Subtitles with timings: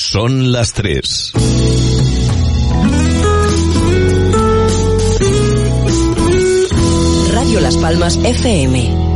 [0.00, 1.32] Son las tres.
[7.32, 9.07] Radio Las Palmas FM.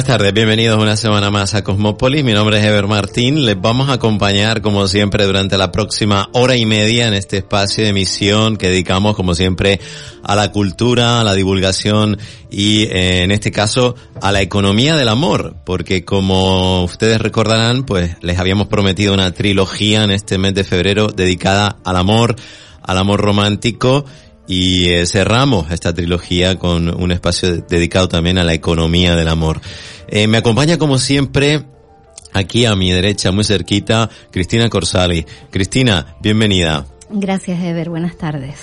[0.00, 2.24] Buenas tardes, bienvenidos una semana más a Cosmópolis.
[2.24, 3.44] Mi nombre es Ever Martín.
[3.44, 7.84] Les vamos a acompañar, como siempre, durante la próxima hora y media en este espacio
[7.84, 9.78] de emisión que dedicamos, como siempre,
[10.22, 12.16] a la cultura, a la divulgación
[12.50, 15.56] y, eh, en este caso, a la economía del amor.
[15.66, 21.08] Porque, como ustedes recordarán, pues les habíamos prometido una trilogía en este mes de febrero
[21.08, 22.36] dedicada al amor,
[22.82, 24.06] al amor romántico
[24.50, 29.60] y eh, cerramos esta trilogía con un espacio dedicado también a la economía del amor.
[30.08, 31.66] Eh, me acompaña como siempre
[32.32, 35.24] aquí a mi derecha, muy cerquita, Cristina Corsali.
[35.52, 36.84] Cristina, bienvenida.
[37.10, 37.90] Gracias, Ever.
[37.90, 38.56] Buenas tardes.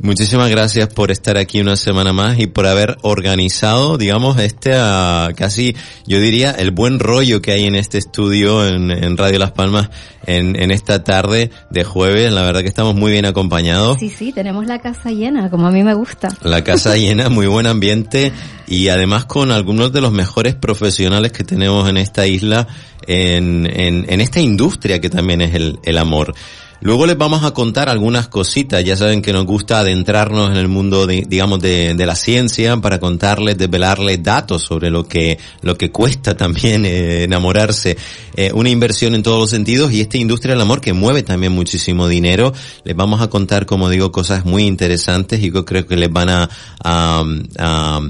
[0.00, 5.34] Muchísimas gracias por estar aquí una semana más y por haber organizado, digamos, este uh,
[5.34, 5.74] casi,
[6.06, 9.90] yo diría, el buen rollo que hay en este estudio en, en Radio Las Palmas
[10.24, 12.32] en, en, esta tarde de jueves.
[12.32, 13.98] La verdad que estamos muy bien acompañados.
[13.98, 16.28] Sí, sí, tenemos la casa llena, como a mí me gusta.
[16.42, 18.32] La casa llena, muy buen ambiente
[18.68, 22.68] y además con algunos de los mejores profesionales que tenemos en esta isla,
[23.08, 26.34] en, en, en esta industria que también es el, el amor.
[26.80, 28.84] Luego les vamos a contar algunas cositas.
[28.84, 33.00] Ya saben que nos gusta adentrarnos en el mundo, de, digamos, de, la ciencia para
[33.00, 37.96] contarles, desvelarles datos sobre lo que, lo que cuesta también eh, enamorarse.
[38.36, 41.52] Eh, una inversión en todos los sentidos y esta industria del amor que mueve también
[41.52, 42.52] muchísimo dinero.
[42.84, 46.28] Les vamos a contar, como digo, cosas muy interesantes y yo creo que les van
[46.30, 46.48] a,
[46.84, 47.24] a,
[47.58, 48.00] a,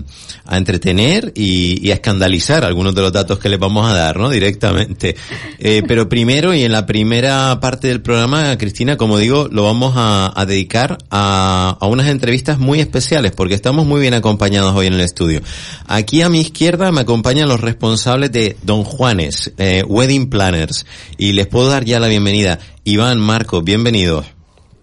[0.45, 4.19] a entretener y, y, a escandalizar algunos de los datos que les vamos a dar,
[4.19, 4.29] ¿no?
[4.29, 5.17] Directamente.
[5.59, 9.95] Eh, pero primero y en la primera parte del programa Cristina, como digo, lo vamos
[9.97, 14.87] a, a dedicar a, a, unas entrevistas muy especiales porque estamos muy bien acompañados hoy
[14.89, 15.41] en el estudio.
[15.87, 20.87] Aquí a mi izquierda me acompañan los responsables de Don Juanes, eh, Wedding Planners,
[21.17, 22.59] y les puedo dar ya la bienvenida.
[22.85, 24.27] Iván, Marco, bienvenidos.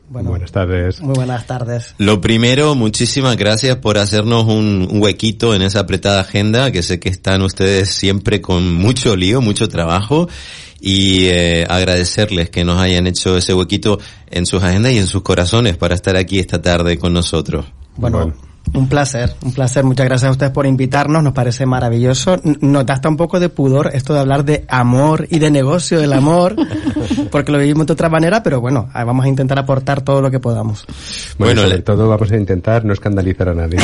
[0.07, 1.01] Bueno, buenas tardes.
[1.01, 1.95] Muy buenas tardes.
[1.97, 6.99] Lo primero, muchísimas gracias por hacernos un, un, huequito en esa apretada agenda, que sé
[6.99, 10.29] que están ustedes siempre con mucho lío, mucho trabajo
[10.85, 13.97] y eh, agradecerles que nos hayan hecho ese huequito
[14.29, 17.65] en sus agendas y en sus corazones para estar aquí esta tarde con nosotros.
[17.97, 18.35] Bueno, bueno.
[18.73, 19.83] Un placer, un placer.
[19.83, 22.39] Muchas gracias a ustedes por invitarnos, nos parece maravilloso.
[22.61, 25.99] Nos da hasta un poco de pudor esto de hablar de amor y de negocio
[25.99, 26.55] del amor,
[27.31, 30.39] porque lo vivimos de otra manera, pero bueno, vamos a intentar aportar todo lo que
[30.39, 30.85] podamos.
[31.39, 33.77] Bueno, bueno sobre todo vamos a intentar no escandalizar a nadie.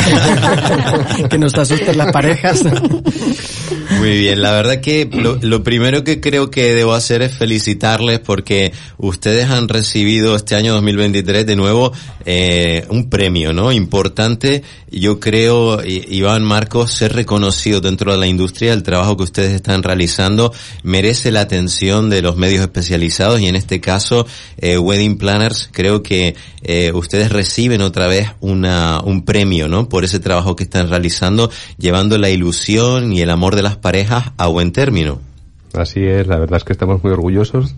[1.29, 2.63] que nos asusten las parejas.
[4.01, 8.19] Muy bien, la verdad que lo, lo, primero que creo que debo hacer es felicitarles
[8.19, 11.91] porque ustedes han recibido este año 2023 de nuevo
[12.25, 13.71] eh, un premio, ¿no?
[13.71, 14.63] Importante.
[14.91, 19.83] Yo creo, Iván Marcos, ser reconocido dentro de la industria, el trabajo que ustedes están
[19.83, 20.51] realizando
[20.83, 26.03] merece la atención de los medios especializados y en este caso, eh, Wedding Planners, creo
[26.03, 29.87] que eh, ustedes reciben otra vez una, un premio, ¿no?
[29.87, 34.31] Por ese trabajo que están realizando, llevando la ilusión y el amor de las parejas
[34.35, 35.21] a buen término.
[35.73, 37.75] Así es, la verdad es que estamos muy orgullosos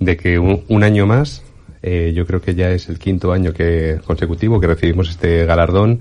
[0.00, 1.42] de que un, un año más,
[1.82, 6.00] eh, yo creo que ya es el quinto año que consecutivo que recibimos este galardón,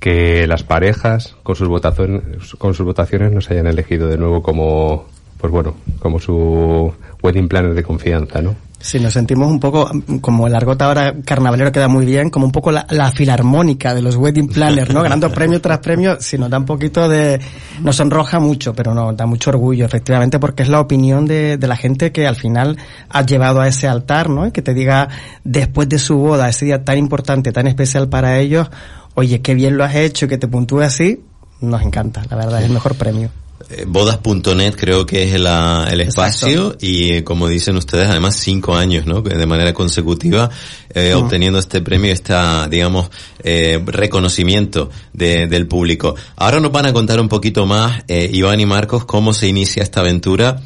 [0.00, 5.06] que las parejas con sus votaciones, con sus votaciones nos hayan elegido de nuevo como,
[5.38, 6.92] pues bueno, como su
[7.22, 8.54] wedding planner de confianza, ¿no?
[8.84, 12.52] Sí, nos sentimos un poco, como el argot ahora carnavalero queda muy bien, como un
[12.52, 15.02] poco la, la filarmónica de los wedding planners, ¿no?
[15.02, 17.40] Ganando premio tras premio, si nos da un poquito de,
[17.80, 21.66] nos enroja mucho, pero nos da mucho orgullo, efectivamente, porque es la opinión de, de
[21.66, 22.76] la gente que al final
[23.08, 24.46] ha llevado a ese altar, ¿no?
[24.46, 25.08] Y que te diga,
[25.44, 28.68] después de su boda, ese día tan importante, tan especial para ellos,
[29.14, 31.20] oye, qué bien lo has hecho, que te puntúe así,
[31.60, 33.30] nos encanta, la verdad, es el mejor premio.
[33.70, 38.74] Eh, bodas.net creo que es la, el espacio y eh, como dicen ustedes además cinco
[38.74, 40.50] años no de manera consecutiva
[40.92, 43.10] eh, obteniendo este premio esta digamos
[43.42, 46.14] eh, reconocimiento de, del público.
[46.36, 50.00] Ahora nos van a contar un poquito más Iván y Marcos cómo se inicia esta
[50.00, 50.60] aventura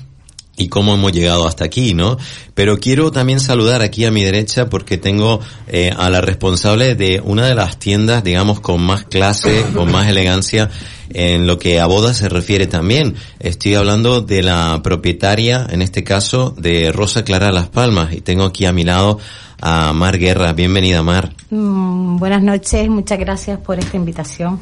[0.59, 2.19] y cómo hemos llegado hasta aquí, ¿no?
[2.55, 7.23] Pero quiero también saludar aquí a mi derecha porque tengo eh, a la responsable de
[7.25, 10.69] una de las tiendas, digamos, con más clase, con más elegancia
[11.11, 13.15] en lo que a bodas se refiere también.
[13.39, 18.45] Estoy hablando de la propietaria, en este caso, de Rosa Clara Las Palmas y tengo
[18.45, 19.19] aquí a mi lado
[19.61, 20.53] a Mar Guerra.
[20.53, 21.33] Bienvenida, Mar.
[21.51, 24.61] Mm, buenas noches, muchas gracias por esta invitación.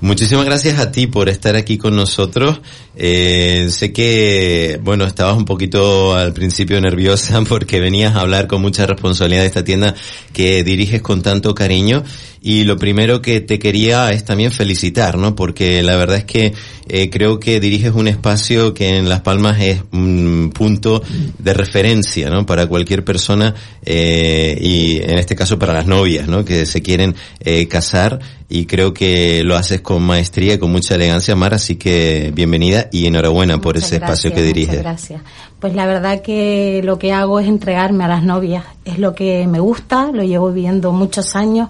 [0.00, 2.60] Muchísimas gracias a ti por estar aquí con nosotros.
[2.94, 8.62] Eh, sé que, bueno, estabas un poquito al principio nerviosa porque venías a hablar con
[8.62, 9.96] mucha responsabilidad de esta tienda
[10.32, 12.04] que diriges con tanto cariño.
[12.40, 15.34] Y lo primero que te quería es también felicitar, ¿no?
[15.34, 16.54] Porque la verdad es que
[16.88, 21.02] eh, creo que diriges un espacio que en Las Palmas es un punto
[21.38, 22.46] de referencia, ¿no?
[22.46, 23.54] Para cualquier persona
[23.84, 26.44] eh, y en este caso para las novias, ¿no?
[26.44, 28.18] Que se quieren eh, casar
[28.48, 32.88] y creo que lo haces con maestría y con mucha elegancia, Mar, así que bienvenida
[32.90, 34.78] y enhorabuena por ese espacio que diriges.
[34.78, 35.22] Muchas gracias.
[35.60, 38.64] Pues la verdad que lo que hago es entregarme a las novias.
[38.84, 41.68] Es lo que me gusta, lo llevo viviendo muchos años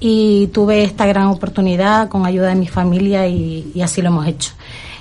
[0.00, 4.26] y tuve esta gran oportunidad con ayuda de mi familia y, y así lo hemos
[4.26, 4.53] hecho.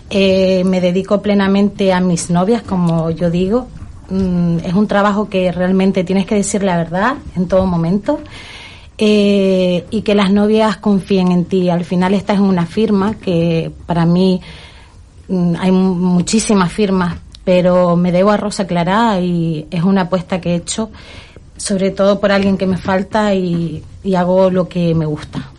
[0.10, 3.68] Eh, me dedico plenamente a mis novias, como yo digo.
[4.10, 8.20] Mm, es un trabajo que realmente tienes que decir la verdad en todo momento.
[8.98, 11.70] Eh, y que las novias confíen en ti.
[11.70, 14.40] Al final esta es una firma que para mí
[15.30, 20.40] mm, hay mu- muchísimas firmas, pero me debo a Rosa Clará y es una apuesta
[20.40, 20.92] que he hecho,
[21.58, 23.84] sobre todo por alguien que me falta y
[24.16, 25.50] hago lo que me gusta.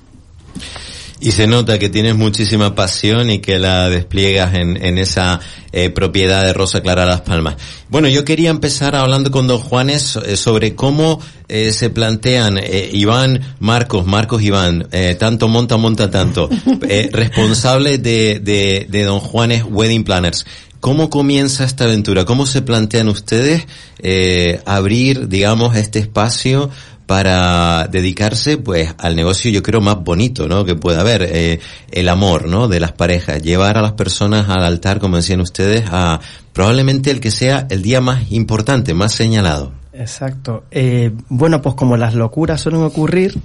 [1.21, 5.41] Y se nota que tienes muchísima pasión y que la despliegas en, en esa
[5.73, 7.57] eh, propiedad de Rosa Clara Las Palmas.
[7.89, 12.91] Bueno, yo quería empezar hablando con don Juanes eh, sobre cómo eh, se plantean eh,
[12.93, 16.51] Iván, Marcos, Marcos, Iván, eh, tanto monta, monta tanto,
[16.89, 20.45] eh, responsable de, de, de don Juanes Wedding Planners.
[20.85, 22.27] ¿Cómo comienza esta aventura?
[22.27, 23.67] ¿Cómo se plantean ustedes
[24.01, 26.69] eh, abrir, digamos, este espacio
[27.07, 31.61] para dedicarse pues al negocio yo creo más bonito no que pueda haber eh,
[31.91, 35.85] el amor no de las parejas llevar a las personas al altar como decían ustedes
[35.91, 36.21] a
[36.53, 40.65] probablemente el que sea el día más importante más señalado Exacto.
[40.73, 43.39] Eh, bueno, pues como las locuras suelen ocurrir,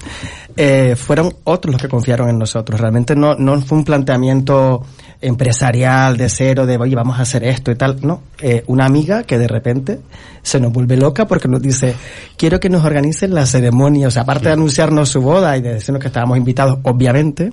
[0.58, 2.80] eh, fueron otros los que confiaron en nosotros.
[2.80, 4.84] Realmente no, no fue un planteamiento
[5.22, 7.98] empresarial de cero, de oye, vamos a hacer esto y tal.
[8.02, 10.00] No, eh, una amiga que de repente
[10.42, 11.96] se nos vuelve loca porque nos dice,
[12.38, 14.08] quiero que nos organicen la ceremonia.
[14.08, 17.52] O sea, aparte de anunciarnos su boda y de decirnos que estábamos invitados, obviamente,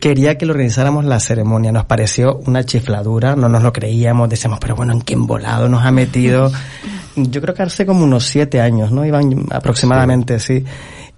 [0.00, 1.72] quería que le organizáramos la ceremonia.
[1.72, 5.84] Nos pareció una chifladura, no nos lo creíamos, decíamos, pero bueno, ¿en qué embolado nos
[5.84, 6.50] ha metido?
[7.16, 9.04] Yo creo que hace como unos siete años, ¿no?
[9.04, 10.64] Iban aproximadamente, sí.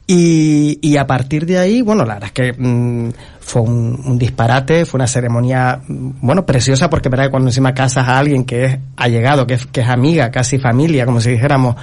[0.08, 3.10] Y, y a partir de ahí, bueno, la verdad es que mm,
[3.40, 8.06] fue un, disparate, fue una ceremonia, mm, bueno, preciosa porque verdad que cuando encima casas
[8.06, 11.74] a alguien que es allegado, que es, que es amiga, casi familia, como si dijéramos,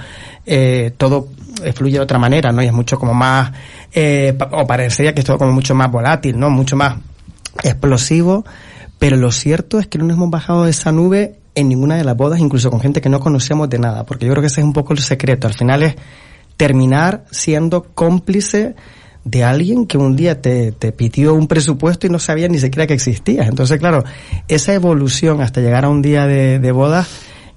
[0.46, 1.28] eh, todo
[1.74, 2.62] fluye de otra manera, ¿no?
[2.62, 3.52] Y es mucho como más,
[3.92, 6.48] eh, o parecería que es todo como mucho más volátil, ¿no?
[6.48, 6.96] Mucho más
[7.62, 8.44] explosivo,
[8.98, 12.04] pero lo cierto es que no nos hemos bajado de esa nube en ninguna de
[12.04, 14.60] las bodas, incluso con gente que no conocemos de nada, porque yo creo que ese
[14.60, 15.46] es un poco el secreto.
[15.46, 15.94] Al final es
[16.56, 18.74] terminar siendo cómplice
[19.24, 22.86] de alguien que un día te, te pidió un presupuesto y no sabía ni siquiera
[22.86, 23.48] que existías.
[23.48, 24.04] Entonces, claro,
[24.48, 27.06] esa evolución hasta llegar a un día de, de boda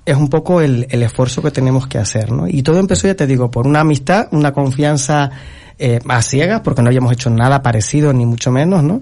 [0.06, 2.48] es un poco el, el esfuerzo que tenemos que hacer, ¿no?
[2.48, 5.30] Y todo empezó, ya te digo, por una amistad, una confianza
[5.78, 9.02] eh, a ciegas, porque no habíamos hecho nada parecido, ni mucho menos, ¿no?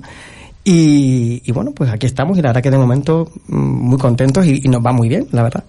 [0.64, 4.48] Y, y bueno, pues aquí estamos y la verdad que de momento mm, muy contentos
[4.48, 5.64] y nos va muy bien, la verdad.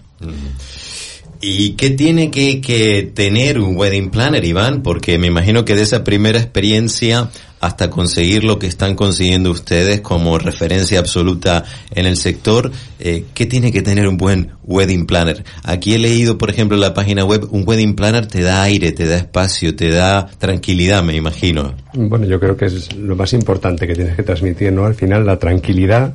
[1.41, 4.81] ¿Y qué tiene que, que tener un wedding planner, Iván?
[4.81, 7.29] Porque me imagino que de esa primera experiencia
[7.59, 13.45] hasta conseguir lo que están consiguiendo ustedes como referencia absoluta en el sector, eh, ¿qué
[13.45, 15.43] tiene que tener un buen wedding planner?
[15.63, 18.91] Aquí he leído, por ejemplo, en la página web, un wedding planner te da aire,
[18.91, 21.73] te da espacio, te da tranquilidad, me imagino.
[21.93, 24.85] Bueno, yo creo que es lo más importante que tienes que transmitir, ¿no?
[24.85, 26.13] Al final, la tranquilidad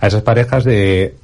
[0.00, 1.14] a esas parejas de,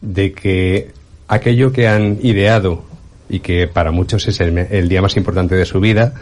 [0.00, 0.95] de que
[1.28, 2.84] aquello que han ideado
[3.28, 6.14] y que para muchos es el, el día más importante de su vida,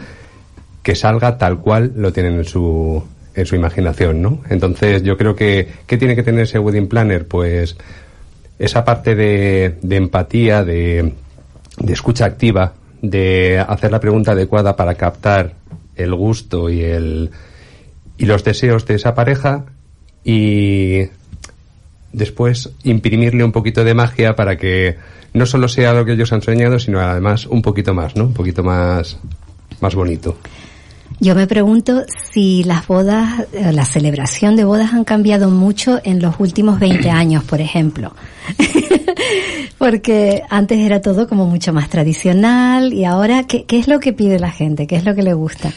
[0.81, 4.41] que salga tal cual lo tienen en su, en su imaginación, ¿no?
[4.49, 7.27] Entonces, yo creo que, ¿qué tiene que tener ese wedding planner?
[7.27, 7.75] Pues,
[8.57, 11.13] esa parte de, de empatía, de,
[11.77, 15.53] de escucha activa, de hacer la pregunta adecuada para captar
[15.95, 17.31] el gusto y el
[18.17, 19.65] y los deseos de esa pareja
[20.23, 21.01] y
[22.15, 24.97] después imprimirle un poquito de magia para que
[25.33, 28.25] no solo sea lo que ellos han soñado, sino además un poquito más, ¿no?
[28.25, 29.17] Un poquito más,
[29.81, 30.37] más bonito.
[31.19, 36.21] Yo me pregunto si las bodas, eh, la celebración de bodas han cambiado mucho en
[36.21, 38.13] los últimos 20 años, por ejemplo.
[39.77, 44.13] Porque antes era todo como mucho más tradicional y ahora, ¿qué, ¿qué es lo que
[44.13, 44.87] pide la gente?
[44.87, 45.71] ¿Qué es lo que le gusta?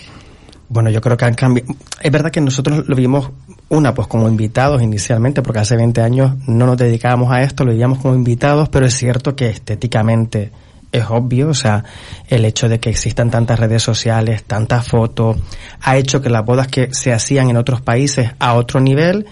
[0.68, 1.75] Bueno, yo creo que han cambiado.
[2.00, 3.30] Es verdad que nosotros lo vimos,
[3.68, 7.72] una, pues como invitados inicialmente, porque hace 20 años no nos dedicábamos a esto, lo
[7.72, 10.50] veíamos como invitados, pero es cierto que estéticamente
[10.90, 11.84] es obvio, o sea,
[12.28, 15.37] el hecho de que existan tantas redes sociales, tantas fotos,
[15.82, 19.26] ha hecho que las bodas que se hacían en otros países a otro nivel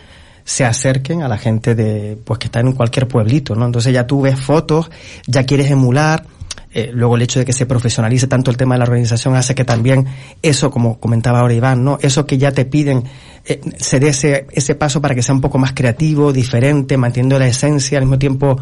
[0.44, 3.66] se acerquen a la gente de, pues que está en cualquier pueblito, ¿no?
[3.66, 4.90] Entonces ya tú ves fotos,
[5.26, 6.24] ya quieres emular,
[6.78, 9.54] eh, luego el hecho de que se profesionalice tanto el tema de la organización hace
[9.54, 10.06] que también
[10.42, 11.96] eso, como comentaba ahora Iván, ¿no?
[12.02, 13.04] Eso que ya te piden,
[13.46, 17.38] eh, se dé ese, ese paso para que sea un poco más creativo, diferente, manteniendo
[17.38, 18.60] la esencia al mismo tiempo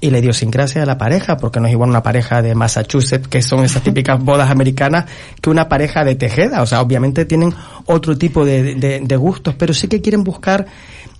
[0.00, 3.42] y la idiosincrasia de la pareja, porque no es igual una pareja de Massachusetts, que
[3.42, 5.04] son esas típicas bodas americanas,
[5.40, 6.62] que una pareja de Tejeda.
[6.62, 7.54] O sea, obviamente tienen
[7.86, 10.66] otro tipo de, de, de gustos, pero sí que quieren buscar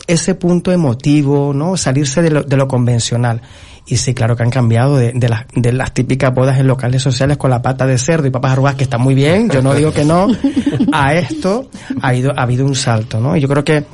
[0.09, 1.77] ese punto emotivo, ¿no?
[1.77, 3.43] Salirse de lo, de lo convencional.
[3.87, 7.03] Y sí, claro que han cambiado de, de, las, de las típicas bodas en locales
[7.03, 9.75] sociales con la pata de cerdo y papas arrugadas, que está muy bien, yo no
[9.75, 10.29] digo que no,
[10.93, 11.69] a esto
[12.01, 13.37] ha, ido, ha habido un salto, ¿no?
[13.37, 13.85] Y yo creo que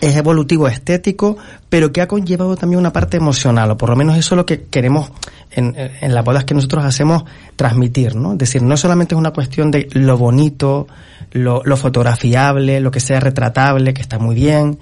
[0.00, 1.36] es evolutivo, estético,
[1.68, 4.46] pero que ha conllevado también una parte emocional, o por lo menos eso es lo
[4.46, 5.12] que queremos
[5.52, 8.32] en, en las bodas que nosotros hacemos transmitir, ¿no?
[8.32, 10.88] Es decir, no solamente es una cuestión de lo bonito,
[11.32, 14.78] lo, lo fotografiable, lo que sea retratable, que está muy bien,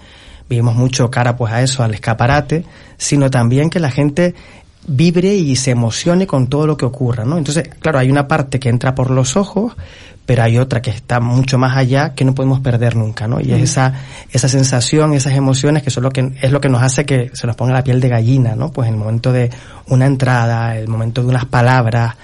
[0.48, 2.64] vimos mucho cara pues a eso, al escaparate,
[2.96, 4.34] sino también que la gente
[4.86, 7.36] vibre y se emocione con todo lo que ocurra, ¿no?
[7.36, 9.74] Entonces, claro, hay una parte que entra por los ojos,
[10.24, 13.40] pero hay otra que está mucho más allá que no podemos perder nunca, ¿no?
[13.40, 13.94] Y es esa,
[14.30, 17.46] esa sensación, esas emociones que son lo que, es lo que nos hace que se
[17.46, 18.70] nos ponga la piel de gallina, ¿no?
[18.70, 19.50] Pues en el momento de
[19.88, 22.16] una entrada, el momento de unas palabras,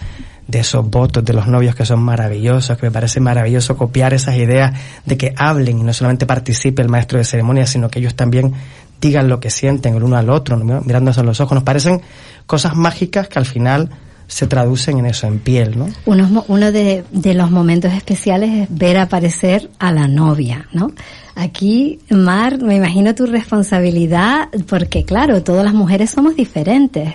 [0.46, 4.36] de esos votos de los novios que son maravillosos, que me parece maravilloso copiar esas
[4.36, 4.72] ideas
[5.04, 8.52] de que hablen y no solamente participe el maestro de ceremonia, sino que ellos también
[9.00, 11.54] digan lo que sienten el uno al otro, mirándose a los ojos.
[11.54, 12.00] Nos parecen
[12.46, 13.90] cosas mágicas que al final
[14.26, 15.88] se traducen en eso, en piel, ¿no?
[16.06, 20.92] Uno, uno de, de, los momentos especiales es ver aparecer a la novia, ¿no?
[21.34, 27.14] Aquí, Mar, me imagino tu responsabilidad, porque claro, todas las mujeres somos diferentes.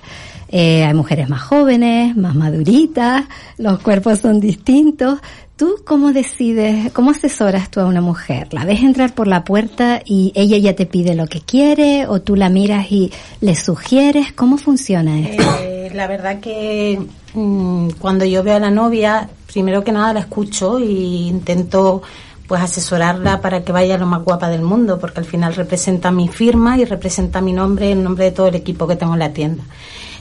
[0.51, 3.25] Eh, hay mujeres más jóvenes, más maduritas,
[3.57, 5.19] los cuerpos son distintos.
[5.55, 8.47] ¿Tú cómo decides, cómo asesoras tú a una mujer?
[8.53, 12.21] ¿La ves entrar por la puerta y ella ya te pide lo que quiere o
[12.21, 14.31] tú la miras y le sugieres?
[14.31, 15.43] ¿Cómo funciona esto?
[15.61, 16.99] Eh, la verdad que
[17.33, 22.01] mmm, cuando yo veo a la novia, primero que nada la escucho y intento
[22.47, 26.27] pues asesorarla para que vaya lo más guapa del mundo, porque al final representa mi
[26.27, 29.33] firma y representa mi nombre, el nombre de todo el equipo que tengo en la
[29.33, 29.63] tienda.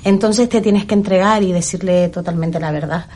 [0.04, 3.06] Entonces te tienes que entregar y decirle totalmente la verdad.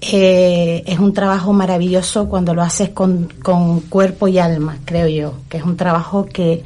[0.00, 5.34] Eh, es un trabajo maravilloso cuando lo haces con, con, cuerpo y alma, creo yo,
[5.48, 6.62] que es un trabajo que,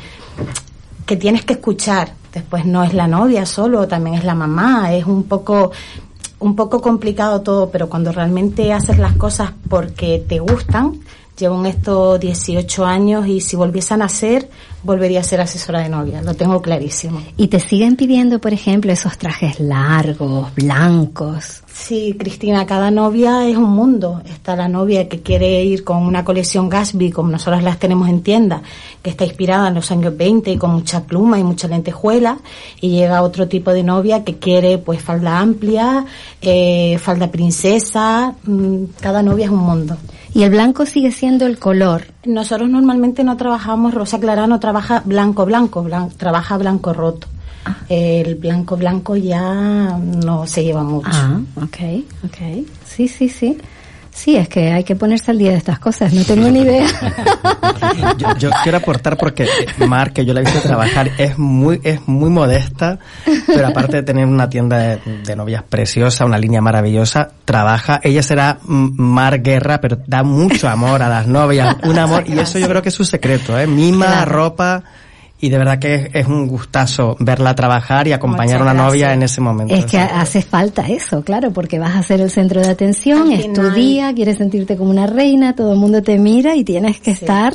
[1.06, 2.12] que tienes que escuchar.
[2.32, 5.72] Después no es la novia solo, también es la mamá, es un poco
[6.40, 10.98] un poco complicado todo, pero cuando realmente haces las cosas porque te gustan,
[11.40, 14.48] llevo en esto 18 años y si volviese a nacer,
[14.82, 17.20] volvería a ser asesora de novia, lo tengo clarísimo.
[17.36, 21.62] ¿Y te siguen pidiendo, por ejemplo, esos trajes largos, blancos?
[21.72, 24.22] Sí, Cristina, cada novia es un mundo.
[24.26, 28.22] Está la novia que quiere ir con una colección Gatsby, como nosotros las tenemos en
[28.22, 28.62] tienda,
[29.02, 32.38] que está inspirada en los años 20 y con mucha pluma y mucha lentejuela,
[32.80, 36.04] y llega otro tipo de novia que quiere pues falda amplia,
[36.42, 39.96] eh, falda princesa, mm, cada novia es un mundo.
[40.32, 42.04] ¿Y el blanco sigue siendo el color?
[42.24, 47.26] Nosotros normalmente no trabajamos, Rosa Clara no trabaja blanco blanco, blanco trabaja blanco roto.
[47.64, 47.76] Ah.
[47.88, 51.10] El blanco blanco ya no se lleva mucho.
[51.12, 52.66] Ah, ok, ok.
[52.84, 53.58] Sí, sí, sí.
[54.20, 56.86] Sí, es que hay que ponerse al día de estas cosas, no tengo ni idea.
[58.18, 59.48] yo, yo, quiero aportar porque
[59.88, 62.98] Mar, que yo la he visto trabajar, es muy, es muy modesta,
[63.46, 68.22] pero aparte de tener una tienda de, de, novias preciosa, una línea maravillosa, trabaja, ella
[68.22, 72.68] será Mar Guerra, pero da mucho amor a las novias, un amor, y eso yo
[72.68, 73.66] creo que es su secreto, ¿eh?
[73.66, 74.32] Mima, claro.
[74.32, 74.84] ropa,
[75.40, 79.12] y de verdad que es, es, un gustazo verla trabajar y acompañar a una novia
[79.14, 79.74] en ese momento.
[79.74, 83.32] Es que hace falta eso, claro, porque vas a ser el centro de atención, Al
[83.32, 83.54] es final...
[83.54, 87.14] tu día, quieres sentirte como una reina, todo el mundo te mira y tienes que
[87.14, 87.24] sí.
[87.24, 87.54] estar...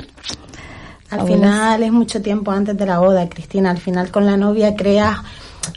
[1.11, 3.69] Al final es mucho tiempo antes de la boda, Cristina.
[3.69, 5.19] Al final con la novia creas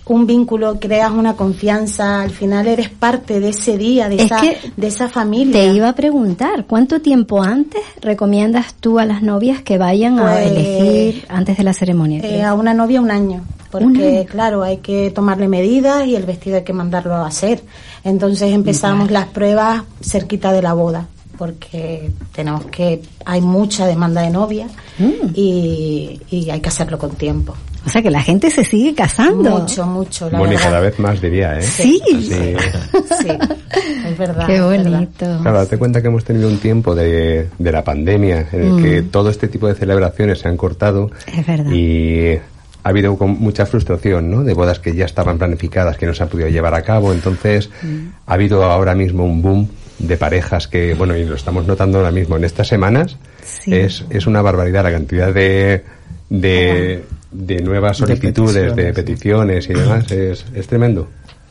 [0.06, 4.40] un vínculo, creas una confianza, al final eres parte de ese día, de, es esa,
[4.76, 5.52] de esa familia.
[5.52, 10.26] Te iba a preguntar, ¿cuánto tiempo antes recomiendas tú a las novias que vayan pues,
[10.28, 12.20] a elegir antes de la ceremonia?
[12.24, 13.42] Eh, a una novia un año.
[13.70, 17.62] porque claro, hay que tomarle medidas y el vestido hay que mandarlo a hacer.
[18.04, 24.30] Entonces empezamos las pruebas cerquita de la boda porque tenemos que hay mucha demanda de
[24.30, 24.66] novia
[24.98, 25.30] Mm.
[25.34, 27.54] y, y hay que hacerlo con tiempo.
[27.88, 29.60] O sea que la gente se sigue casando.
[29.60, 31.62] Mucho, mucho, la Bueno, y cada vez más diría, ¿eh?
[31.62, 31.98] Sí.
[32.04, 33.28] Así- Sí,
[34.06, 34.46] es verdad.
[34.46, 34.90] Qué es verdad.
[34.92, 35.38] bonito.
[35.42, 39.02] Claro, date cuenta que hemos tenido un tiempo de, de la pandemia en el que
[39.02, 41.72] todo este tipo de celebraciones se han cortado Es verdad.
[41.72, 44.44] y ha habido con mucha frustración, ¿no?
[44.44, 47.12] De bodas que ya estaban planificadas que no se han podido llevar a cabo.
[47.14, 47.70] Entonces,
[48.26, 49.68] ha habido ahora mismo un boom
[49.98, 53.16] de parejas que, bueno, y lo estamos notando ahora mismo en estas semanas.
[53.44, 53.74] Sí.
[53.74, 55.82] Es, es una barbaridad la cantidad de,
[56.30, 60.10] de, de nuevas solicitudes, de peticiones, y demás.
[60.10, 61.08] Es, es tremendo.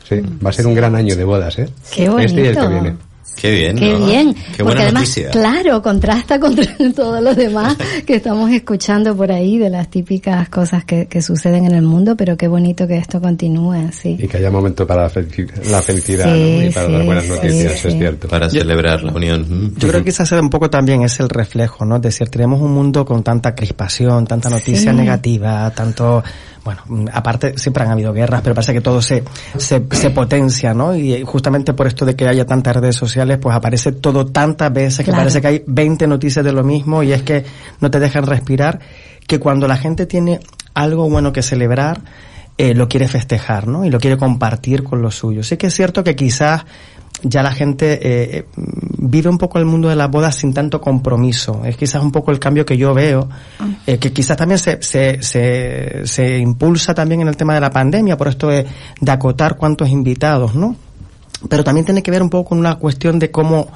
[0.08, 1.68] Sí, va a ser un gran año de bodas, ¿eh?
[1.92, 2.96] Qué Este y el que viene.
[3.40, 4.06] Qué bien, Qué ¿no?
[4.06, 4.34] bien.
[4.34, 5.30] Qué Porque buena además, noticia.
[5.30, 6.66] claro, contrasta contra
[6.96, 7.76] todos los demás
[8.06, 12.16] que estamos escuchando por ahí de las típicas cosas que, que suceden en el mundo,
[12.16, 14.16] pero qué bonito que esto continúe, sí.
[14.18, 16.64] Y que haya momento para la, felici- la felicidad Sí, ¿no?
[16.66, 17.88] y para sí, las buenas noticias, sí.
[17.88, 18.28] es cierto.
[18.28, 19.46] Para celebrar la unión.
[19.48, 19.78] Mm.
[19.78, 21.96] Yo creo que quizás un poco también es el reflejo, ¿no?
[21.96, 24.96] Es decir, tenemos un mundo con tanta crispación, tanta noticia Sí.
[24.96, 26.22] negativa, tanto,
[26.68, 29.24] bueno, aparte siempre han habido guerras, pero parece que todo se,
[29.56, 30.94] se, se potencia, ¿no?
[30.94, 34.70] Y eh, justamente por esto de que haya tantas redes sociales, pues aparece todo tantas
[34.70, 35.20] veces que Claro.
[35.20, 37.46] parece que hay 20 noticias de lo mismo y es que
[37.80, 38.80] no te dejan respirar,
[39.26, 40.40] que cuando la gente tiene
[40.74, 42.02] algo bueno que celebrar,
[42.58, 43.86] eh, lo quiere festejar, ¿no?
[43.86, 45.46] Y lo quiere compartir con los suyos.
[45.46, 46.64] Sí que es cierto que quizás
[47.22, 48.44] ya la gente eh, eh,
[48.98, 51.62] vive un poco el mundo de las bodas sin tanto compromiso.
[51.64, 53.28] Es quizás un poco el cambio que yo veo,
[53.86, 57.70] eh, que quizás también se, se, se, se impulsa también en el tema de la
[57.70, 58.66] pandemia, por esto de,
[59.00, 60.76] de acotar cuántos invitados, ¿no?
[61.48, 63.68] Pero también tiene que ver un poco con una cuestión de cómo,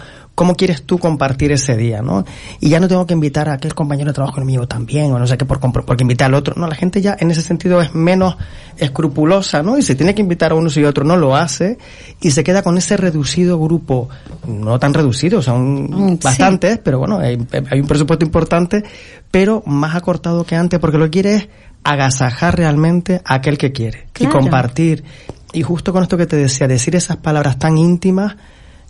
[0.42, 2.24] cómo quieres tú compartir ese día, ¿no?
[2.58, 5.26] Y ya no tengo que invitar a aquel compañero de trabajo conmigo también, o no
[5.28, 6.54] sé qué, por, porque invitar al otro.
[6.56, 8.34] No, la gente ya en ese sentido es menos
[8.76, 9.78] escrupulosa, ¿no?
[9.78, 11.78] Y si tiene que invitar a uno y otro, no lo hace,
[12.20, 14.08] y se queda con ese reducido grupo,
[14.48, 16.18] no tan reducido, son Mm, sí.
[16.24, 17.38] bastantes, pero bueno, hay,
[17.70, 18.82] hay un presupuesto importante,
[19.30, 21.48] pero más acortado que antes, porque lo que quiere es
[21.84, 24.40] agasajar realmente a aquel que quiere y Claro.
[24.40, 25.04] compartir.
[25.52, 28.34] Y justo con esto que te decía, decir esas palabras tan íntimas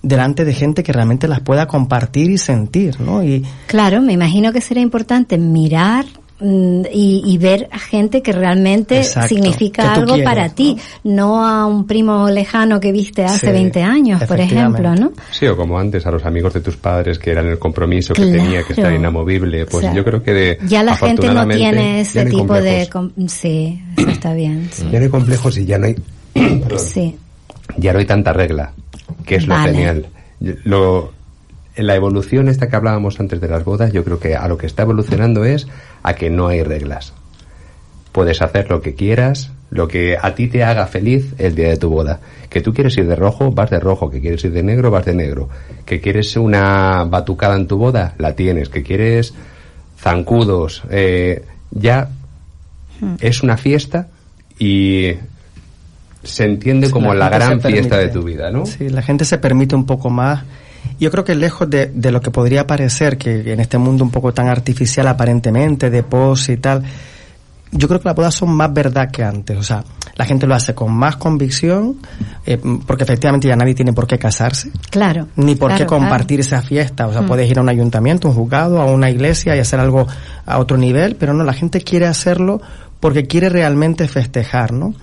[0.03, 3.23] delante de gente que realmente las pueda compartir y sentir, ¿no?
[3.23, 6.05] Y Claro, me imagino que será importante mirar
[6.41, 10.77] mm, y, y ver a gente que realmente Exacto, significa que algo quieres, para ti,
[11.05, 15.12] no a un primo lejano que viste hace Sí, 20 años, por ejemplo, ¿no?
[15.31, 18.23] Sí, o como antes a los amigos de tus padres que eran el compromiso que
[18.23, 19.67] tenía que estar inamovible.
[19.67, 22.55] Pues O sea, yo creo que de, ya la gente no tiene ese no tipo
[22.55, 22.88] de...
[23.29, 24.69] Sí, eso está bien.
[24.73, 24.85] sí.
[24.91, 25.95] Ya no hay complejos y ya no hay,
[26.79, 27.17] Sí,
[27.77, 28.73] ya no hay tanta regla,
[29.25, 30.07] que es lo genial.
[30.40, 31.12] Lo,
[31.77, 34.66] la evolución esta que hablábamos antes de las bodas, yo creo que a lo que
[34.66, 35.66] está evolucionando es
[36.03, 37.12] a que no hay reglas.
[38.12, 41.79] Puedes hacer lo que quieras, lo que a ti te haga feliz el día de
[41.79, 42.20] tu boda.
[42.51, 44.11] Que tú quieres ir de rojo, vas de rojo.
[44.11, 45.48] Que quieres ir de negro, vas de negro.
[45.87, 48.68] Que quieres una batucada en tu boda, la tienes.
[48.68, 49.33] Que quieres
[49.98, 52.11] zancudos, eh, ya
[53.20, 54.09] es una fiesta
[54.59, 55.14] y
[56.22, 58.66] se entiende como la, gran fiesta de tu vida, ¿no?
[58.66, 60.44] Sí, la gente se permite un poco más.
[60.98, 64.11] Yo creo que lejos de, de lo que podría parecer, que en este mundo un
[64.11, 66.82] poco tan artificial aparentemente, de pose y tal,
[67.72, 69.56] yo creo que las bodas son más verdad que antes.
[69.56, 69.82] O sea,
[70.16, 71.96] la gente lo hace con más convicción,
[72.44, 75.28] eh, porque efectivamente ya nadie tiene por qué casarse, claro.
[75.37, 76.00] ni por qué claro, Mm.
[76.00, 77.06] compartir esa fiesta.
[77.06, 80.06] O sea, puedes ir a un ayuntamiento, un juzgado, a una iglesia y hacer algo
[80.44, 82.61] a otro nivel, pero no, la gente quiere hacerlo
[83.00, 84.94] porque quiere realmente festejar, ¿no?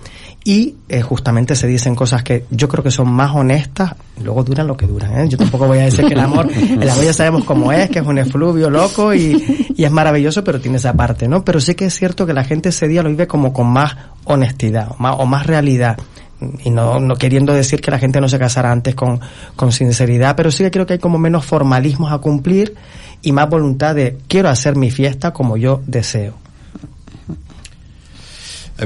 [0.42, 4.66] Y eh, justamente se dicen cosas que yo creo que son más honestas, luego duran
[4.66, 5.28] lo que duran, ¿eh?
[5.28, 7.98] Yo tampoco voy a decir que el amor, el amor ya sabemos cómo es, que
[7.98, 11.44] es un efluvio loco y, y es maravilloso, pero tiene esa parte, ¿no?
[11.44, 13.94] Pero sí que es cierto que la gente ese día lo vive como con más
[14.24, 15.98] honestidad, o más, o más realidad
[16.64, 19.20] y no, no queriendo decir que la gente no se casara antes con,
[19.56, 22.74] con sinceridad, pero sí que creo que hay como menos formalismos a cumplir
[23.22, 26.34] y más voluntad de quiero hacer mi fiesta como yo deseo.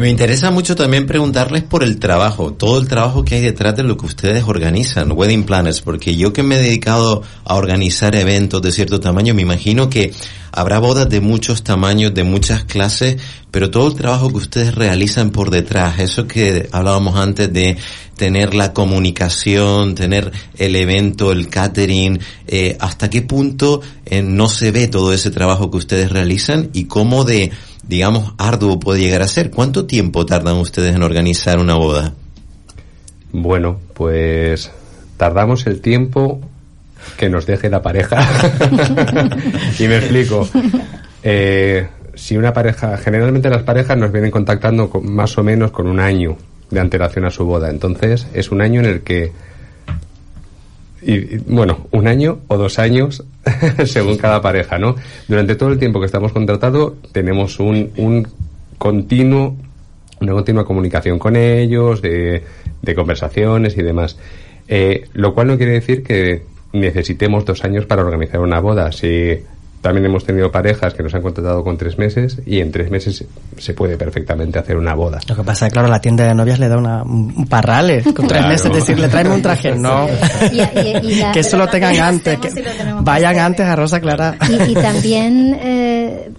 [0.01, 3.85] Me interesa mucho también preguntarles por el trabajo, todo el trabajo que hay detrás de
[3.85, 8.61] lo que ustedes organizan, Wedding Planners, porque yo que me he dedicado a organizar eventos
[8.61, 10.13] de cierto tamaño, me imagino que
[10.51, 13.19] habrá bodas de muchos tamaños, de muchas clases,
[13.53, 17.77] pero todo el trabajo que ustedes realizan por detrás, eso que hablábamos antes de
[18.17, 24.73] tener la comunicación, tener el evento, el catering, eh, hasta qué punto eh, no se
[24.73, 27.53] ve todo ese trabajo que ustedes realizan y cómo de
[27.89, 29.51] digamos, arduo puede llegar a ser.
[29.51, 32.15] ¿Cuánto tiempo tardan ustedes en organizar una boda?
[33.33, 34.71] Bueno, pues
[35.17, 36.41] tardamos el tiempo
[37.17, 38.17] que nos deje la pareja.
[39.79, 40.49] y me explico.
[41.23, 45.87] Eh, si una pareja, generalmente las parejas nos vienen contactando con, más o menos con
[45.87, 46.37] un año
[46.71, 47.71] de antelación a su boda.
[47.71, 49.33] Entonces, es un año en el que
[51.05, 53.25] y, bueno, un año o dos años
[53.87, 54.97] según cada pareja, ¿no?
[55.29, 58.27] Durante todo el tiempo que estamos contratados tenemos un, un
[58.79, 59.57] continuo,
[60.21, 62.43] una continua comunicación con ellos, de,
[62.83, 64.19] de conversaciones y demás.
[64.69, 68.91] Eh, lo cual no quiere decir que necesitemos dos años para organizar una boda.
[68.93, 69.39] Si
[69.85, 73.23] también hemos tenido parejas que nos han contratado con tres meses y en tres meses
[73.59, 75.21] se puede perfectamente hacer una boda.
[75.29, 78.03] Lo que pasa es que, claro, la tienda de novias le da una, un parrales
[78.15, 79.75] con tres meses, decirle, tráeme un traje.
[79.77, 80.07] No,
[81.35, 82.65] que eso lo tengan antes, que
[83.03, 84.39] vayan antes a Rosa Clara.
[84.49, 86.31] Y, y también eh,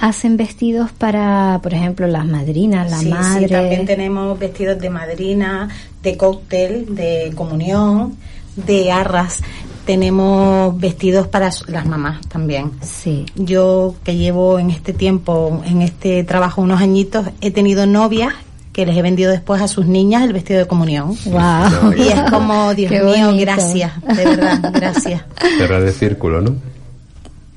[0.00, 3.48] hacen vestidos para, por ejemplo, las madrinas, la sí, madre.
[3.48, 5.68] Sí, también tenemos vestidos de madrina,
[6.02, 8.16] de cóctel, de comunión,
[8.56, 9.42] de arras
[9.84, 12.70] tenemos vestidos para las mamás también.
[12.82, 13.26] Sí.
[13.36, 18.34] Yo que llevo en este tiempo, en este trabajo unos añitos, he tenido novias
[18.72, 21.08] que les he vendido después a sus niñas el vestido de comunión.
[21.26, 21.92] Wow.
[21.96, 23.36] Y es como, Dios Qué mío, bonito.
[23.40, 25.22] gracias, de verdad, gracias.
[25.58, 26.54] Cerrar el círculo, ¿no?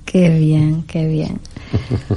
[0.03, 1.39] Qué bien, qué bien.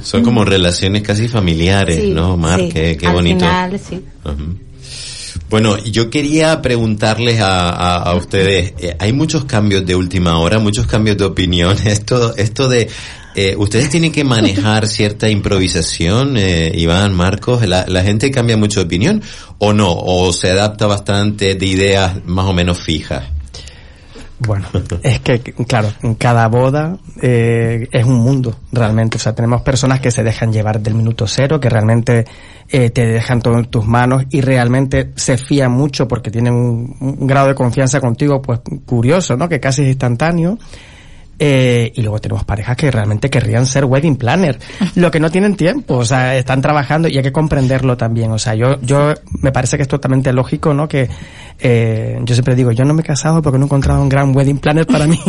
[0.01, 2.59] Son como relaciones casi familiares, Sí, ¿no, Mar?
[2.59, 2.69] sí.
[2.69, 3.39] Qué, qué Al bonito.
[3.39, 4.03] final, sí.
[5.49, 10.59] Bueno, yo quería preguntarles a, a, a ustedes, eh, hay muchos cambios de última hora,
[10.59, 12.87] muchos cambios de opinión, esto, esto de,
[13.33, 18.79] eh, ustedes tienen que manejar cierta improvisación, eh, Iván, Marcos, la, la gente cambia mucho
[18.81, 19.23] de opinión
[19.57, 23.38] o no, o se adapta bastante de ideas más o menos fijas.
[24.39, 24.67] Bueno,
[25.03, 29.17] es que, claro, cada boda eh, es un mundo, realmente.
[29.17, 32.25] O sea, tenemos personas que se dejan llevar del minuto cero, que realmente
[32.69, 36.95] eh, te dejan todo en tus manos y realmente se fían mucho porque tienen un,
[37.01, 39.49] un grado de confianza contigo, pues curioso, ¿no?
[39.49, 40.57] Que casi es instantáneo.
[41.41, 44.59] Eh, y luego tenemos parejas que realmente querrían ser wedding planner,
[44.95, 48.31] lo que no tienen tiempo, o sea, están trabajando y hay que comprenderlo también.
[48.31, 50.89] O sea, yo, yo me parece que es totalmente lógico, ¿no?
[50.89, 51.09] Que
[51.61, 54.35] eh, yo siempre digo, yo no me he casado porque no he encontrado un gran
[54.35, 55.19] wedding planner para mí.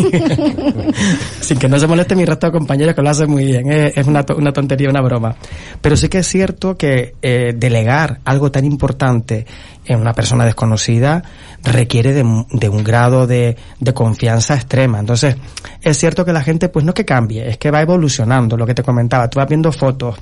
[1.41, 3.93] Sin que no se moleste mi resto de compañeros que lo hacen muy bien, eh,
[3.95, 5.35] es una, una tontería, una broma.
[5.81, 9.47] Pero sí que es cierto que eh, delegar algo tan importante
[9.85, 11.23] en una persona desconocida
[11.63, 15.01] requiere de, de un grado de, de confianza extrema.
[15.01, 15.37] Entonces,
[15.83, 18.75] es cierto que la gente, pues no que cambie, es que va evolucionando, lo que
[18.75, 20.17] te comentaba, tú vas viendo fotos,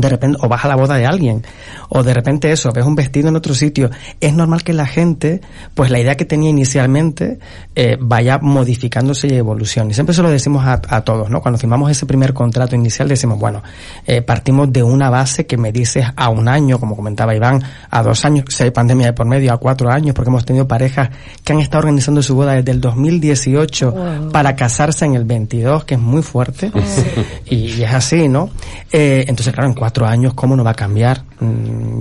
[0.00, 1.44] de repente, o vas a la boda de alguien,
[1.88, 5.40] o de repente eso, ves un vestido en otro sitio, es normal que la gente,
[5.74, 7.38] pues la idea que tenía inicialmente,
[7.74, 9.90] eh, vaya modificándose y evolucione.
[9.90, 11.40] Y siempre se lo decimos a, a todos, ¿no?
[11.40, 13.62] Cuando firmamos ese primer contrato inicial decimos, bueno,
[14.06, 18.02] eh, partimos de una base que me dices a un año, como comentaba Iván, a
[18.02, 21.10] dos años, si hay pandemia de por medio, a cuatro años, porque hemos tenido parejas
[21.44, 24.30] que han estado organizando su boda desde el 2018 Wow.
[24.32, 26.70] para casarse en el 22, que es muy fuerte.
[27.46, 28.50] Y, y es así, ¿no?
[28.92, 31.22] Eh, entonces, claro, en cuatro años, ¿cómo no va a cambiar?
[31.40, 31.98] Mm,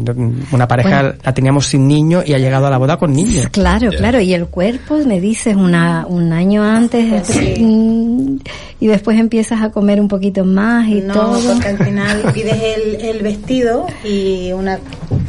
[0.51, 1.15] Una pareja Bueno.
[1.23, 3.47] la teníamos sin niño y ha llegado a la boda con niños.
[3.51, 8.35] Claro, claro, y el cuerpo, me dices, una, un año antes mm,
[8.79, 11.39] y después empiezas a comer un poquito más y no, todo.
[11.53, 14.79] porque al final pides el, el vestido y una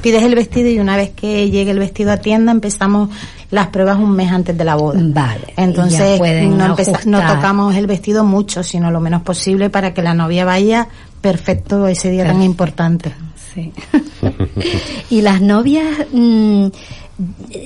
[0.02, 3.08] pides el vestido y una vez que llegue el vestido a tienda empezamos
[3.50, 5.00] las pruebas un mes antes de la boda.
[5.02, 10.02] Vale, Entonces no, empeza- no tocamos el vestido mucho, sino lo menos posible para que
[10.02, 10.88] la novia vaya
[11.20, 13.12] perfecto ese día tan importante.
[13.54, 13.72] Sí.
[15.10, 16.66] y las novias, mm,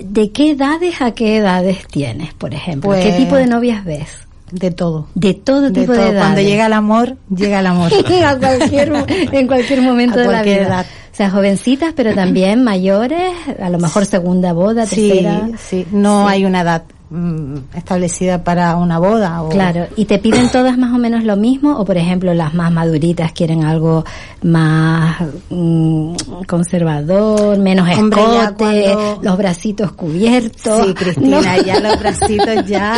[0.05, 2.91] ¿de qué edades a qué edades tienes, por ejemplo?
[2.93, 4.09] ¿Qué Pues- tipo de novias ves?
[4.51, 5.09] De todo.
[5.15, 6.07] De todo De tipo de, todo.
[6.09, 6.21] edades.
[6.21, 7.91] Cuando llega el amor, llega el amor.
[8.27, 8.93] a cualquier,
[9.33, 10.57] en cualquier momento A de la vida.
[10.57, 10.87] edad.
[11.11, 15.49] O sea, jovencitas, pero también mayores, a lo mejor segunda boda, Sí, tercera.
[15.59, 15.87] sí.
[15.91, 16.35] No Sí.
[16.35, 19.43] hay una edad mm, establecida para una boda.
[19.43, 19.49] O...
[19.51, 22.73] Claro, y te piden todas más o menos lo mismo, o por ejemplo las más
[22.73, 24.05] maduritas quieren algo
[24.43, 25.17] más
[25.51, 26.15] mm,
[26.47, 30.87] conservador, menos Hombre, ya escote, cuando- los bracitos cubiertos.
[30.87, 31.63] Sí, Cristina, ¿no?
[31.63, 32.95] ya los bracitos ya,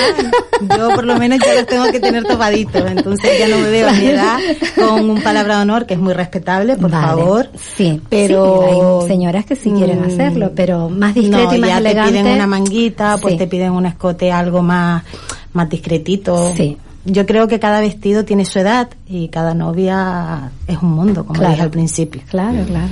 [0.79, 3.88] yo por lo menos ya los tengo que tener topaditos, entonces ya no me veo
[3.88, 4.38] a mi edad
[4.77, 7.48] con un palabra de honor que es muy respetable, por Vale, favor.
[7.77, 11.61] Sí, pero sí, hay señoras que sí quieren mm, hacerlo, pero más discreto no, y
[11.61, 12.12] más ya elegante.
[12.12, 13.38] te piden una manguita, pues Sí.
[13.38, 13.87] te piden un
[14.33, 15.03] algo más,
[15.53, 16.53] más discretito.
[16.57, 16.77] Sí.
[17.07, 21.38] Yo creo que cada vestido tiene su edad y cada novia es un mundo, como
[21.38, 21.53] Claro.
[21.53, 22.23] dije al principio.
[22.31, 22.88] Claro, claro.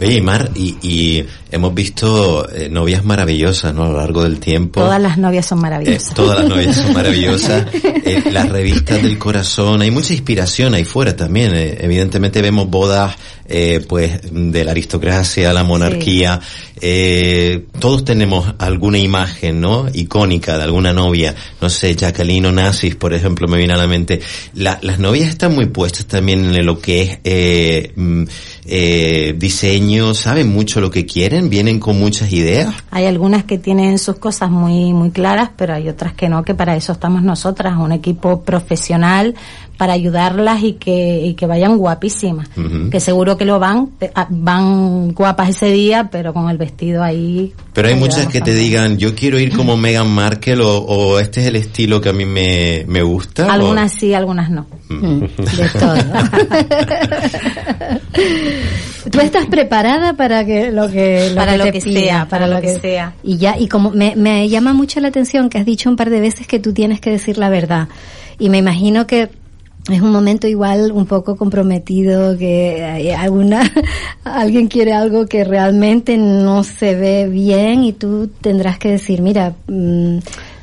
[0.00, 3.84] Oye, Mar, y, y hemos visto eh, novias maravillosas, ¿no?
[3.84, 4.80] A lo largo del tiempo.
[4.80, 6.14] Todas las novias son Eh, maravillosas.
[6.14, 7.66] todas las novias son maravillosas.
[7.74, 11.54] Eh, las revistas del corazón, hay mucha inspiración ahí fuera también.
[11.54, 13.14] Eh, evidentemente vemos bodas,
[13.46, 16.40] eh, pues, de la aristocracia, la monarquía.
[16.80, 19.86] Eh, todos tenemos alguna imagen, ¿no?
[19.92, 21.34] Icónica de alguna novia.
[21.60, 24.20] No sé, Jacqueline Onassis, por ejemplo, me viene a la mente.
[24.54, 28.22] La- las novias están muy puestas también en lo que es eh, mm,
[28.66, 32.74] eh, diseño, saben mucho lo que quieren, vienen con muchas ideas.
[32.90, 36.54] Hay algunas que tienen sus cosas muy muy claras, pero hay otras que no, que
[36.54, 39.34] para eso estamos nosotras, un equipo profesional
[39.82, 42.48] para ayudarlas y que, y que vayan guapísimas.
[42.88, 47.52] Que seguro que lo van, ah, van guapas ese día, pero con el vestido ahí.
[47.72, 51.40] Pero hay muchas que te digan, yo quiero ir como Meghan Markle o, o este
[51.40, 53.52] es el estilo que a mí me, me gusta.
[53.52, 54.68] Algunas sí, algunas no.
[54.88, 55.96] De todo.
[59.10, 62.46] Tú estás preparada para que lo que lo para que lo que pida, sea, para
[62.46, 63.14] lo que sea.
[63.24, 66.08] Y ya y como me, me llama mucho la atención que has dicho un par
[66.08, 67.88] de veces que tú tienes que decir la verdad.
[68.38, 69.41] Y me imagino que
[69.90, 73.62] es un momento igual un poco comprometido que hay alguna
[74.24, 79.54] alguien quiere algo que realmente no se ve bien y tú tendrás que decir mira
[79.66, 80.18] mm,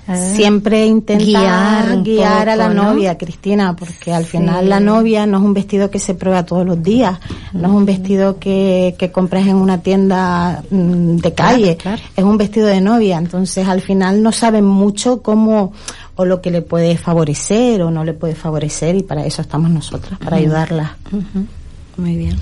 [0.08, 4.38] ah, Siempre intenta guiar a la novia, Cristina, porque al Sí.
[4.38, 7.20] final la novia no es un vestido que se prueba todos los días,
[7.54, 12.02] no es un vestido que, que compras en una tienda mm, de calle, claro.
[12.16, 15.74] es un vestido de novia, entonces al final no saben mucho cómo
[16.20, 19.72] o lo que le puede favorecer o no le puede favorecer y para eso estamos
[19.72, 20.98] nosotras, para ayudarla.
[21.96, 22.36] Muy bien.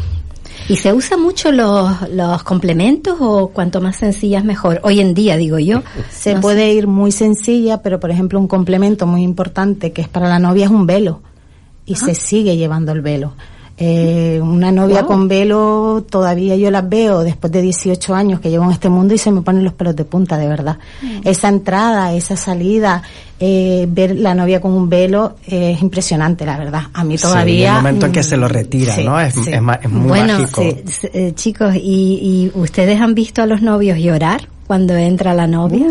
[0.68, 4.80] ¿Y se usa mucho los, los complementos o cuanto más sencillas mejor?
[4.82, 5.84] Hoy en día, digo yo.
[6.10, 10.08] Se No puede ir muy sencilla, pero por ejemplo un complemento muy importante que es
[10.08, 11.22] para la novia es un velo
[11.86, 13.34] y se sigue llevando el velo.
[13.80, 15.08] Eh, una novia Wow.
[15.08, 19.13] con velo todavía yo las veo después de 18 años que llevo en este mundo
[19.13, 20.80] y se me ponen los pelos de punta, de verdad.
[21.24, 23.04] Esa entrada, esa salida,
[23.40, 26.84] eh, ver la novia con un velo eh, es impresionante, la verdad.
[26.92, 27.70] A mí Sí, todavía...
[27.70, 29.20] el momento en que mm, se lo retira, sí, ¿no?
[29.20, 29.42] Es, sí.
[29.52, 30.62] es, muy bueno, mágico.
[30.63, 35.36] sí, sí, eh, chicos, ¿y, ¿y ustedes han visto a los novios llorar cuando entra
[35.36, 35.86] la novia?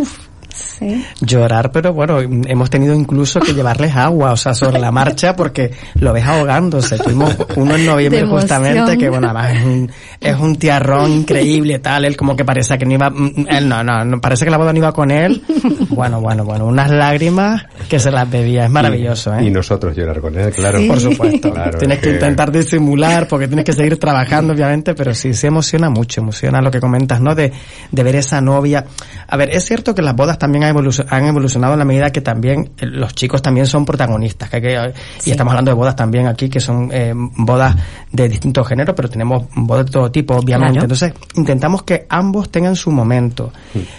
[0.79, 1.05] Sí.
[1.21, 5.73] Llorar, pero bueno, hemos tenido incluso que llevarles agua, o sea, sobre la marcha, porque
[5.95, 6.99] lo ves ahogándose.
[6.99, 9.91] Tuvimos uno en noviembre justamente, que bueno, además es un,
[10.21, 13.83] es un tiarrón increíble, tal, él como que parece que no iba, mm, él no,
[13.83, 15.43] no, no, parece que la boda no iba con él.
[15.91, 19.45] Bueno, bueno, bueno, unas lágrimas que se las bebía, es maravilloso, ¿eh?
[19.45, 20.81] Y nosotros llorar con él, claro.
[20.87, 21.51] Por supuesto.
[21.57, 25.47] Claro, tienes es que intentar disimular porque tienes que seguir trabajando, obviamente, pero sí, se
[25.47, 27.35] emociona mucho, emociona lo que comentas, ¿no?
[27.35, 27.53] De,
[27.91, 28.85] de ver esa novia.
[29.27, 32.11] A ver, es cierto que las bodas también han, evoluc- han evolucionado en la medida
[32.11, 35.75] que también eh, los chicos también son protagonistas, que hay que- y estamos hablando de
[35.77, 37.77] bodas también aquí, que son eh, bodas
[38.13, 40.79] de distintos géneros, pero tenemos bodas de todo tipo, obviamente.
[40.79, 40.85] Claro.
[40.85, 43.53] Entonces, intentamos que ambos tengan su momento,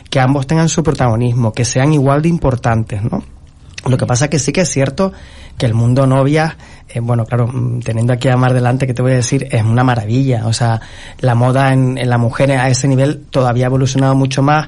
[0.09, 3.23] que ambos tengan su protagonismo, que sean igual de importantes, ¿no?
[3.85, 5.13] Lo que pasa es que sí que es cierto
[5.57, 6.57] que el mundo novia,
[6.89, 9.63] eh, bueno, claro, mm, teniendo aquí a Mar delante, que te voy a decir, es
[9.63, 10.45] una maravilla.
[10.45, 10.81] O sea,
[11.19, 14.67] la moda en, en la mujer a ese nivel todavía ha evolucionado mucho más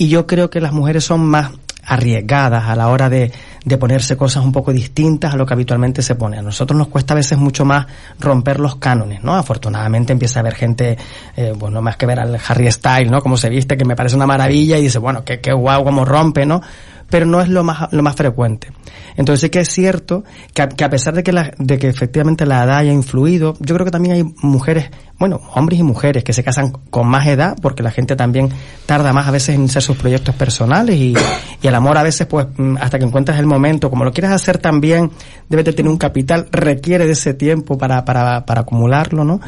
[0.00, 1.50] y yo creo que las mujeres son más
[1.84, 3.30] arriesgadas a la hora de,
[3.66, 6.38] de ponerse cosas un poco distintas a lo que habitualmente se pone.
[6.38, 7.86] A nosotros nos cuesta a veces mucho más
[8.18, 9.34] romper los cánones, ¿no?
[9.34, 10.96] Afortunadamente empieza a haber gente,
[11.36, 13.20] eh, bueno, más que ver al Harry Styles, ¿no?
[13.20, 16.06] Como se viste, que me parece una maravilla y dice, bueno, qué, qué guau, cómo
[16.06, 16.62] rompe, ¿no?
[17.10, 18.72] Pero no es lo más, lo más frecuente.
[19.16, 21.88] Entonces sí que es cierto que a, que a pesar de que, la, de que
[21.88, 26.24] efectivamente la edad haya influido, yo creo que también hay mujeres, bueno, hombres y mujeres
[26.24, 28.48] que se casan con más edad porque la gente también
[28.86, 31.14] tarda más a veces en hacer sus proyectos personales y,
[31.60, 34.30] y el amor a veces pues mm, hasta que encuentras el momento, como lo quieres
[34.30, 35.10] hacer también,
[35.48, 39.40] debes de tener un capital, requiere de ese tiempo para, para, para acumularlo, ¿no?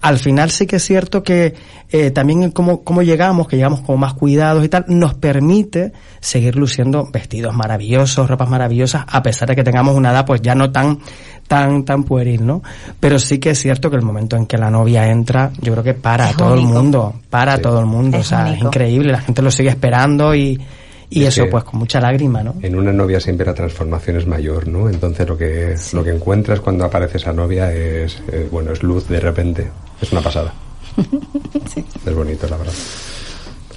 [0.00, 1.54] Al final sí que es cierto que
[1.90, 6.56] eh, también cómo, cómo llegamos, que llegamos con más cuidados y tal, nos permite seguir
[6.56, 10.70] luciendo vestidos maravillosos, ropas maravillosas, a pesar de que tengamos una edad pues ya no
[10.70, 10.98] tan,
[11.46, 12.62] tan, tan pueril, ¿no?
[13.00, 15.84] Pero sí que es cierto que el momento en que la novia entra, yo creo
[15.84, 17.62] que para Es todo el mundo, para Sí.
[17.62, 20.60] todo el mundo, Es o sea, es increíble, la gente lo sigue esperando y,
[21.10, 22.54] y Es eso pues con mucha lágrima, ¿no?
[22.62, 24.88] En una novia siempre la transformación es mayor, ¿no?
[24.88, 29.08] Entonces lo que lo que encuentras cuando aparece esa novia es eh, bueno es luz
[29.08, 29.68] de repente,
[30.00, 30.52] es una pasada.
[32.06, 32.72] Es bonito la verdad.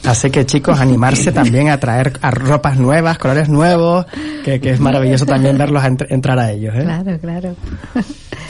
[0.04, 4.06] Así que chicos, animarse también a traer a ropas nuevas, colores nuevos,
[4.44, 6.82] que, que es maravilloso también verlos a entr- entrar a ellos, ¿eh?
[6.84, 7.56] Claro, claro.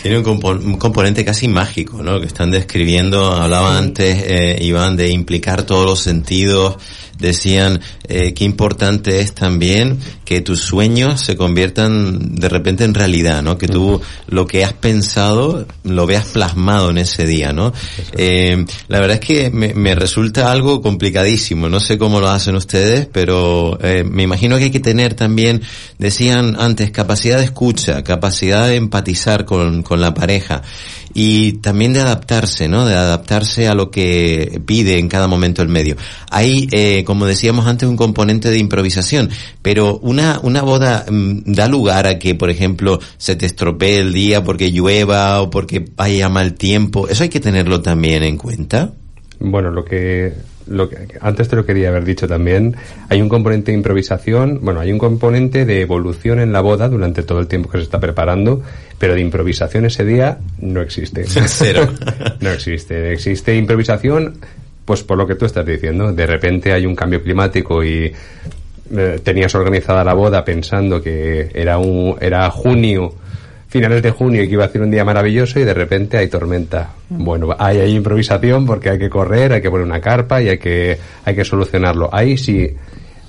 [0.02, 2.20] Tiene un, compo- un componente casi mágico, ¿no?
[2.22, 6.78] Que están describiendo, hablaba antes eh, Iván de implicar todos los sentidos,
[7.22, 13.42] decían eh, qué importante es también que tus sueños se conviertan de repente en realidad,
[13.42, 13.58] ¿no?
[13.58, 17.74] Que tú lo que has pensado lo veas plasmado en ese día, ¿no?
[18.18, 22.56] Eh, la verdad es que me, me resulta algo complicadísimo, no sé cómo lo hacen
[22.56, 25.62] ustedes, pero eh, me imagino que hay que tener también,
[25.98, 30.62] decían antes, capacidad de escucha, capacidad de empatizar con, con la pareja
[31.14, 32.86] y también de adaptarse, ¿no?
[32.86, 35.98] De adaptarse a lo que pide en cada momento el medio.
[36.30, 39.32] Hay eh, como decíamos antes, un componente de improvisación.
[39.62, 44.14] Pero una, una boda mm, da lugar a que, por ejemplo, se te estropee el
[44.14, 47.10] día porque llueva o porque vaya mal tiempo.
[47.10, 48.94] Eso hay que tenerlo también en cuenta.
[49.42, 50.32] Bueno, lo que,
[50.68, 52.78] lo que antes te lo quería haber dicho también,
[53.10, 57.24] hay un componente de improvisación, bueno, hay un componente de evolución en la boda durante
[57.24, 58.62] todo el tiempo que se está preparando,
[59.00, 61.26] pero de improvisación ese día no existe.
[61.28, 61.90] Cero.
[62.40, 63.12] no existe.
[63.12, 64.38] Existe improvisación,
[64.86, 66.12] pues por lo que tú estás diciendo.
[66.12, 68.12] De repente hay un cambio climático y
[68.94, 73.16] eh, tenías organizada la boda pensando que era un, era junio
[73.72, 76.28] finales de junio y que iba a ser un día maravilloso y de repente hay
[76.28, 76.90] tormenta.
[77.08, 80.58] Bueno, hay, hay improvisación porque hay que correr, hay que poner una carpa y hay
[80.58, 82.10] que, hay que solucionarlo.
[82.12, 82.70] Ahí sí,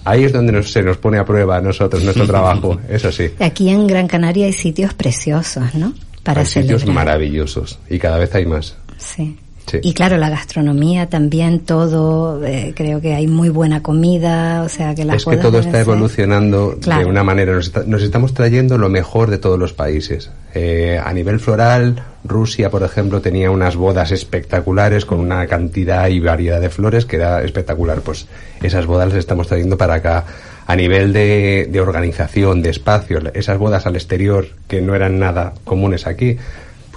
[0.04, 3.30] ahí es donde nos, se nos pone a prueba a nosotros, nuestro trabajo, eso sí.
[3.38, 5.94] Aquí en Gran Canaria hay sitios preciosos, ¿no?
[6.24, 8.76] Para hay sitios maravillosos y cada vez hay más.
[8.98, 9.38] Sí.
[9.82, 14.94] Y claro, la gastronomía también, todo, eh, creo que hay muy buena comida, o sea
[14.94, 19.30] que las Es que todo está evolucionando de una manera, nos, estamos trayendo lo mejor
[19.30, 20.30] de todos los países.
[20.54, 26.20] Eh, a nivel floral, Rusia, por ejemplo, tenía unas bodas espectaculares con una cantidad y
[26.20, 28.00] variedad de flores que era espectacular.
[28.00, 28.26] Pues
[28.62, 30.24] esas bodas las estamos trayendo para acá.
[30.64, 35.54] A nivel de, de organización, de espacios, esas bodas al exterior que no eran nada
[35.64, 36.38] comunes aquí,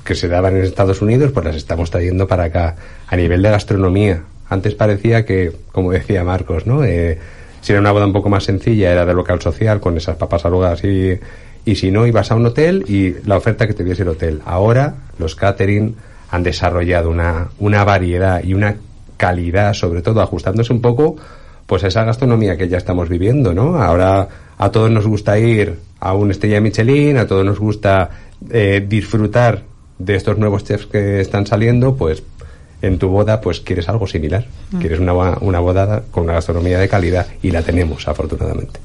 [0.05, 2.75] que se daban en Estados Unidos, pues las estamos trayendo para acá.
[3.07, 6.85] A nivel de gastronomía, antes parecía que, como decía Marcos, ¿no?
[6.85, 7.17] Eh,
[7.61, 10.45] si era una boda un poco más sencilla, era de local social, con esas papas
[10.45, 11.19] alugadas y,
[11.65, 14.41] y si no, ibas a un hotel y la oferta que te diese el hotel.
[14.45, 15.95] Ahora, los catering
[16.29, 18.75] han desarrollado una, una variedad y una
[19.17, 21.15] calidad, sobre todo ajustándose un poco,
[21.65, 23.81] pues a esa gastronomía que ya estamos viviendo, ¿no?
[23.81, 24.27] Ahora
[24.59, 28.11] a todos nos gusta ir a un estrella Michelin, a todos nos gusta
[28.51, 29.63] eh, disfrutar
[29.97, 32.23] de estos nuevos chefs que están saliendo, pues
[32.81, 34.45] en tu boda pues quieres algo similar.
[34.71, 34.79] Mm.
[34.79, 38.79] Quieres una, una boda con una gastronomía de calidad y la tenemos, afortunadamente.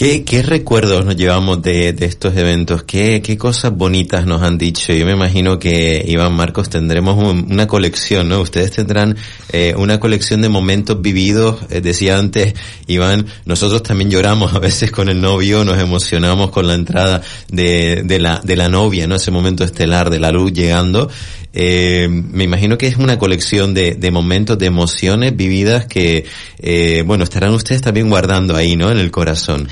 [0.00, 2.84] ¿Qué, ¿Qué, recuerdos nos llevamos de, de estos eventos?
[2.84, 4.94] ¿Qué, ¿Qué, cosas bonitas nos han dicho?
[4.94, 8.40] Yo me imagino que, Iván Marcos, tendremos una colección, ¿no?
[8.40, 9.18] Ustedes tendrán
[9.52, 11.58] eh, una colección de momentos vividos.
[11.68, 12.54] Eh, decía antes,
[12.86, 18.00] Iván, nosotros también lloramos a veces con el novio, nos emocionamos con la entrada de,
[18.02, 19.16] de, la, de la novia, ¿no?
[19.16, 21.10] Ese momento estelar de la luz llegando.
[21.52, 26.24] Eh, me imagino que es una colección de, de momentos, de emociones vividas que,
[26.58, 28.90] eh, bueno, estarán ustedes también guardando ahí, ¿no?
[28.90, 29.68] En el corazón.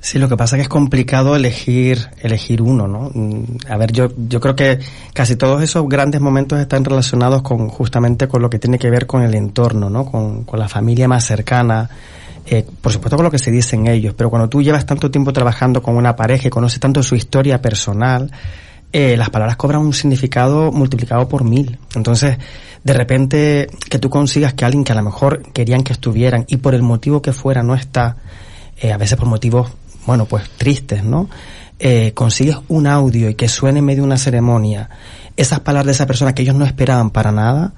[0.00, 3.10] Sí, lo que pasa es que es complicado elegir, elegir uno, ¿no?
[3.14, 4.78] Mm, a ver, yo, yo creo que
[5.14, 9.06] casi todos esos grandes momentos están relacionados con, justamente con lo que tiene que ver
[9.06, 10.04] con el entorno, ¿no?
[10.04, 11.88] Con, con la familia más cercana,
[12.46, 15.32] eh, por supuesto con lo que se dicen ellos, pero cuando tú llevas tanto tiempo
[15.32, 18.30] trabajando con una pareja y conoces tanto su historia personal,
[18.96, 21.80] eh, las palabras cobran un significado multiplicado por mil.
[21.96, 22.38] Entonces,
[22.84, 26.58] de repente, que tú consigas que alguien que a lo mejor querían que estuvieran y
[26.58, 28.18] por el motivo que fuera no está,
[28.80, 29.72] eh, a veces por motivos
[30.06, 31.28] bueno, pues tristes, ¿no?
[31.80, 34.88] Eh, consigues un audio y que suene en medio de una ceremonia
[35.36, 37.74] esas palabras de esa persona que ellos no esperaban para nada,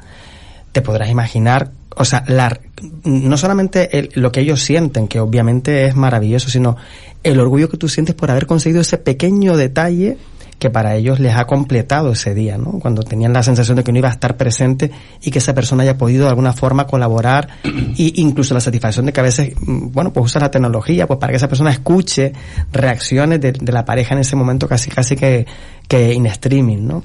[0.72, 2.60] te podrás imaginar, o sea, la,
[3.04, 6.76] no solamente lo que ellos sienten, que obviamente es maravilloso, sino
[7.22, 10.18] el orgullo que tú sientes por haber conseguido ese pequeño detalle
[10.58, 12.78] que para ellos les ha completado ese día, ¿no?
[12.80, 14.90] Cuando tenían la sensación de que no iba a estar presente
[15.22, 19.12] y que esa persona haya podido de alguna forma colaborar e incluso la satisfacción de
[19.12, 22.32] que a veces, mm, bueno, pues usa la tecnología pues para que esa persona escuche
[22.72, 25.46] reacciones de, la pareja en ese momento casi casi que,
[25.86, 27.02] que in streaming, ¿no?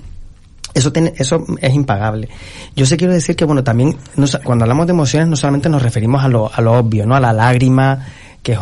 [0.74, 2.30] Eso, tiene, eso es impagable.
[2.76, 3.98] Yo sé quiero decir que, bueno, también
[4.46, 7.16] cuando hablamos de emociones no solamente nos referimos a lo, a lo obvio, ¿no?
[7.16, 8.06] A la lágrima,
[8.42, 8.58] que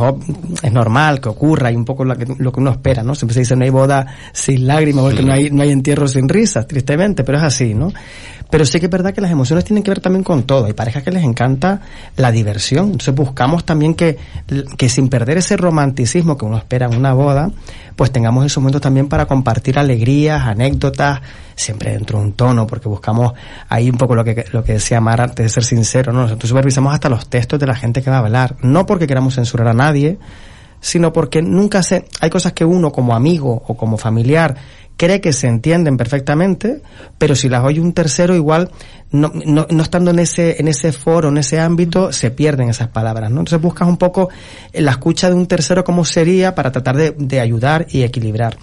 [0.61, 3.15] es normal que ocurra y un poco lo que, lo que uno espera, ¿no?
[3.15, 6.27] Siempre se dice no hay boda sin lágrimas porque no hay, no hay entierro sin
[6.27, 7.91] risas, tristemente, pero es así, ¿no?
[8.49, 10.65] Pero sí que es verdad que las emociones tienen que ver también con todo.
[10.65, 11.81] Hay parejas que les encanta
[12.15, 12.85] la diversión.
[12.85, 14.17] Entonces buscamos también que,
[14.75, 17.51] que sin perder ese romanticismo que uno espera en una boda,
[17.95, 21.21] pues tengamos esos momentos también para compartir alegrías, anécdotas,
[21.55, 23.33] siempre dentro de un tono, porque buscamos
[23.67, 26.21] ahí un poco lo que, lo que decía Mar antes de ser sincero, ¿no?
[26.23, 28.55] Nosotros supervisamos hasta los textos de la gente que va a hablar.
[28.61, 30.17] No porque queramos censurar a nadie,
[30.81, 34.55] sino porque nunca se, hay cosas que uno como amigo o como familiar
[34.99, 36.81] cree que se entienden perfectamente,
[37.17, 38.69] pero si las oye un tercero igual,
[39.11, 42.89] no, no, no, estando en ese, en ese foro, en ese ámbito, se pierden esas
[42.89, 43.39] palabras, ¿no?
[43.39, 44.27] Entonces buscas un poco
[44.73, 48.57] la escucha de un tercero como sería para tratar de, de ayudar y equilibrar.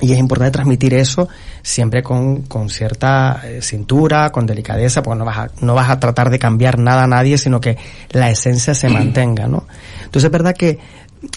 [0.00, 1.28] Y es importante transmitir eso
[1.62, 6.00] siempre con, con cierta eh, cintura, con delicadeza, porque no vas, a, no vas a
[6.00, 7.76] tratar de cambiar nada a nadie, sino que
[8.10, 9.64] la esencia se mantenga, ¿no?
[10.04, 10.78] Entonces es verdad que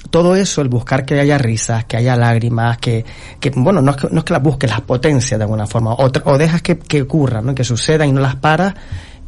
[0.09, 3.05] todo eso, el buscar que haya risas, que haya lágrimas, que,
[3.39, 5.93] que bueno, no es que, no es que las busques, las potencias de alguna forma,
[5.93, 7.55] o, o dejas que, que ocurran, ¿no?
[7.55, 8.73] que sucedan y no las paras,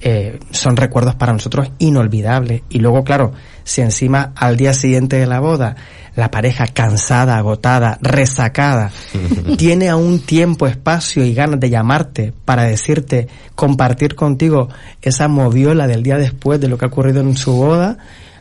[0.06, 2.64] eh, son recuerdos para nosotros inolvidables.
[2.70, 3.32] Y luego, claro,
[3.64, 5.78] si encima al día siguiente de la boda
[6.16, 8.91] la pareja cansada, agotada, resacada,
[9.58, 14.70] tiene aún tiempo, espacio y ganas de llamarte para decirte, compartir contigo
[15.01, 17.97] esa moviola del día después de lo que ha ocurrido en su boda,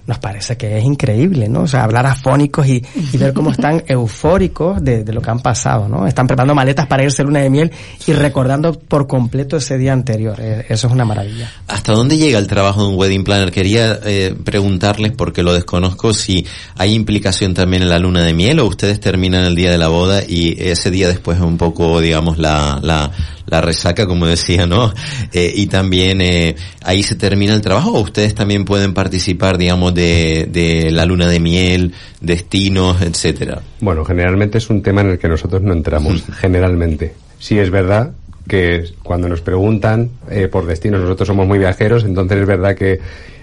[0.07, 1.63] nos parece que es increíble, ¿no?
[1.63, 5.41] O sea, hablar afónicos y, y ver cómo están eufóricos de, de, lo que han
[5.41, 6.07] pasado, ¿no?
[6.07, 7.71] Están preparando maletas para irse a luna de miel
[8.07, 10.37] y recordando por completo ese día anterior.
[10.41, 11.51] Eh, eso es una maravilla.
[11.69, 13.53] ¿Hasta dónde llega el trabajo de un wedding planner?
[13.53, 16.47] Quería eh, preguntarles, porque lo desconozco, si
[16.77, 19.89] hay implicación también en la luna de miel o ustedes terminan el día de la
[19.89, 23.11] boda y ese día después es un poco, digamos, la, la,
[23.53, 24.95] la resaca, como decía, ¿no?
[25.31, 29.95] Eh, y también eh, ahí se termina el trabajo o ustedes también pueden participar, digamos,
[29.95, 31.93] de, de la luna de miel,
[32.23, 33.61] destinos, etcétera.
[33.81, 37.13] Bueno, generalmente es un tema en el que nosotros no entramos, generalmente.
[37.39, 38.13] Sí es verdad
[38.49, 43.01] que cuando nos preguntan eh, por destinos, nosotros somos muy viajeros, entonces es verdad que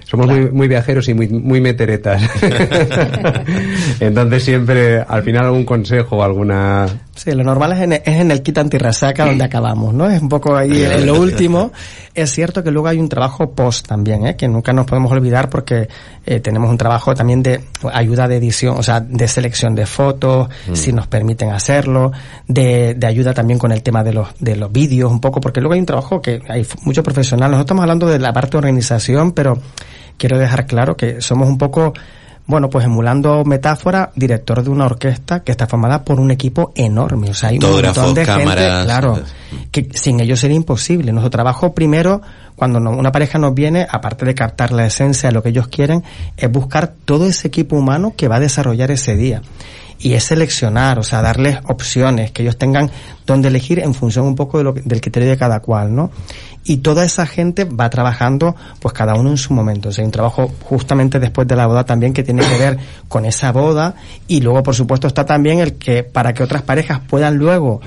[0.09, 0.41] somos claro.
[0.41, 2.23] muy, muy viajeros y muy, muy meteretas.
[3.99, 6.87] Entonces siempre, al final algún consejo o alguna...
[7.13, 10.09] Sí, lo normal es en, es en el kit antirresaca donde acabamos, ¿no?
[10.09, 11.71] Es un poco ahí en lo último.
[12.15, 14.35] Es cierto que luego hay un trabajo post también, ¿eh?
[14.35, 15.87] Que nunca nos podemos olvidar porque
[16.25, 17.61] eh, tenemos un trabajo también de
[17.93, 20.73] ayuda de edición, o sea, de selección de fotos, mm.
[20.73, 22.11] si nos permiten hacerlo,
[22.47, 25.59] de, de ayuda también con el tema de los, de los vídeos un poco, porque
[25.59, 27.51] luego hay un trabajo que hay mucho profesional.
[27.51, 29.59] Nosotros estamos hablando de la parte de organización, pero
[30.19, 31.93] quiero dejar claro que somos un poco,
[32.45, 37.31] bueno, pues emulando metáfora, director de una orquesta que está formada por un equipo enorme.
[37.31, 39.19] O sea, hay un montón de cámaras, gente, claro,
[39.71, 41.11] que sin ellos sería imposible.
[41.11, 42.21] Nuestro trabajo primero,
[42.55, 46.03] cuando una pareja nos viene, aparte de captar la esencia de lo que ellos quieren,
[46.37, 49.41] es buscar todo ese equipo humano que va a desarrollar ese día
[49.99, 52.89] y es seleccionar, o sea, darles opciones, que ellos tengan
[53.25, 56.09] donde elegir en función un poco de lo, del criterio de cada cual, ¿no?
[56.63, 59.89] Y toda esa gente va trabajando, pues cada uno en su momento.
[59.89, 62.77] O sea, un trabajo justamente después de la boda también que tiene que ver
[63.07, 63.95] con esa boda
[64.27, 67.81] y luego, por supuesto, está también el que para que otras parejas puedan luego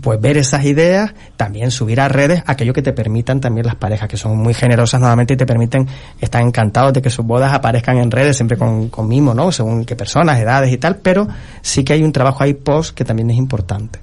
[0.00, 4.08] pues ver esas ideas, también subir a redes aquello que te permitan también las parejas,
[4.08, 5.86] que son muy generosas nuevamente y te permiten,
[6.20, 9.52] están encantados de que sus bodas aparezcan en redes, siempre con, con mimo, ¿no?
[9.52, 11.28] Según qué personas, edades y tal, pero
[11.62, 14.00] sí que hay un trabajo ahí post que también es importante.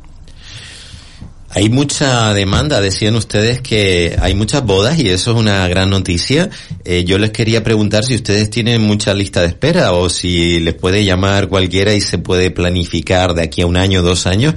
[1.56, 6.50] Hay mucha demanda, decían ustedes que hay muchas bodas y eso es una gran noticia.
[6.84, 10.74] Eh, yo les quería preguntar si ustedes tienen mucha lista de espera o si les
[10.74, 14.56] puede llamar cualquiera y se puede planificar de aquí a un año, dos años,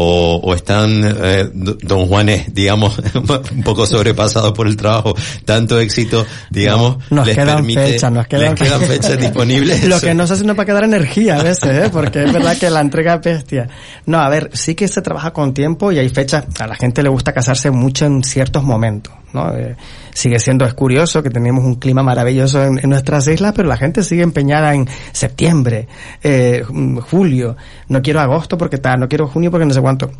[0.00, 2.96] o, o están eh, don Juanes, digamos,
[3.52, 8.12] un poco sobrepasados por el trabajo, tanto éxito, digamos, no, nos les quedan permite, fechas,
[8.12, 9.84] nos quedan, les quedan fechas disponibles.
[9.88, 11.90] Lo que no se hace no para quedar energía a veces, ¿eh?
[11.92, 13.68] porque es verdad que la entrega es bestia.
[14.06, 17.02] No, a ver, sí que se trabaja con tiempo y hay fechas, a la gente
[17.02, 19.54] le gusta casarse mucho en ciertos momentos, ¿no?
[19.54, 19.76] Eh,
[20.12, 24.02] sigue siendo, es curioso que tenemos un clima maravilloso en, nuestras islas, pero la gente
[24.02, 25.88] sigue empeñada en septiembre,
[26.22, 26.62] eh,
[27.10, 27.56] julio,
[27.88, 30.10] no quiero agosto porque tal, no quiero junio porque no sé cuánto.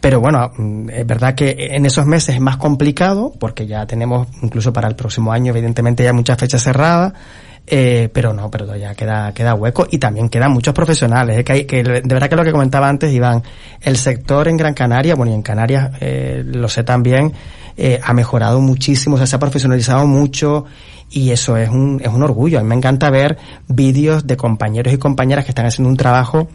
[0.00, 0.52] Pero bueno,
[0.92, 4.94] es verdad que en esos meses es más complicado porque ya tenemos incluso para el
[4.94, 7.12] próximo año evidentemente ya muchas fechas cerradas.
[7.70, 11.38] Eh, pero no, pero ya queda, queda hueco y también quedan muchos profesionales.
[11.38, 11.44] ¿eh?
[11.44, 13.42] Que, hay, que de verdad que lo que comentaba antes, Iván,
[13.82, 17.32] el sector en Gran Canaria, bueno, y en Canarias eh, lo sé también,
[17.80, 20.64] eh, ha mejorado muchísimo, o sea, se ha profesionalizado mucho
[21.10, 22.58] y eso es un, es un orgullo.
[22.58, 26.48] A mí me encanta ver vídeos de compañeros y compañeras que están haciendo un trabajo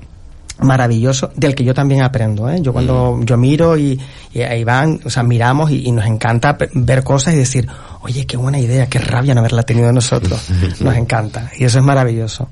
[0.60, 2.62] maravilloso del que yo también aprendo ¿eh?
[2.62, 4.00] yo cuando yo miro y,
[4.32, 7.68] y ahí van o sea miramos y, y, nos encanta ver cosas y decir
[8.02, 10.48] oye qué buena idea qué rabia no haberla tenido nosotros
[10.80, 12.48] nos encanta y eso es maravilloso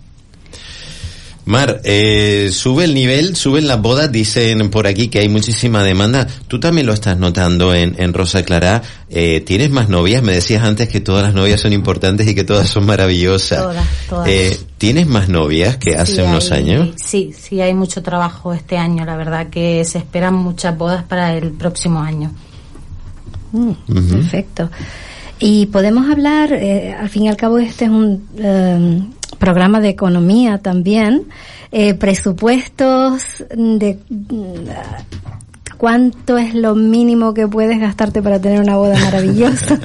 [1.52, 6.26] Mar, eh, sube el nivel, suben las bodas, dicen por aquí que hay muchísima demanda.
[6.48, 8.82] Tú también lo estás notando en, en Rosa Clara.
[9.10, 10.24] Eh, ¿Tienes más novias?
[10.24, 13.60] Me decías antes que todas las novias son importantes y que todas son maravillosas.
[13.60, 14.30] Todas, todas.
[14.30, 16.96] Eh, ¿Tienes más novias que hace sí, unos hay, años?
[16.96, 19.04] Sí, sí, hay mucho trabajo este año.
[19.04, 22.32] La verdad que se esperan muchas bodas para el próximo año.
[23.52, 24.10] Mm, uh -huh.
[24.10, 24.70] Perfecto.
[25.38, 29.02] Y podemos hablar, eh, al fin y al cabo este es un eh,
[29.42, 31.28] programa de economía también,
[31.72, 33.98] eh, presupuestos de
[35.78, 39.80] cuánto es lo mínimo que puedes gastarte para tener una boda maravillosa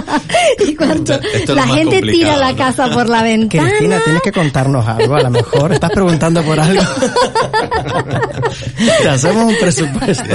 [0.66, 3.68] y cuánto esto, la gente tira la casa por la ventana.
[3.68, 6.82] Cristina, tienes que contarnos algo, a lo mejor estás preguntando por algo.
[9.02, 10.34] Te hacemos un presupuesto.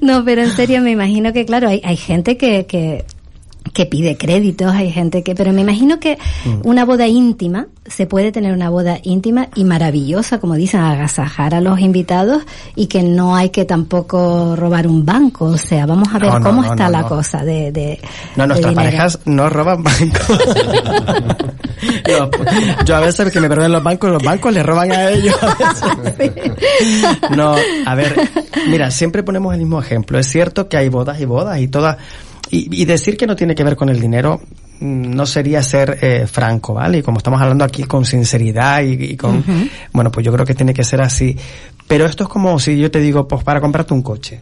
[0.00, 3.04] no, pero en serio me imagino que claro, hay, hay gente que, que
[3.72, 6.60] que pide créditos, hay gente que, pero me imagino que Mm.
[6.64, 11.60] una boda íntima, se puede tener una boda íntima y maravillosa, como dicen, agasajar a
[11.60, 12.42] los invitados
[12.76, 16.38] y que no hay que tampoco robar un banco, o sea, vamos a ver No,
[16.38, 17.08] no, cómo no, está no, la no.
[17.08, 17.98] cosa de, de
[18.36, 18.74] No, de nuestras dinero.
[18.90, 20.38] parejas no roban bancos.
[22.08, 22.30] No,
[22.84, 25.36] yo a veces que me perdonen los bancos, los bancos le roban a ellos.
[25.42, 26.32] a veces.
[27.36, 27.54] No,
[27.86, 28.16] a ver,
[28.68, 30.18] mira, siempre ponemos el mismo ejemplo.
[30.18, 31.98] Es cierto que hay bodas y bodas y todas.
[32.50, 34.40] Y, y decir que no tiene que ver con el dinero
[34.80, 36.98] mm, no sería ser eh, franco, ¿vale?
[36.98, 39.44] Y como estamos hablando aquí con sinceridad y, y con...
[39.92, 41.36] Bueno, pues yo creo que tiene que ser así.
[41.86, 44.40] Pero esto es como si yo te digo, pues para comprarte un coche.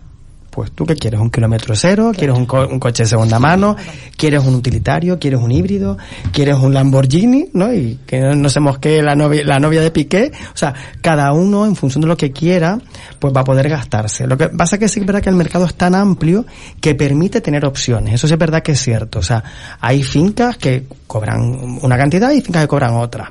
[0.57, 3.77] Pues tú qué quieres, un kilómetro cero, quieres un, co- un coche de segunda mano,
[4.17, 5.99] quieres un utilitario, quieres un híbrido,
[6.33, 7.75] quieres un Lamborghini, ¿no?
[7.75, 10.33] Y que no, se mosquee la novia, la novia de Piqué.
[10.55, 12.79] O sea, cada uno en función de lo que quiera,
[13.19, 14.27] pues va a poder gastarse.
[14.27, 16.47] Lo que pasa que sí es verdad que el mercado es tan amplio
[16.81, 18.15] que permite tener opciones.
[18.15, 19.19] Eso sí es verdad que es cierto.
[19.19, 19.45] O sea,
[19.79, 23.29] hay fincas que cobran una cantidad y fincas que cobran otra.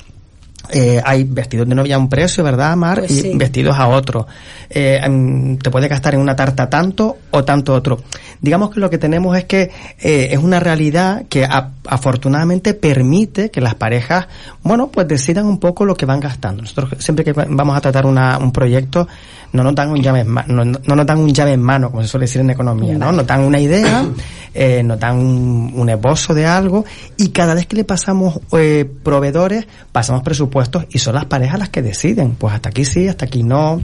[0.71, 2.99] Eh, hay vestidos de novia a un precio, ¿verdad, Mar?
[2.99, 3.31] Pues y sí.
[3.35, 4.27] vestidos a otro.
[4.69, 7.99] Eh, em, te puede gastar en una tarta tanto o tanto otro.
[8.41, 13.49] Digamos que lo que tenemos es que eh, es una realidad que a- afortunadamente permite
[13.51, 14.27] que las parejas,
[14.63, 16.61] bueno, pues decidan un poco lo que van gastando.
[16.63, 19.07] Nosotros siempre que va- vamos a tratar una, un proyecto,
[19.55, 21.89] no nos dan un llave en mano, no, no nos dan un llave en mano,
[21.89, 23.11] como se suele decir en economía, ¿no?
[23.11, 24.05] Nos dan una idea,
[24.53, 26.85] eh, nos dan un, un esbozo de algo
[27.17, 31.69] y cada vez que le pasamos eh, proveedores, pasamos presupuestos y son las parejas las
[31.69, 32.35] que deciden.
[32.35, 33.81] Pues hasta aquí sí, hasta aquí no.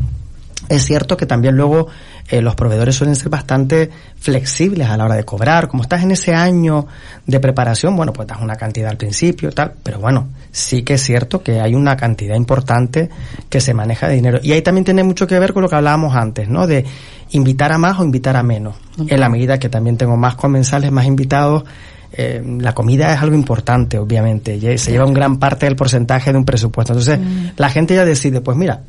[0.72, 1.88] Es cierto que también luego
[2.30, 5.67] eh, los proveedores suelen ser bastante flexibles a la hora de cobrar.
[5.67, 6.88] Como estás en ese año
[7.26, 11.01] de preparación, bueno, pues das una cantidad al principio, tal, pero bueno, sí que es
[11.01, 13.09] cierto que hay una cantidad importante
[13.49, 14.39] que se maneja de dinero.
[14.41, 16.65] Y ahí también tiene mucho que ver con lo que hablábamos antes, ¿no?
[16.65, 16.86] De
[17.32, 18.78] invitar a más o invitar a menos.
[19.09, 21.65] En la medida que también tengo más comensales, más invitados,
[22.13, 26.38] eh, la comida es algo importante, obviamente, se lleva un gran parte del porcentaje de
[26.38, 26.93] un presupuesto.
[26.93, 27.19] Entonces,
[27.57, 28.84] la gente ya decide, pues mira,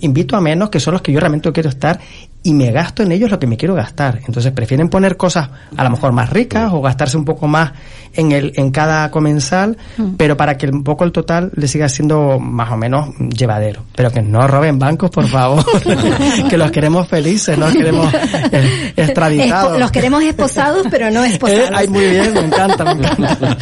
[0.00, 2.00] invito a menos, que son los que yo realmente quiero estar,
[2.46, 4.20] y me gasto en ellos lo que me quiero gastar.
[4.26, 7.72] Entonces prefieren poner cosas a lo mejor más ricas o gastarse un poco más
[8.14, 9.76] en el, en cada comensal,
[10.16, 13.82] pero para que un poco el total le siga siendo más o menos llevadero.
[13.94, 15.64] Pero que no roben bancos, por favor,
[16.48, 18.14] que los queremos felices, no los queremos
[18.52, 19.72] eh, extraditados.
[19.74, 21.70] Espo- los queremos esposados, pero no Eh, esposados.
[21.74, 22.84] ay, muy bien, me encanta.
[22.94, 23.56] me encanta.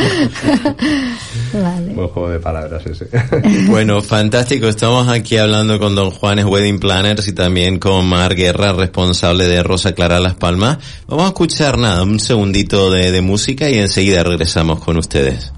[1.52, 1.94] Vale.
[1.94, 3.08] Buen juego de palabras ese.
[3.68, 4.66] Bueno, fantástico.
[4.68, 9.62] Estamos aquí hablando con Don Juanes Wedding Planners y también con Mar Guerra, responsable de
[9.62, 10.78] Rosa Clara Las Palmas.
[11.06, 15.52] Vamos a escuchar nada, un segundito de, de música y enseguida regresamos con ustedes.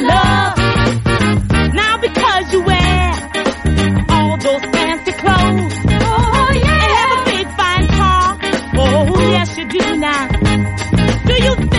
[0.00, 0.63] love.
[11.34, 11.73] Do you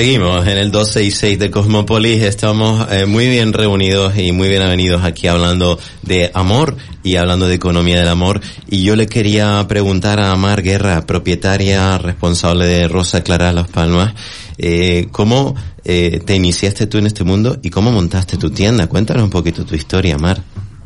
[0.00, 2.22] Seguimos en el 266 de Cosmopolis.
[2.22, 7.46] Estamos eh, muy bien reunidos y muy bien avenidos aquí hablando de amor y hablando
[7.46, 8.40] de economía del amor.
[8.66, 14.14] Y yo le quería preguntar a Mar Guerra, propietaria responsable de Rosa Clara Las Palmas,
[14.56, 18.86] eh, ¿cómo eh, te iniciaste tú en este mundo y cómo montaste tu tienda?
[18.86, 20.40] Cuéntanos un poquito tu historia, Mar.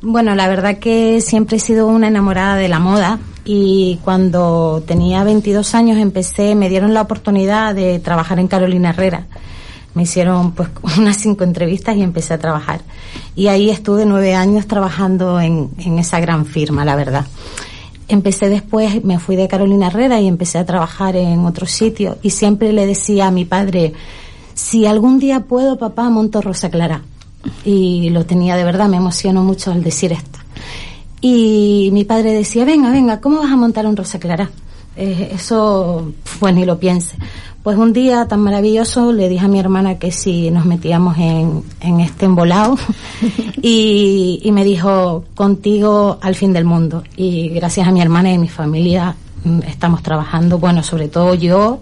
[0.06, 5.24] Bueno, la verdad que siempre he sido una enamorada de la moda y cuando tenía
[5.24, 9.26] 22 años empecé, me dieron la oportunidad de trabajar en Carolina Herrera.
[9.94, 12.82] Me hicieron pues unas cinco entrevistas y empecé a trabajar.
[13.34, 17.24] Y ahí estuve nueve años trabajando en, en esa gran firma, la verdad.
[18.06, 22.28] empecé después, me fui de Carolina Herrera y empecé a trabajar en otro sitio y
[22.28, 23.94] siempre le decía a mi padre,
[24.52, 27.00] si algún día puedo, papá, monto Rosa Clara.
[27.64, 30.38] Y lo tenía de verdad, me emocionó mucho al decir esto.
[31.20, 34.50] Y mi padre decía, venga, venga, ¿cómo vas a montar un Rosa Clara?
[34.96, 37.16] Eh, eso, pues ni lo piense.
[37.62, 41.64] Pues un día tan maravilloso le dije a mi hermana que si nos metíamos en,
[41.80, 42.76] en este embolado
[43.62, 47.02] y, y me dijo, contigo al fin del mundo.
[47.16, 51.80] Y gracias a mi hermana y mi familia mm, estamos trabajando, bueno, sobre todo yo,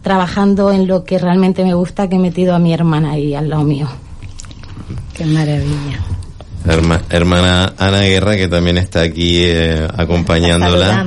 [0.00, 3.50] trabajando en lo que realmente me gusta, que he metido a mi hermana ahí al
[3.50, 3.88] lado mío.
[5.16, 6.00] Qué maravilla.
[6.64, 11.04] Herma- hermana Ana Guerra, que también está aquí eh, acompañándola.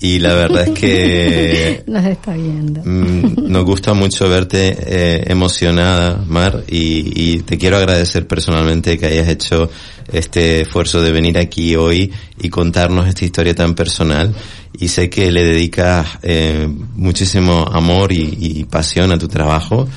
[0.00, 2.82] Y la verdad es que Nos está viendo.
[2.84, 9.06] Mm, Nos gusta mucho verte eh, emocionada, Mar, y, y te quiero agradecer personalmente que
[9.06, 9.70] hayas hecho
[10.12, 14.34] este esfuerzo de venir aquí hoy y contarnos esta historia tan personal.
[14.78, 19.88] Y sé que le dedicas eh, muchísimo amor y, y pasión a tu trabajo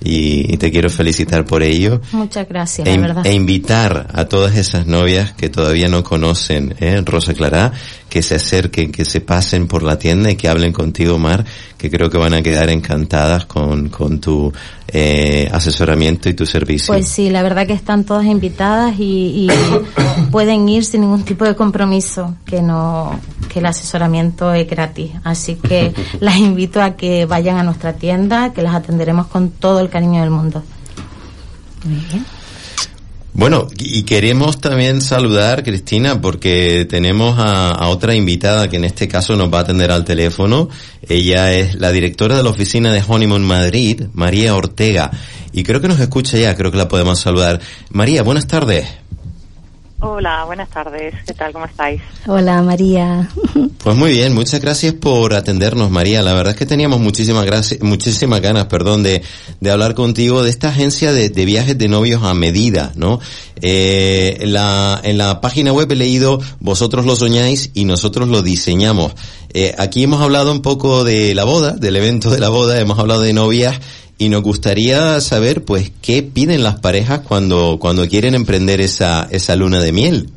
[0.00, 2.00] y, te quiero felicitar por ello.
[2.12, 3.26] Muchas gracias, E, la in- verdad.
[3.26, 7.02] e invitar a todas esas novias que todavía no conocen ¿eh?
[7.04, 7.72] Rosa Clara,
[8.08, 11.44] que se acerquen, que se pasen por la tienda y que hablen contigo, Mar,
[11.76, 14.52] que creo que van a quedar encantadas con, con tu
[14.90, 16.92] eh, asesoramiento y tu servicio.
[16.92, 19.50] Pues sí, la verdad que están todas invitadas y, y
[20.30, 23.18] pueden ir sin ningún tipo de compromiso, que no,
[23.48, 25.12] que el asesoramiento es gratis.
[25.24, 29.80] Así que las invito a que vayan a nuestra tienda, que las atenderemos con todo
[29.80, 30.62] el cariño del mundo.
[31.84, 32.37] Muy bien.
[33.38, 39.36] Bueno, y queremos también saludar, Cristina, porque tenemos a, otra invitada que en este caso
[39.36, 40.68] nos va a atender al teléfono.
[41.08, 45.12] Ella es la directora de la oficina de Honeymoon Madrid, María Ortega.
[45.52, 47.60] Y creo que nos escucha ya, creo que la podemos saludar.
[47.90, 48.88] María, buenas tardes.
[50.00, 51.12] Hola, buenas tardes.
[51.26, 51.52] ¿Qué tal?
[51.52, 52.00] ¿Cómo estáis?
[52.28, 53.28] Hola María.
[53.82, 56.22] Pues muy bien, muchas gracias por atendernos, María.
[56.22, 59.22] La verdad es que teníamos muchísimas gracias, muchísimas ganas, perdón, de,
[59.60, 63.18] de hablar contigo de esta agencia de, de viajes de novios a medida, ¿no?
[63.60, 68.42] Eh, en la, en la página web he leído vosotros lo soñáis y nosotros lo
[68.42, 69.14] diseñamos.
[69.52, 72.98] Eh, aquí hemos hablado un poco de la boda, del evento de la boda, hemos
[72.98, 73.80] hablado de novias
[74.18, 79.54] y nos gustaría saber, pues, qué piden las parejas cuando, cuando quieren emprender esa, esa
[79.54, 80.30] luna de miel.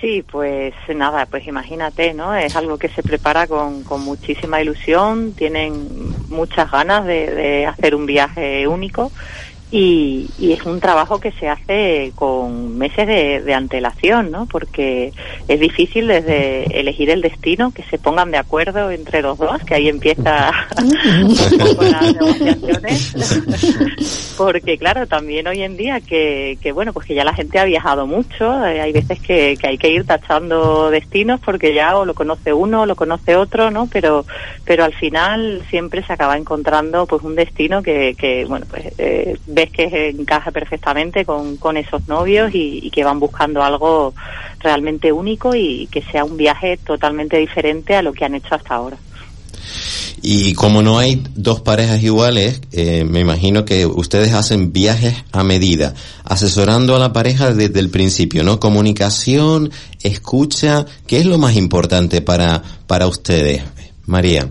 [0.00, 2.32] Sí, pues nada, pues imagínate, ¿no?
[2.32, 5.88] Es algo que se prepara con, con muchísima ilusión, tienen
[6.28, 9.10] muchas ganas de, de hacer un viaje único
[9.70, 14.46] y, y es un trabajo que se hace con meses de, antelación, ¿no?
[14.46, 15.12] Porque
[15.48, 19.74] es difícil desde elegir el destino, que se pongan de acuerdo entre los dos, que
[19.74, 24.34] ahí empieza las negociaciones.
[24.38, 27.64] Porque claro, también hoy en día que, que bueno, pues que ya la gente ha
[27.64, 32.04] viajado mucho, eh, hay veces que, que hay que ir tachando destinos porque ya o
[32.04, 33.88] lo conoce uno o lo conoce otro, ¿no?
[33.92, 34.24] Pero,
[34.64, 39.36] pero al final siempre se acaba encontrando pues un destino que, que bueno, pues eh,
[39.58, 44.14] ves que encaja perfectamente con, con esos novios y, que van buscando algo
[44.60, 48.76] realmente único y que sea un viaje totalmente diferente a lo que han hecho hasta
[48.76, 48.96] ahora.
[50.22, 55.42] Y como no hay dos parejas iguales, eh, me imagino que ustedes hacen viajes a
[55.44, 55.94] medida,
[56.24, 58.58] asesorando a la pareja desde el principio, ¿no?
[58.58, 59.70] Comunicación,
[60.02, 63.62] escucha, ¿qué es lo más importante para, para ustedes,
[64.06, 64.48] María?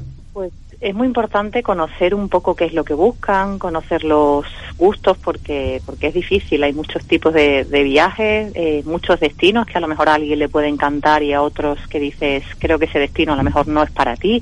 [0.87, 4.45] Es muy importante conocer un poco qué es lo que buscan, conocer los
[4.77, 6.63] gustos, porque porque es difícil.
[6.63, 10.39] Hay muchos tipos de, de viajes, eh, muchos destinos que a lo mejor a alguien
[10.39, 13.67] le puede encantar y a otros que dices, creo que ese destino a lo mejor
[13.67, 14.41] no es para ti.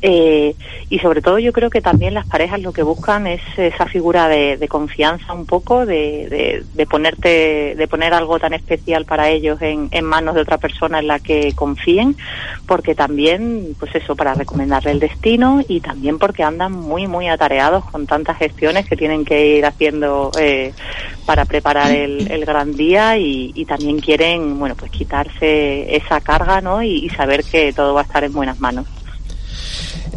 [0.00, 0.54] Eh,
[0.88, 4.28] y sobre todo yo creo que también las parejas lo que buscan es esa figura
[4.28, 9.60] de, confianza un poco, de, de, de ponerte, de poner algo tan especial para ellos
[9.60, 12.16] en, en manos de otra persona en la que confíen,
[12.66, 17.84] porque también, pues eso, para recomendarle el destino y también porque andan muy, muy atareados
[17.86, 20.72] con tantas gestiones que tienen que ir haciendo eh,
[21.26, 26.82] para preparar el, gran día y, también quieren, bueno, pues quitarse esa carga, ¿no?
[26.82, 28.86] Y saber que todo va a estar en buenas manos.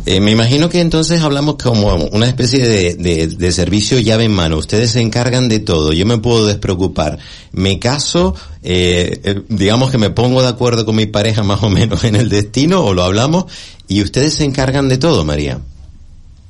[0.06, 4.32] Eh, me imagino que entonces hablamos como una especie de, de, de servicio llave en
[4.32, 4.58] mano.
[4.58, 5.94] Ustedes se encargan de todo.
[5.94, 7.20] Yo me puedo despreocupar.
[7.52, 11.70] Me caso, eh, eh, digamos que me pongo de acuerdo con mi pareja más o
[11.70, 13.46] menos en el destino o lo hablamos
[13.88, 15.60] y ustedes se encargan de todo, María.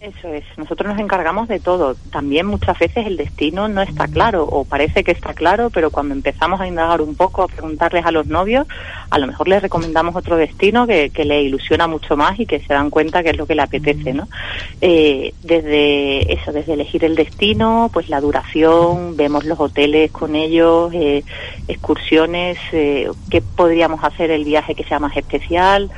[0.02, 1.94] Eso es, nosotros nos encargamos de todo.
[2.12, 6.16] También muchas veces el destino no está claro o parece que está claro, pero cuando
[6.16, 8.66] empezamos a indagar un poco, a preguntarles a los novios,
[9.12, 12.62] a lo mejor les recomendamos otro destino que, que le ilusiona mucho más y que
[12.62, 14.28] se dan cuenta que es lo que le apetece, ¿no?
[14.82, 20.92] Eh, desde eso, desde elegir el destino, pues la duración, vemos los hoteles con ellos,
[20.96, 21.24] eh,
[21.68, 25.92] excursiones, eh, qué podríamos hacer el viaje que sea más especial,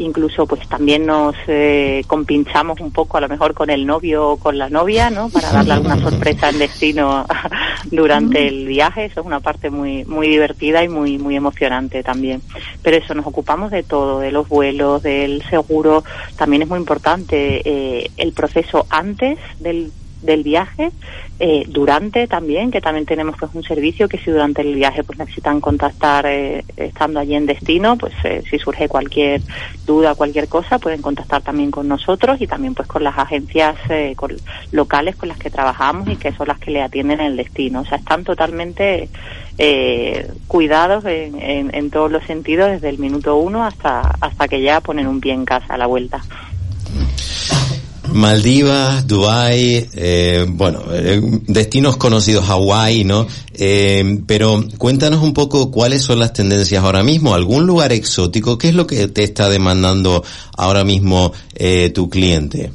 [0.00, 4.36] incluso pues también nos eh, compinchamos un poco a lo mejor con el novio o
[4.36, 5.28] con la novia, ¿no?
[5.28, 7.26] Para darle alguna sorpresa en destino
[7.90, 12.42] durante el viaje, eso es una parte muy muy divertida y muy muy emocionante también.
[12.82, 16.02] Pero eso nos ocupamos de todo, de los vuelos, del seguro,
[16.36, 19.92] también es muy importante eh, el proceso antes del
[20.22, 20.90] del viaje,
[21.38, 25.18] eh, durante también, que también tenemos pues un servicio que si durante el viaje pues
[25.18, 29.40] necesitan contactar eh, estando allí en destino, pues eh, si surge cualquier
[29.86, 34.12] duda, cualquier cosa, pueden contactar también con nosotros y también pues con las agencias eh,
[34.16, 34.36] con-
[34.72, 37.80] locales con las que trabajamos y que son las que le atienden en el destino.
[37.80, 39.08] O sea, están totalmente
[39.56, 44.60] eh, cuidados en, en, en todos los sentidos desde el minuto uno hasta, hasta que
[44.60, 46.20] ya ponen un pie en casa a la vuelta.
[48.12, 53.26] Maldivas, Dubai, eh, bueno, eh, destinos conocidos, Hawái, ¿no?
[53.54, 58.68] Eh, pero cuéntanos un poco cuáles son las tendencias ahora mismo, algún lugar exótico, ¿qué
[58.68, 60.24] es lo que te está demandando
[60.56, 62.72] ahora mismo eh, tu cliente?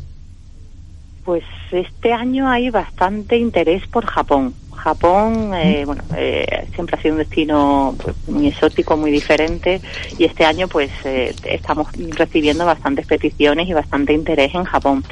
[1.26, 4.54] Pues este año hay bastante interés por Japón.
[4.76, 9.82] Japón, eh, bueno, eh, siempre ha sido un destino pues, muy exótico, muy diferente,
[10.18, 15.04] y este año, pues, eh, estamos recibiendo bastantes peticiones y bastante interés en Japón.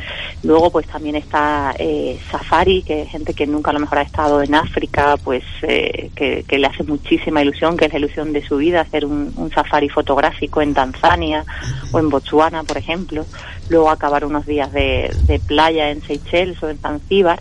[0.43, 4.03] Luego, pues, también está eh, Safari, que es gente que nunca a lo mejor ha
[4.03, 8.34] estado en África, pues, eh, que, que le hace muchísima ilusión, que es la ilusión
[8.34, 11.45] de su vida, hacer un, un safari fotográfico en Tanzania
[11.91, 13.26] o en Botswana, por ejemplo.
[13.70, 17.39] Luego acabar unos días de, de playa en Seychelles o en Zanzíbar.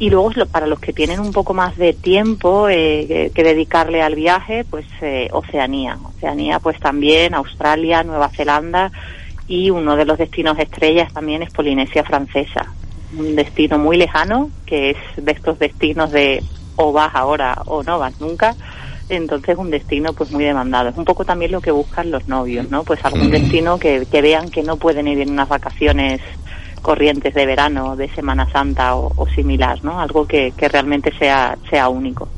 [0.00, 4.00] Y luego para los que tienen un poco más de tiempo eh, que, que dedicarle
[4.00, 5.98] al viaje, pues eh, Oceanía.
[6.16, 8.90] Oceanía, pues también Australia, Nueva Zelanda
[9.46, 12.72] y uno de los destinos estrellas también es Polinesia Francesa.
[13.14, 16.42] Un destino muy lejano, que es de estos destinos de
[16.76, 18.54] o vas ahora o no vas nunca.
[19.10, 20.88] Entonces un destino pues muy demandado.
[20.88, 22.84] Es un poco también lo que buscan los novios, ¿no?
[22.84, 26.22] Pues algún destino que, que vean que no pueden ir en unas vacaciones
[26.80, 30.00] corrientes de verano, de Semana Santa o, similar, ¿no?
[30.00, 32.28] Algo que, que realmente sea, sea único.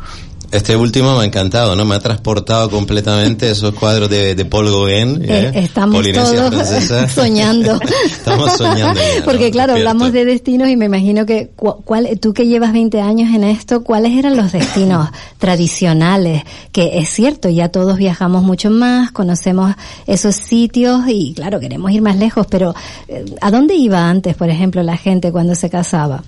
[0.52, 1.84] Este último me ha encantado, ¿no?
[1.86, 5.60] Me ha transportado completamente esos cuadros de, de Paul Gauguin, Eh, ¿eh?
[5.64, 7.08] estamos Polinesia todos Francesa.
[7.14, 7.80] soñando.
[8.04, 9.24] Estamos soñando ya, ¿no?
[9.24, 13.00] Porque claro, hablamos de destinos y me imagino que cu- cuál, tú que llevas 20
[13.00, 16.42] años en esto, ¿cuáles eran los destinos tradicionales?
[16.70, 19.74] Que es cierto, ya todos viajamos mucho más, conocemos
[20.06, 22.74] esos sitios y claro, queremos ir más lejos, pero
[23.08, 26.22] eh, ¿a dónde iba antes, por ejemplo, la gente cuando se casaba?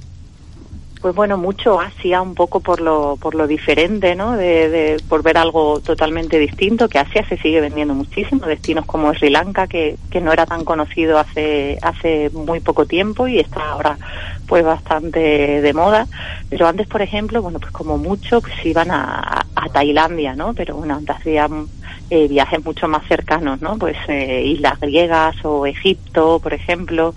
[1.04, 4.38] Pues bueno, mucho Asia, un poco por lo, por lo diferente, ¿no?
[4.38, 9.28] De, por ver algo totalmente distinto, que Asia se sigue vendiendo muchísimo, destinos como Sri
[9.28, 13.98] Lanka, que, que no era tan conocido hace, hace muy poco tiempo y está ahora
[14.46, 15.18] pues bastante
[15.60, 16.06] de moda.
[16.48, 20.54] Pero antes, por ejemplo, bueno, pues como mucho, pues iban a, a Tailandia, ¿no?
[20.54, 21.66] Pero bueno, antes hacían
[22.08, 23.76] eh, viajes mucho más cercanos, ¿no?
[23.76, 27.14] Pues eh, islas griegas o Egipto, por ejemplo,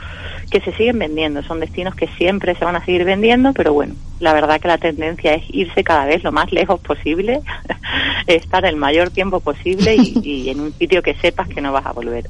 [0.49, 1.43] que se siguen vendiendo.
[1.43, 4.77] Son destinos que siempre se van a seguir vendiendo, pero bueno, la verdad que la
[4.77, 7.41] tendencia es irse cada vez lo más lejos posible,
[8.27, 11.85] estar el mayor tiempo posible y, y en un sitio que sepas que no vas
[11.85, 12.27] a volver.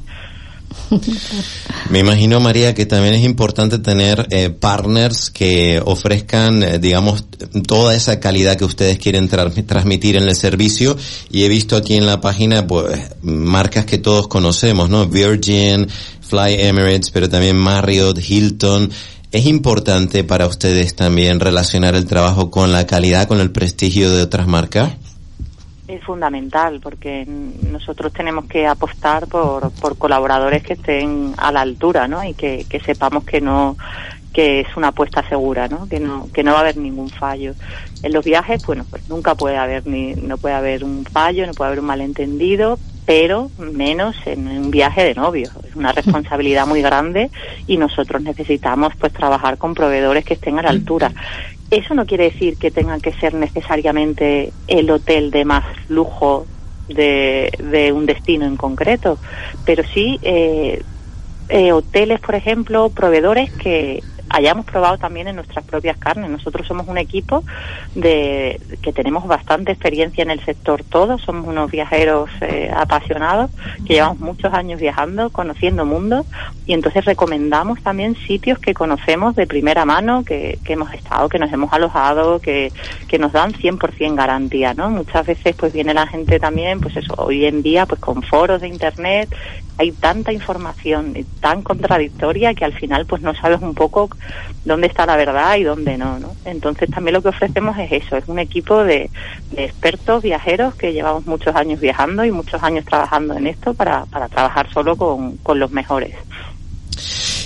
[1.89, 7.25] Me imagino, María, que también es importante tener eh, partners que ofrezcan, eh, digamos,
[7.65, 10.97] toda esa calidad que ustedes quieren tra- transmitir en el servicio.
[11.31, 15.05] Y he visto aquí en la página, pues, marcas que todos conocemos, ¿no?
[15.07, 15.87] Virgin,
[16.27, 18.91] Fly Emirates, pero también Marriott, Hilton.
[19.31, 24.23] ¿Es importante para ustedes también relacionar el trabajo con la calidad, con el prestigio de
[24.23, 24.93] otras marcas?
[25.87, 32.07] Es fundamental porque nosotros tenemos que apostar por, por colaboradores que estén a la altura,
[32.07, 32.23] ¿no?
[32.23, 33.77] Y que, que sepamos que no
[34.33, 35.87] que es una apuesta segura, ¿no?
[35.89, 37.53] Que no que no va a haber ningún fallo.
[38.03, 41.53] En los viajes, bueno, pues nunca puede haber ni no puede haber un fallo, no
[41.53, 42.77] puede haber un malentendido,
[43.07, 45.53] pero menos en un viaje de novios.
[45.65, 47.31] Es una responsabilidad muy grande
[47.65, 51.13] y nosotros necesitamos pues trabajar con proveedores que estén a la altura.
[51.71, 56.47] Eso no quiere decir que tengan que ser necesariamente el hotel de más lujo
[56.89, 59.17] de, de un destino en concreto,
[59.65, 60.81] pero sí eh,
[61.47, 66.29] eh, hoteles, por ejemplo, proveedores que hayamos probado también en nuestras propias carnes.
[66.29, 67.43] Nosotros somos un equipo
[67.95, 73.51] de que tenemos bastante experiencia en el sector todos, somos unos viajeros eh, apasionados
[73.85, 76.25] que llevamos muchos años viajando, conociendo mundos
[76.65, 81.39] y entonces recomendamos también sitios que conocemos de primera mano, que, que hemos estado, que
[81.39, 82.71] nos hemos alojado, que,
[83.07, 84.89] que nos dan 100% garantía, ¿no?
[84.89, 88.61] Muchas veces pues viene la gente también, pues eso, hoy en día pues con foros
[88.61, 89.29] de internet
[89.77, 94.09] hay tanta información tan contradictoria que al final pues no sabes un poco
[94.65, 96.35] dónde está la verdad y dónde no, ¿no?
[96.45, 99.09] Entonces también lo que ofrecemos es eso, es un equipo de,
[99.55, 104.27] expertos viajeros que llevamos muchos años viajando y muchos años trabajando en esto para, para
[104.27, 106.15] trabajar solo con, con los mejores.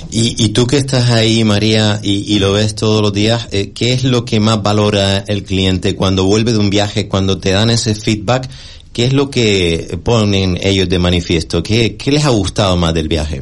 [0.10, 3.72] Y, y tú que estás ahí, María, y, y lo ves todos los días, eh,
[3.72, 7.52] ¿qué es lo que más valora el cliente cuando vuelve de un viaje, cuando te
[7.52, 8.50] dan ese feedback?
[8.94, 11.64] ¿Qué es lo que ponen ellos de manifiesto?
[11.64, 13.42] ¿Qué, qué les ha gustado más del viaje?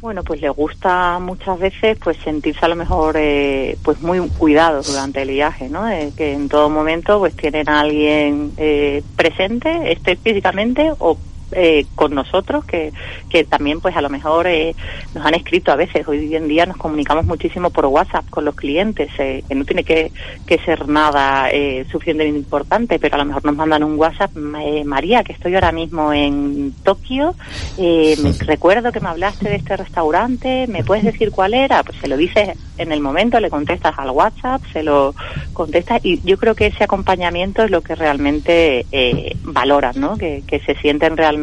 [0.00, 4.86] Bueno, pues les gusta muchas veces pues sentirse a lo mejor eh, pues muy cuidados
[4.86, 5.86] durante el viaje, ¿no?
[5.90, 11.18] Eh, que en todo momento pues tienen a alguien eh, presente, esté físicamente o
[11.52, 12.92] eh, con nosotros, que,
[13.28, 14.74] que también pues a lo mejor eh,
[15.14, 18.54] nos han escrito a veces, hoy en día nos comunicamos muchísimo por WhatsApp con los
[18.54, 20.12] clientes, eh, que no tiene que,
[20.46, 24.30] que ser nada eh, suficientemente importante, pero a lo mejor nos mandan un WhatsApp,
[24.60, 27.34] eh, María, que estoy ahora mismo en Tokio,
[27.78, 31.82] eh, me recuerdo que me hablaste de este restaurante, ¿me puedes decir cuál era?
[31.82, 35.14] Pues se lo dices en el momento, le contestas al WhatsApp, se lo
[35.52, 40.16] contestas y yo creo que ese acompañamiento es lo que realmente eh, valoran, ¿no?
[40.16, 41.39] Que, que se sienten realmente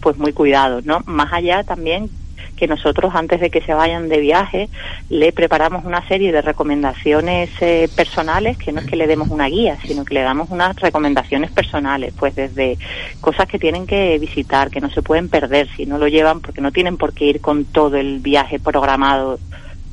[0.00, 1.02] pues muy cuidados, ¿no?
[1.06, 2.10] Más allá también
[2.58, 4.68] que nosotros antes de que se vayan de viaje
[5.08, 9.46] le preparamos una serie de recomendaciones eh, personales que no es que le demos una
[9.46, 12.76] guía sino que le damos unas recomendaciones personales pues desde
[13.20, 16.60] cosas que tienen que visitar que no se pueden perder si no lo llevan porque
[16.60, 19.38] no tienen por qué ir con todo el viaje programado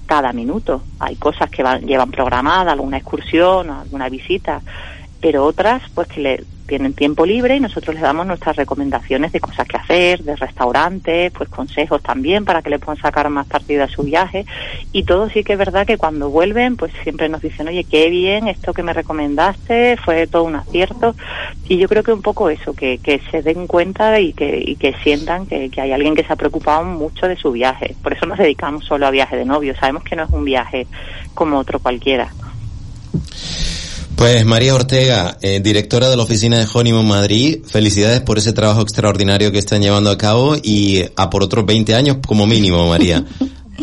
[0.07, 4.61] cada minuto hay cosas que van, llevan programada alguna excursión alguna visita
[5.21, 9.39] pero otras pues que le tienen tiempo libre y nosotros les damos nuestras recomendaciones de
[9.39, 13.83] cosas que hacer, de restaurantes, pues consejos también para que le puedan sacar más partido
[13.83, 14.45] a su viaje.
[14.91, 18.09] Y todo sí que es verdad que cuando vuelven pues siempre nos dicen oye qué
[18.09, 21.15] bien esto que me recomendaste fue todo un acierto
[21.67, 24.75] y yo creo que un poco eso que, que se den cuenta y que, y
[24.75, 27.95] que sientan que, que hay alguien que se ha preocupado mucho de su viaje.
[28.01, 29.75] Por eso nos dedicamos solo a viaje de novio.
[29.75, 30.87] Sabemos que no es un viaje
[31.33, 32.29] como otro cualquiera
[34.15, 38.81] Pues María Ortega, eh, directora de la oficina de Honeymoon Madrid, felicidades por ese trabajo
[38.81, 43.23] extraordinario que están llevando a cabo y a por otros 20 años como mínimo, María.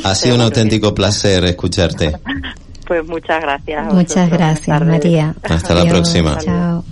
[0.04, 2.12] Ha sido un auténtico placer escucharte.
[2.86, 4.80] pues muchas gracias Muchas gracias.
[4.82, 5.34] María.
[5.42, 6.38] Hasta la próxima.
[6.38, 6.82] Chao.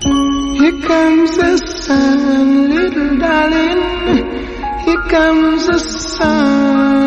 [0.00, 3.80] Here comes the sun, little darling.
[4.84, 7.03] Here comes the sun.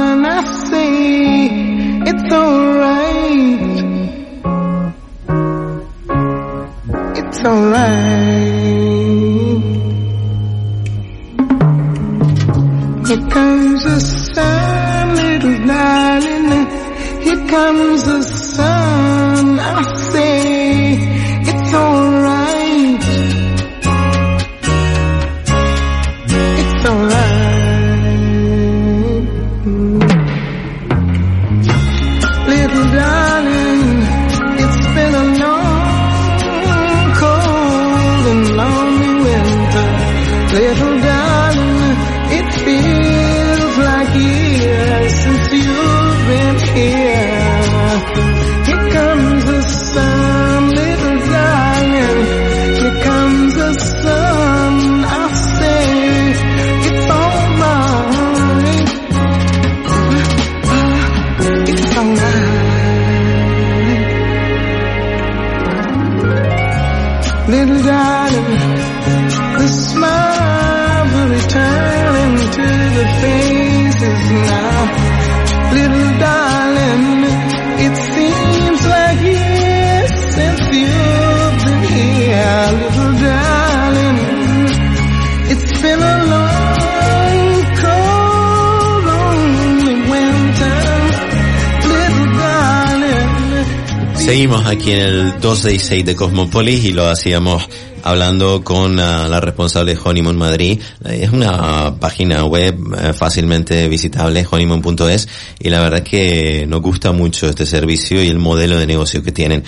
[95.67, 97.67] 6.6 de Cosmopolis y lo hacíamos
[98.03, 100.79] hablando con ah, la responsable de Honeymoon Madrid.
[101.05, 105.27] Eh, es una página web uh, fácilmente visitable, honeymoon.es,
[105.59, 109.21] y la verdad es que nos gusta mucho este servicio y el modelo de negocio
[109.21, 109.63] que tienen.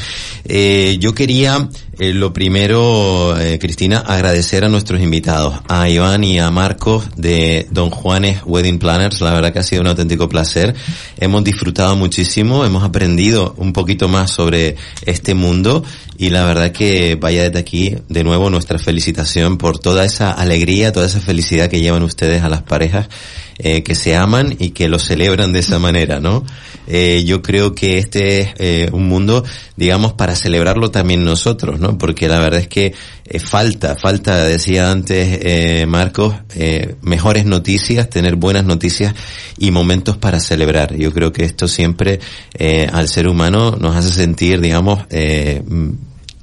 [0.45, 6.39] Eh, yo quería, eh, lo primero, eh, Cristina, agradecer a nuestros invitados, a Iván y
[6.39, 9.19] a Marcos de Don Juanes Wedding Planners.
[9.19, 10.75] La verdad que ha sido un auténtico placer
[11.21, 15.83] Hemos disfrutado muchísimo, hemos aprendido un poquito más sobre este mundo
[16.17, 20.93] y la verdad que vaya desde aquí de nuevo nuestra felicitación por toda esa alegría,
[20.93, 23.09] toda esa felicidad que llevan ustedes a las parejas
[23.57, 26.45] eh, que se aman y que lo celebran de esa manera, ¿no?
[26.87, 29.43] Eh, yo creo que este es eh, un mundo,
[29.75, 31.97] digamos, para celebrarlo también nosotros, ¿no?
[31.97, 32.93] Porque la verdad es que
[33.29, 39.13] eh, falta, falta, decía antes eh, Marcos, eh, mejores noticias, tener buenas noticias
[39.57, 40.95] y momentos para celebrar.
[40.95, 42.19] Yo creo que esto siempre
[42.53, 45.61] eh, al ser humano nos hace sentir, digamos, eh,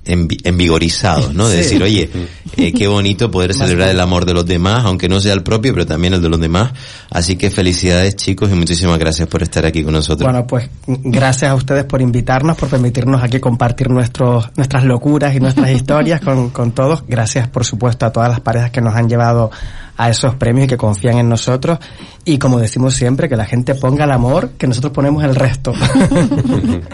[0.06, 1.48] envigorizados, ¿no?
[1.48, 1.62] De Sí.
[1.62, 2.10] decir, oye,
[2.56, 5.72] eh, qué bonito poder celebrar el amor de los demás, aunque no sea el propio,
[5.72, 6.72] pero también el de los demás.
[7.10, 10.30] Así que felicidades chicos y muchísimas gracias por estar aquí con nosotros.
[10.30, 15.40] Bueno, pues gracias a ustedes por invitarnos, por permitirnos aquí compartir nuestros, nuestras locuras y
[15.40, 17.04] nuestras historias con, con todos.
[17.06, 19.50] Gracias, por supuesto, a todas las parejas que nos han llevado
[19.96, 21.78] a esos premios y que confían en nosotros.
[22.24, 25.72] Y como decimos siempre, que la gente ponga el amor, que nosotros ponemos el resto.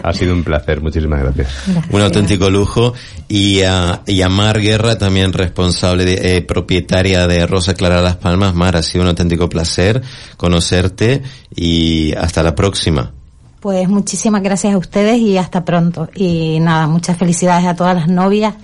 [0.03, 1.49] Ha sido un placer, muchísimas gracias.
[1.89, 2.93] Un auténtico lujo.
[3.27, 8.17] Y a, y a Mar Guerra, también responsable, de, eh, propietaria de Rosa Clara Las
[8.17, 8.53] Palmas.
[8.53, 10.01] Mar, ha sido un auténtico placer
[10.35, 11.21] conocerte
[11.55, 13.13] y hasta la próxima.
[13.61, 16.09] Pues muchísimas gracias a ustedes y hasta pronto.
[16.15, 18.55] Y nada, muchas felicidades a todas las novias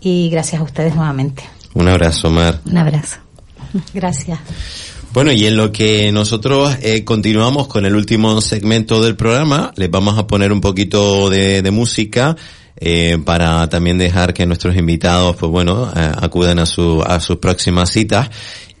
[0.00, 1.44] y gracias a ustedes nuevamente.
[1.74, 2.60] Un abrazo, Mar.
[2.66, 3.18] Un abrazo.
[3.94, 4.38] Gracias.
[5.12, 9.90] Bueno, y en lo que nosotros eh, continuamos con el último segmento del programa, les
[9.90, 12.36] vamos a poner un poquito de, música
[12.76, 17.38] eh, para también dejar que nuestros invitados, pues bueno, eh, acudan a, su, a sus
[17.38, 18.30] próximas citas.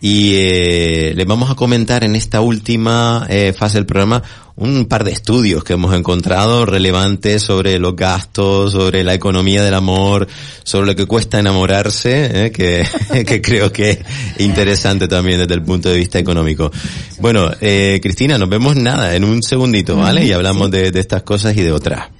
[0.00, 4.22] Y eh, les vamos a comentar en esta última eh, fase del programa
[4.60, 9.72] un par de estudios que hemos encontrado relevantes sobre los gastos, sobre la economía del
[9.72, 10.28] amor,
[10.64, 12.86] sobre lo que cuesta enamorarse, eh, que,
[13.24, 13.98] que creo que es
[14.38, 16.70] interesante también desde el punto de vista económico.
[17.20, 20.26] Bueno, eh, Cristina, nos vemos nada, en un segundito, ¿vale?
[20.26, 22.19] Y hablamos de, de estas cosas y de otras.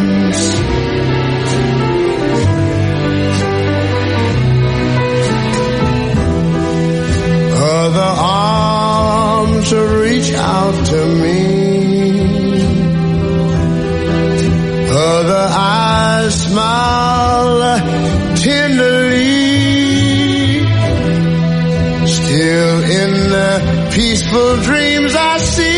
[24.31, 25.70] Dreams I see.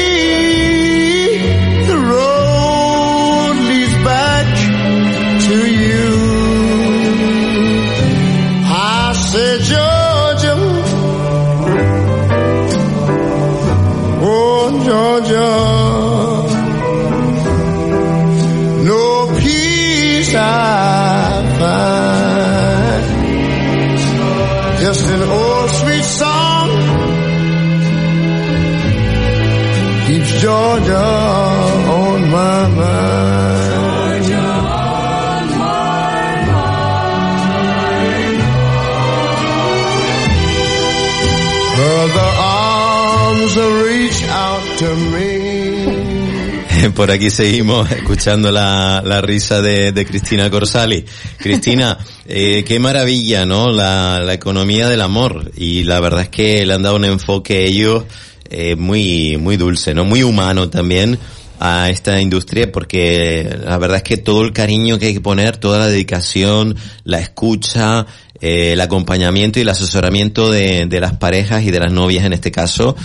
[46.95, 51.03] Por aquí seguimos escuchando la, la risa de, de Cristina Corsali.
[51.37, 53.71] Cristina, eh, qué maravilla, ¿no?
[53.71, 55.51] La, la economía del amor.
[55.57, 58.03] Y la verdad es que le han dado un enfoque ellos
[58.49, 60.05] eh, muy, muy dulce, ¿no?
[60.05, 61.17] Muy humano también
[61.59, 65.57] a esta industria porque la verdad es que todo el cariño que hay que poner,
[65.57, 66.75] toda la dedicación,
[67.05, 68.05] la escucha,
[68.39, 72.33] eh, el acompañamiento y el asesoramiento de, de las parejas y de las novias en
[72.33, 72.95] este caso,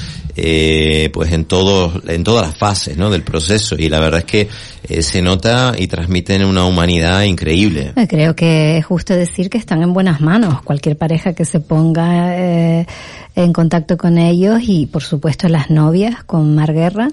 [0.40, 3.10] eh, pues en todos, en todas las fases, ¿no?
[3.10, 4.48] Del proceso y la verdad es que
[4.88, 7.92] eh, se nota y transmiten una humanidad increíble.
[7.96, 10.62] Eh, Creo que es justo decir que están en buenas manos.
[10.62, 12.86] Cualquier pareja que se ponga eh,
[13.34, 17.08] en contacto con ellos y, por supuesto, las novias con Mar Guerra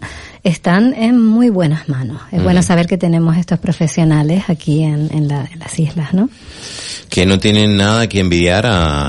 [0.45, 2.21] están en muy buenas manos.
[2.31, 6.29] Es bueno saber que tenemos estos profesionales aquí en, en la- en las islas, ¿no?
[7.09, 9.05] que no tienen nada que envidiar a,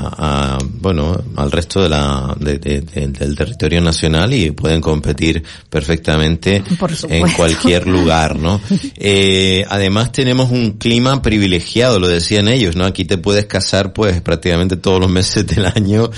[0.55, 5.43] a, bueno al resto de la de- de- de- del territorio nacional y pueden competir
[5.69, 6.61] perfectamente
[7.09, 8.61] en cualquier lugar no
[8.97, 14.21] Eh, además tenemos un clima privilegiado lo decían ellos no aquí te puedes casar pues
[14.21, 16.09] prácticamente todos los meses del año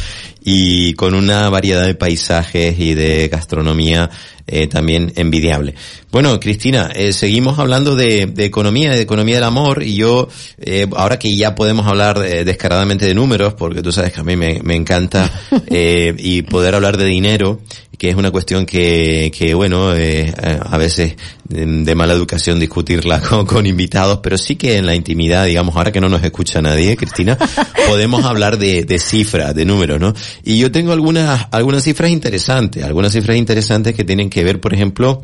[0.44, 4.10] y con una variedad de paisajes y de gastronomía
[4.52, 5.76] eh, también envidiable.
[6.12, 10.88] Bueno, Cristina, eh, seguimos hablando de, de economía, de economía del amor, y yo, eh,
[10.96, 14.36] ahora que ya podemos hablar eh, descaradamente de números, porque tú sabes que a mí
[14.36, 15.32] me, me encanta,
[15.68, 17.62] eh, y poder hablar de dinero,
[18.00, 23.22] que es una cuestión que, que bueno, eh, a veces de, de mala educación discutirla
[23.30, 26.60] con, con invitados, pero sí que en la intimidad, digamos, ahora que no nos escucha
[26.60, 27.38] nadie, Cristina,
[27.88, 30.16] podemos hablar de, de cifras, de números, ¿no?
[30.44, 34.74] Y yo tengo algunas, algunas cifras interesantes, algunas cifras interesantes que tienen que ver, por
[34.74, 35.22] ejemplo,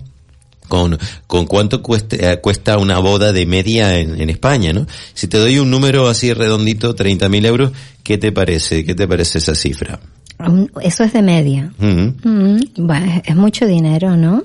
[0.67, 0.97] con,
[1.27, 4.85] con cuánto cuesta, eh, cuesta una boda de media en, en España, ¿no?
[5.13, 7.71] Si te doy un número así redondito, 30.000 euros,
[8.03, 8.83] ¿qué te parece?
[8.85, 9.99] ¿Qué te parece esa cifra?
[10.81, 11.71] Eso es de media.
[12.23, 14.43] Mm, bueno, es- es mucho dinero, ¿no?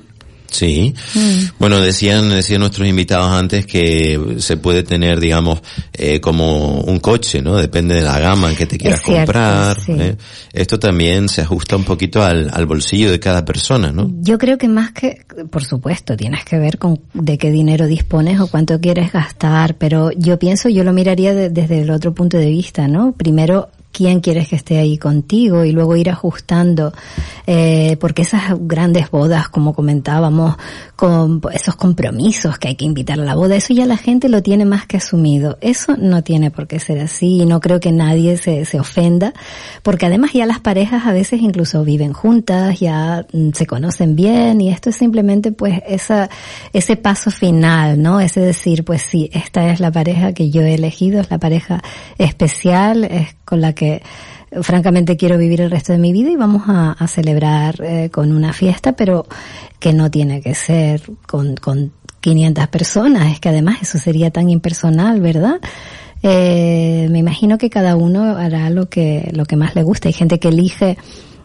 [0.51, 0.95] Sí.
[1.15, 1.45] Mm.
[1.59, 5.61] Bueno, decían, decían nuestros invitados antes que se puede tener, digamos,
[5.93, 7.57] eh, como un coche, ¿no?
[7.57, 9.81] Depende de la gama que te quieras cierto, comprar.
[9.81, 9.93] sí.
[9.93, 10.17] ¿eh?
[10.53, 14.11] Esto también se ajusta un poquito al, al bolsillo de cada persona, ¿no?
[14.21, 18.41] Yo creo que más que, por supuesto, tienes que ver con de qué dinero dispones
[18.41, 22.37] o cuánto quieres gastar, pero yo pienso, yo lo miraría de- desde el otro punto
[22.39, 23.13] de vista, ¿no?
[23.13, 26.93] Primero, quién quieres que esté ahí contigo y luego ir ajustando,
[27.47, 30.57] eh, porque esas grandes bodas, como comentábamos,
[30.97, 34.43] con esos compromisos que hay que invitar a la boda, eso ya la gente lo
[34.43, 35.57] tiene más que asumido.
[35.61, 39.33] Eso no tiene por qué ser así y no creo que nadie se, se ofenda,
[39.83, 44.61] porque además ya las parejas a veces incluso viven juntas, ya mm, se conocen bien
[44.61, 46.29] y esto es simplemente pues esa,
[46.73, 48.21] ese paso final, ¿no?
[48.21, 51.83] Ese decir, pues sí, esta es la pareja que yo he elegido, es la pareja
[52.19, 54.03] especial, es con la que eh,
[54.63, 58.33] francamente quiero vivir el resto de mi vida y vamos a, a celebrar eh, con
[58.33, 59.27] una fiesta, pero
[59.79, 64.51] que no tiene que ser con, con 500 personas, es que además eso sería tan
[64.51, 65.61] impersonal, ¿verdad?
[66.23, 70.09] Eh, me imagino que cada uno hará lo que, lo que más le gusta.
[70.09, 70.99] Hay gente que elige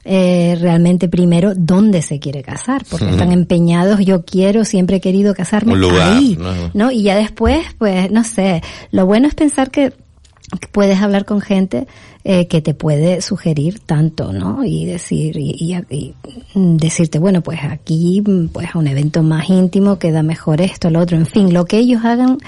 [0.04, 5.34] eh, realmente primero dónde se quiere casar, porque están empeñados, yo quiero, siempre he querido
[5.34, 6.54] casarme Un lugar, ahí, ¿no?
[6.74, 6.92] ¿no?
[6.92, 8.62] Y ya después, pues, no sé,
[8.92, 9.94] lo bueno es pensar que
[10.60, 11.88] que puedes hablar con gente
[12.28, 14.64] eh, que te puede sugerir tanto, ¿no?
[14.66, 16.14] Y decir, y, y- y,
[16.56, 20.90] mm, decirte, bueno, pues aquí, mm, pues a un evento más íntimo queda mejor esto,
[20.90, 22.40] lo otro, en fin, lo que ellos hagan,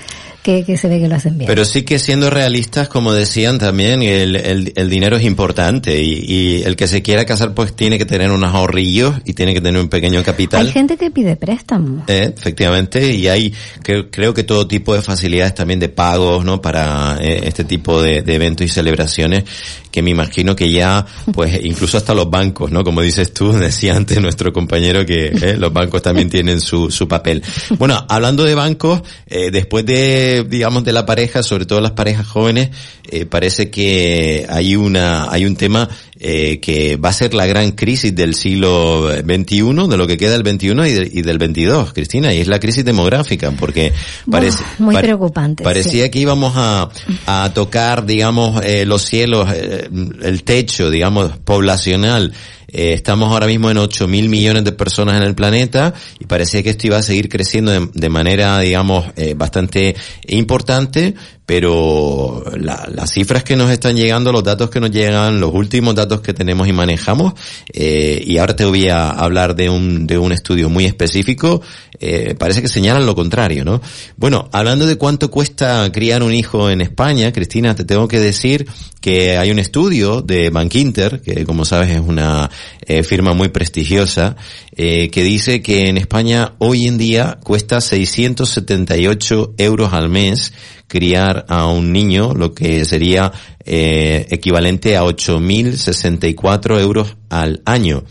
[0.41, 1.47] que, que se ve que lo hacen bien.
[1.47, 6.23] Pero sí que siendo realistas, como decían también, el, el, el dinero es importante y,
[6.25, 9.61] y el que se quiera casar pues tiene que tener unos ahorrillos y tiene que
[9.61, 10.65] tener un pequeño capital.
[10.65, 12.03] Hay gente que pide préstamos.
[12.07, 13.53] Eh, efectivamente, y hay
[13.83, 16.61] creo, creo que todo tipo de facilidades también de pagos, ¿no?
[16.61, 19.43] Para eh, este tipo de, de eventos y celebraciones
[19.91, 22.83] que me imagino que ya, pues incluso hasta los bancos, ¿no?
[22.83, 27.07] Como dices tú, decía antes nuestro compañero que eh, los bancos también tienen su, su
[27.07, 27.43] papel.
[27.77, 32.27] Bueno, hablando de bancos, eh, después de, digamos, de la pareja, sobre todo las parejas
[32.27, 32.69] jóvenes,
[33.09, 35.89] eh, parece que hay una, hay un tema
[36.19, 40.37] eh, que va a ser la gran crisis del siglo XXI, de lo que queda
[40.37, 43.93] del XXI y, del- y del XXII, Cristina, y es la crisis demográfica, porque
[44.29, 46.09] parece, muy pare- preocupante, Parecía sí.
[46.11, 46.89] que íbamos a,
[47.27, 49.89] a tocar, digamos, eh, los cielos, eh,
[50.23, 52.33] el techo, digamos, poblacional.
[52.69, 56.61] Eh, estamos ahora mismo en 8 mil millones de personas en el planeta y parecía
[56.63, 59.95] que esto iba a seguir creciendo de, de manera, digamos, eh, bastante
[60.27, 61.13] importante,
[61.47, 65.95] pero la- las cifras que nos están llegando, los datos que nos llegan, los últimos
[65.95, 67.33] datos que tenemos y manejamos,
[67.73, 71.61] eh, y ahora te voy a hablar de un, de un estudio muy específico,
[71.99, 73.81] eh, parece que señalan lo contrario, ¿no?
[74.17, 78.67] Bueno, hablando de cuánto cuesta criar un hijo en España, Cristina, te tengo que decir
[78.99, 82.51] que hay un estudio de Bankinter, que como sabes es una
[82.85, 84.35] eh, firma muy prestigiosa,
[84.75, 90.51] eh, que dice que en España hoy en día cuesta 678 euros al mes
[90.87, 93.31] criar a un niño, lo que sería
[93.65, 98.03] eh, equivalente a 8.064 euros al año.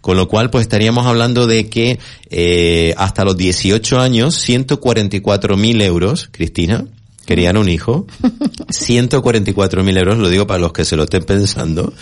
[0.00, 1.98] Con lo cual, pues estaríamos hablando de que
[2.30, 6.84] eh, hasta los 18 años, 144.000 euros, Cristina,
[7.24, 8.06] querían un hijo,
[8.68, 11.92] 144.000 euros, lo digo para los que se lo estén pensando,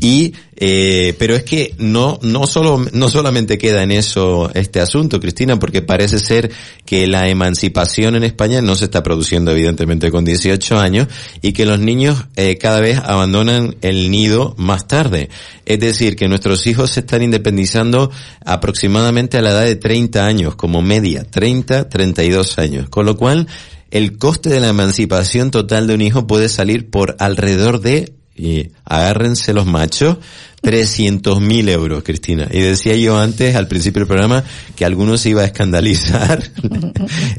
[0.00, 5.20] y, eh, pero es que no, no solo, no solamente queda en eso este asunto,
[5.20, 6.50] Cristina, porque parece ser
[6.84, 11.08] que la emancipación en España no se está produciendo evidentemente con 18 años
[11.42, 15.28] y que los niños eh, cada vez abandonan el nido más tarde.
[15.66, 18.10] Es decir, que nuestros hijos se están independizando
[18.44, 23.46] aproximadamente a la edad de 30 años, como media, 30, 32 años, con lo cual
[23.90, 28.70] el coste de la emancipación total de un hijo puede salir por alrededor de, y
[28.84, 30.18] agárrense los machos,
[30.62, 32.48] 300 mil euros, Cristina.
[32.50, 34.44] Y decía yo antes, al principio del programa,
[34.76, 36.42] que algunos se iba a escandalizar.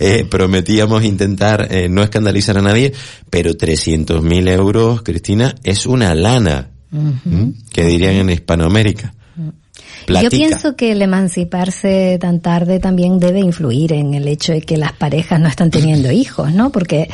[0.02, 2.94] Eh, prometíamos intentar eh, no escandalizar a nadie,
[3.30, 6.70] pero 300 mil euros, Cristina, es una lana,
[7.72, 9.14] que dirían en Hispanoamérica.
[10.22, 14.78] Yo pienso que el emanciparse tan tarde también debe influir en el hecho de que
[14.78, 16.72] las parejas no están teniendo hijos, ¿no?
[16.72, 17.10] Porque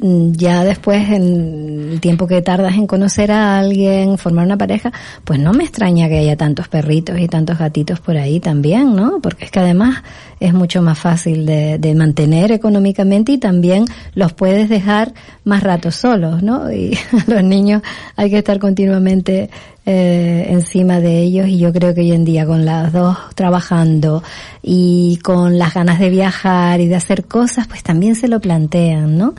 [0.00, 4.92] mm, ya después, en el tiempo que tardas en conocer a alguien, formar una pareja,
[5.24, 9.20] pues no me extraña que haya tantos perritos y tantos gatitos por ahí también, ¿no?
[9.20, 10.02] Porque es que además
[10.40, 13.84] es mucho más fácil de, de mantener económicamente y también
[14.14, 15.12] los puedes dejar
[15.44, 16.72] más rato solos, ¿no?
[16.72, 17.82] Y a los niños
[18.16, 19.50] hay que estar continuamente
[19.92, 24.22] eh, encima de ellos y yo creo que hoy en día con las dos trabajando
[24.62, 29.18] y con las ganas de viajar y de hacer cosas, pues también se lo plantean,
[29.18, 29.34] ¿no?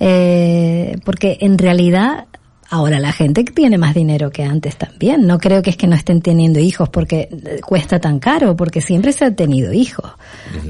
[0.00, 2.26] Eh, porque en realidad
[2.74, 5.26] Ahora la gente tiene más dinero que antes también.
[5.26, 7.28] No creo que es que no estén teniendo hijos porque
[7.66, 10.10] cuesta tan caro, porque siempre se han tenido hijos.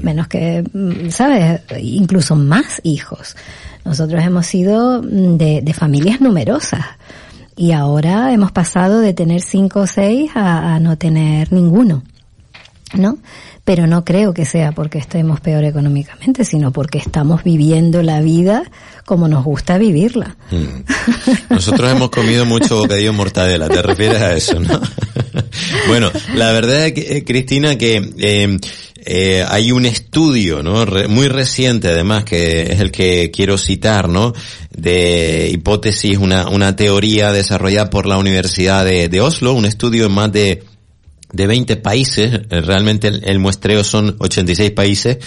[0.01, 1.61] Menos que, mm, ¿sabes?
[1.79, 3.37] Incluso más hijos.
[3.85, 6.83] Nosotros hemos sido mm, de, de familias numerosas.
[7.55, 12.03] Y ahora hemos pasado de tener cinco o seis a, no tener ninguno.
[12.93, 13.17] ¿No?
[13.63, 18.63] Pero no creo que sea porque estemos peor económicamente, sino porque estamos viviendo la vida
[19.05, 20.35] como nos gusta vivirla.
[20.51, 21.53] Mm.
[21.53, 24.79] Nosotros hemos comido mucho bocadillo mortadela, ¿te refieres a eso, no?
[25.87, 28.59] bueno, la verdad eh, Cristina, que eh,
[29.05, 30.85] eh, hay un estudio, ¿no?
[30.85, 34.33] Re- muy reciente además, que es el que quiero citar, ¿no?
[34.71, 40.11] De hipótesis, una, una teoría desarrollada por la Universidad de, de Oslo, un estudio en
[40.13, 40.63] más de
[41.33, 45.17] de 20 países, eh, realmente el, muestreo son 86 países,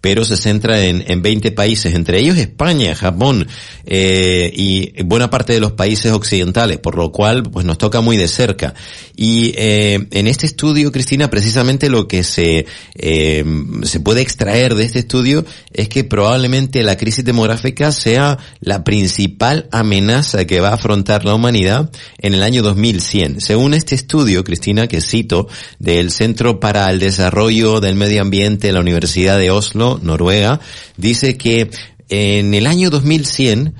[0.00, 3.48] pero se centra en, en 20 países, entre ellos España, Japón
[3.86, 8.18] eh, y buena parte de los países occidentales, por lo cual pues nos toca muy
[8.18, 8.74] de cerca.
[9.16, 14.98] Y eh, en este estudio, Cristina, precisamente lo que se, se puede extraer de este
[14.98, 21.24] estudio es que probablemente la crisis demográfica sea la principal amenaza que va a afrontar
[21.24, 23.40] la humanidad en el año 2100.
[23.40, 25.48] Según este estudio, Cristina, que cito,
[25.78, 30.60] del Centro para el Desarrollo del Medio Ambiente de la Universidad de Oslo, Noruega,
[30.96, 31.70] dice que
[32.08, 33.74] en el año 2100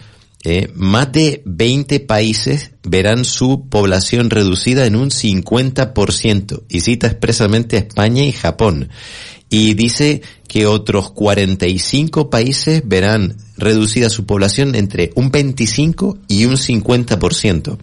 [0.46, 7.78] eh, más de 20 países verán su población reducida en un 50% y cita expresamente
[7.78, 8.90] España y Japón.
[9.48, 16.56] Y dice que otros 45 países verán reducida su población entre un 25 y un
[16.56, 17.78] 50%.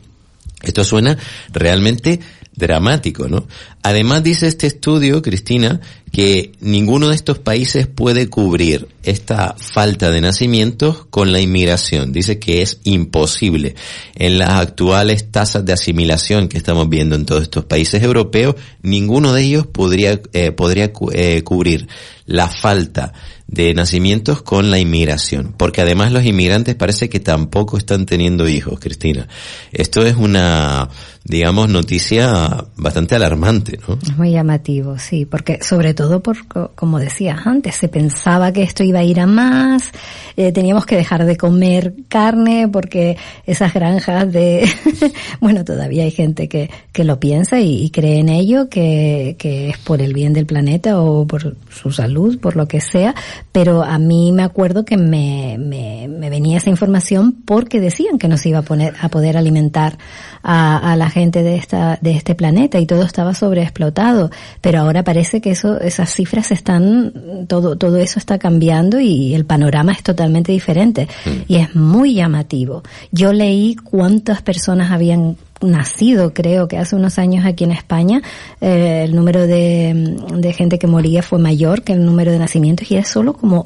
[0.63, 1.17] Esto suena
[1.51, 2.19] realmente
[2.53, 3.47] dramático, ¿no?
[3.81, 5.79] Además dice este estudio, Cristina,
[6.11, 12.11] que ninguno de estos países puede cubrir esta falta de nacimientos con la inmigración.
[12.11, 13.75] Dice que es imposible.
[14.15, 19.33] En las actuales tasas de asimilación que estamos viendo en todos estos países europeos, ninguno
[19.33, 21.87] de ellos podría, eh, podría eh, cubrir
[22.25, 23.13] la falta
[23.51, 28.79] de nacimientos con la inmigración, porque además los inmigrantes parece que tampoco están teniendo hijos,
[28.79, 29.27] Cristina.
[29.73, 30.87] Esto es una,
[31.25, 33.99] digamos, noticia bastante alarmante, ¿no?
[34.01, 38.63] Es muy llamativo, sí, porque sobre todo por, co- como decías antes, se pensaba que
[38.63, 39.91] esto iba a ir a más,
[40.37, 44.65] eh, teníamos que dejar de comer carne porque esas granjas de,
[45.41, 49.69] bueno, todavía hay gente que, que lo piensa y, y cree en ello, que, que
[49.71, 53.13] es por el bien del planeta o por su salud, por lo que sea,
[53.51, 58.27] pero a mí me acuerdo que me, me, me venía esa información porque decían que
[58.27, 59.97] nos iba a poner, a poder alimentar
[60.43, 64.31] a, a la gente de esta, de este planeta y todo estaba sobreexplotado.
[64.61, 69.45] Pero ahora parece que eso, esas cifras están, todo, todo eso está cambiando y el
[69.45, 71.07] panorama es totalmente diferente.
[71.47, 72.83] Y es muy llamativo.
[73.11, 78.21] Yo leí cuántas personas habían nacido, creo que hace unos años aquí en España,
[78.59, 82.89] eh, el número de, de gente que moría fue mayor que el número de nacimientos
[82.91, 83.63] y es solo como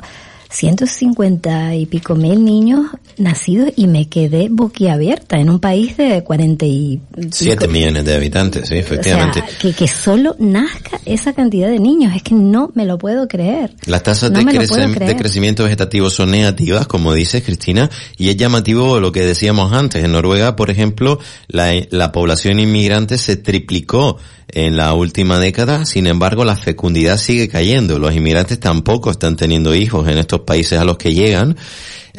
[0.56, 2.88] 150 y pico mil niños
[3.18, 7.02] nacidos y me quedé boquiabierta en un país de 40 y...
[7.32, 9.40] 7 millones de habitantes, sí, efectivamente.
[9.40, 12.98] O sea, que, que solo nazca esa cantidad de niños, es que no me lo
[12.98, 13.74] puedo creer.
[13.86, 18.38] Las tasas No de, crece- de crecimiento vegetativo son negativas, como dices Cristina, y es
[18.38, 20.04] llamativo lo que decíamos antes.
[20.04, 24.18] En Noruega, por ejemplo, la, la población inmigrante se triplicó
[24.48, 27.98] en la última década, sin embargo la fecundidad sigue cayendo.
[28.00, 31.58] Los inmigrantes tampoco están teniendo hijos en estos países a los que llegan.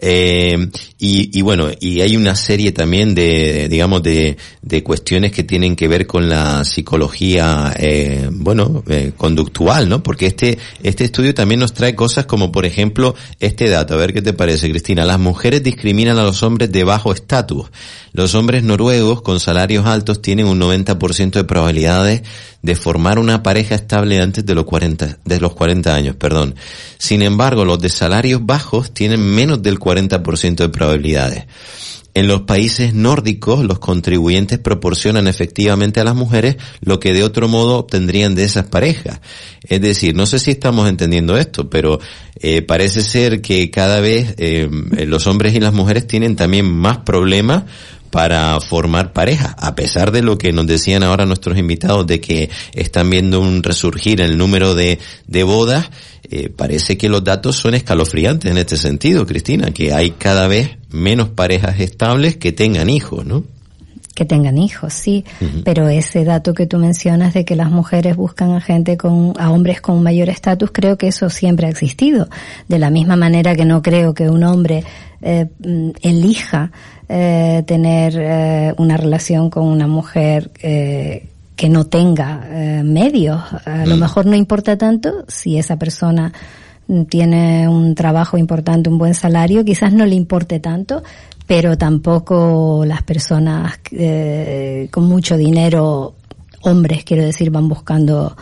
[0.00, 5.76] Eh, y, bueno, y hay una serie también de, digamos, de, de cuestiones que tienen
[5.76, 10.02] que ver con la psicología, eh, bueno, eh, conductual, ¿no?
[10.02, 13.94] Porque este, este estudio también nos trae cosas como, por ejemplo, este dato.
[13.94, 15.04] A ver qué te parece, Cristina.
[15.04, 17.66] Las mujeres discriminan a los hombres de bajo estatus.
[18.12, 22.22] Los hombres noruegos con salarios altos tienen un 90% de probabilidades
[22.62, 26.56] de formar una pareja estable antes de los 40, de los 40 años, perdón.
[26.98, 31.44] Sin embargo, los de salarios bajos tienen menos del 40% de probabilidades.
[32.14, 37.46] En los países nórdicos, los contribuyentes proporcionan efectivamente a las mujeres lo que de otro
[37.46, 39.20] modo obtendrían de esas parejas.
[39.68, 42.00] Es decir, no sé si estamos entendiendo esto, pero
[42.40, 44.66] eh, parece ser que cada vez eh,
[45.06, 47.64] los hombres y las mujeres tienen también más problemas
[48.10, 52.50] para formar pareja, a pesar de lo que nos decían ahora nuestros invitados de que
[52.72, 55.90] están viendo un resurgir el número de, de bodas,
[56.30, 60.70] eh, parece que los datos son escalofriantes en este sentido, Cristina, que hay cada vez
[60.90, 63.44] menos parejas estables que tengan hijos, ¿no?
[64.16, 65.26] Que tengan hijos, sí,
[65.62, 69.50] pero ese dato que tú mencionas de que las mujeres buscan a gente con, a
[69.50, 72.26] hombres con mayor estatus, creo que eso siempre ha existido.
[72.66, 74.84] De la misma manera que no creo que un hombre
[75.20, 76.72] eh, mm, elija
[77.10, 83.38] eh, tener eh, una relación con una mujer eh, que no tenga eh, medios.
[83.66, 86.32] A lo mejor no importa tanto si esa persona
[86.88, 91.02] mm, tiene un trabajo importante, un buen salario, quizás no le importe tanto,
[91.46, 96.14] pero tampoco las personas eh, con mucho dinero,
[96.62, 98.36] hombres quiero decir, van buscando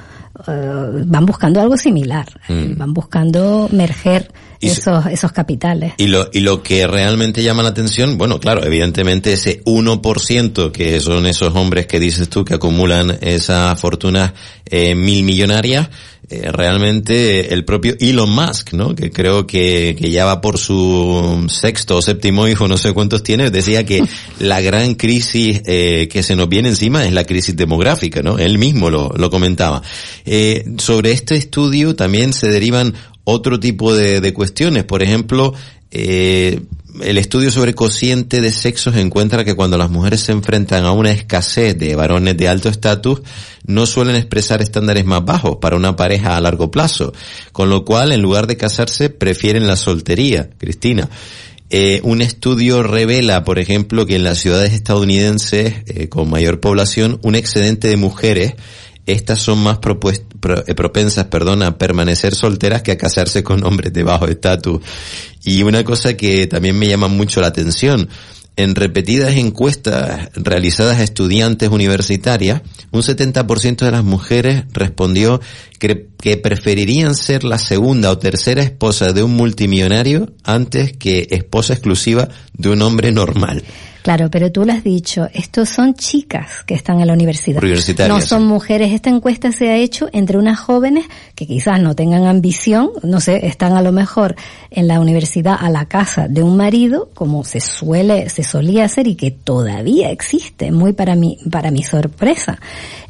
[0.48, 2.76] eh, van buscando algo similar, Mm.
[2.76, 5.93] van buscando merger Y esos esos capitales.
[5.98, 10.98] Y lo, y lo que realmente llama la atención, bueno, claro, evidentemente ese 1% que
[11.01, 14.32] son esos hombres que dices tú que acumulan esas fortunas
[14.64, 15.89] eh, mil millonarias,
[16.30, 18.94] eh, realmente el propio Elon Musk, ¿no?
[18.94, 23.22] Que creo que, que ya va por su sexto o séptimo hijo, no sé cuántos
[23.22, 24.02] tiene, decía que
[24.38, 28.38] la gran crisis eh, que se nos viene encima es la crisis demográfica, ¿no?
[28.38, 29.82] Él mismo lo, lo comentaba.
[30.24, 32.94] Eh, sobre este estudio también se derivan
[33.24, 34.84] otro tipo de, de cuestiones.
[34.84, 35.55] Por ejemplo,
[35.90, 36.60] eh,
[37.03, 41.11] el estudio sobre cociente de sexos encuentra que cuando las mujeres se enfrentan a una
[41.11, 43.23] escasez de varones de alto estatus,
[43.66, 47.12] no suelen expresar estándares más bajos para una pareja a largo plazo,
[47.53, 51.09] con lo cual en lugar de casarse prefieren la soltería, Cristina.
[51.71, 57.19] Eh, un estudio revela, por ejemplo, que en las ciudades estadounidenses eh, con mayor población,
[57.23, 58.55] un excedente de mujeres
[59.06, 63.64] estas son más propuest- pro- eh, propensas, perdón, a permanecer solteras que a casarse con
[63.64, 64.81] hombres de bajo estatus.
[65.44, 68.09] Y una cosa que también me llama mucho la atención,
[68.56, 72.62] en repetidas encuestas realizadas a estudiantes universitarias,
[72.93, 75.40] un 70% de las mujeres respondió
[75.81, 81.72] que, que preferirían ser la segunda o tercera esposa de un multimillonario antes que esposa
[81.72, 83.64] exclusiva de un hombre normal.
[84.05, 87.59] Claro, pero tú lo has dicho, estos son chicas que están en la universidad.
[88.06, 88.93] No son mujeres.
[88.93, 93.47] Esta encuesta se ha hecho entre unas jóvenes que quizás no tengan ambición, no sé,
[93.47, 94.36] están a lo mejor
[94.70, 99.06] en la universidad a la casa de un marido, como se suele, se solía hacer
[99.06, 102.59] y que todavía existe, muy para mi, para mi sorpresa.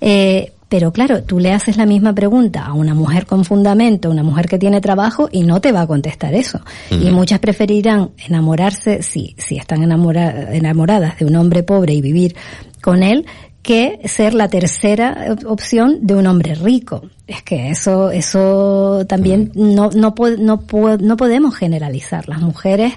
[0.01, 4.23] Eh, pero claro, tú le haces la misma pregunta a una mujer con fundamento, una
[4.23, 6.61] mujer que tiene trabajo y no te va a contestar eso.
[6.91, 7.07] Ujú.
[7.07, 12.35] Y muchas preferirán enamorarse, si, si están enamora- enamoradas de un hombre pobre y vivir
[12.83, 13.25] con él,
[13.63, 17.03] que ser la tercera op- opción de un hombre rico.
[17.27, 22.29] Es que eso, eso también no, no, no, po- no podemos generalizar.
[22.29, 22.93] Las mujeres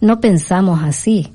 [0.00, 1.32] no pensamos así.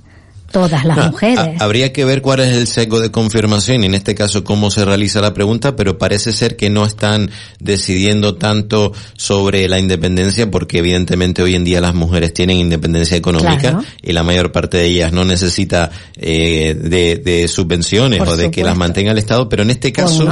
[0.52, 1.38] Todas las No, mujeres.
[1.60, 4.72] ha- habría que ver cuál es el sesgo de confirmación y en este caso cómo
[4.72, 10.50] se realiza la pregunta, pero parece ser que no están decidiendo tanto sobre la independencia
[10.50, 13.84] porque evidentemente hoy en día las mujeres tienen independencia económica Claro.
[14.02, 18.50] y la mayor parte de ellas no necesita eh, de, de subvenciones Por o de
[18.52, 20.26] que las mantenga el Estado, pero en este caso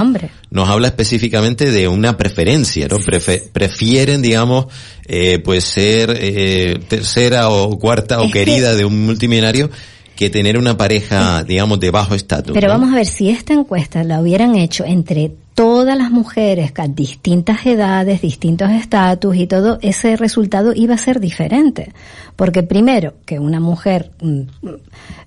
[0.49, 2.97] nos habla específicamente de una preferencia, ¿no?
[2.97, 4.65] Prefe- prefieren, digamos,
[5.05, 9.69] eh, pues ser eh, tercera o cuarta o Es que- querida de un multimillonario
[10.17, 12.53] que tener una pareja, digamos, de bajo estatus.
[12.53, 12.73] Pero ¿no?
[12.73, 17.65] vamos a ver, si esta encuesta la hubieran hecho entre todas las mujeres a distintas
[17.65, 21.93] edades, distintos estatus y todo, ese resultado iba a ser diferente.
[22.35, 24.41] Porque primero, que una mujer mm,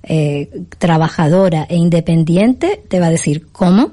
[0.02, 3.92] eh, trabajadora e independiente te va a decir, ¿cómo?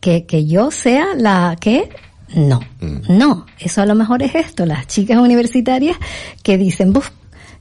[0.00, 1.88] Que, que yo sea la que
[2.34, 2.60] no,
[3.08, 5.96] no, eso a lo mejor es esto, las chicas universitarias
[6.42, 6.92] que dicen,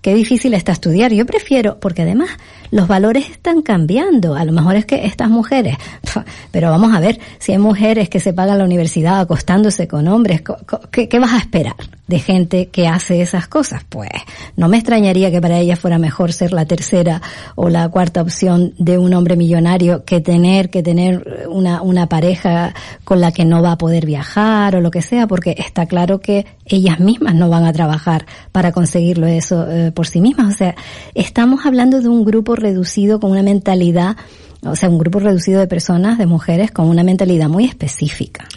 [0.05, 1.11] qué difícil está estudiar.
[1.13, 2.29] Yo prefiero, porque además
[2.69, 4.35] los valores están cambiando.
[4.35, 5.77] A lo mejor es que estas mujeres,
[6.51, 10.43] pero vamos a ver, si hay mujeres que se pagan la universidad acostándose con hombres,
[10.91, 11.73] ¿qué, qué vas a esperar
[12.07, 13.83] de gente que hace esas cosas?
[13.87, 14.09] Pues
[14.55, 17.21] no me extrañaría que para ellas fuera mejor ser la tercera
[17.55, 22.73] o la cuarta opción de un hombre millonario que tener que tener una, una pareja
[23.03, 26.19] con la que no va a poder viajar o lo que sea, porque está claro
[26.19, 30.53] que ellas mismas no van a trabajar para conseguirlo eso eh, por sí mismas.
[30.53, 30.75] O sea,
[31.13, 34.17] estamos hablando de un grupo reducido con una mentalidad,
[34.63, 38.47] o sea, un grupo reducido de personas, de mujeres con una mentalidad muy específica.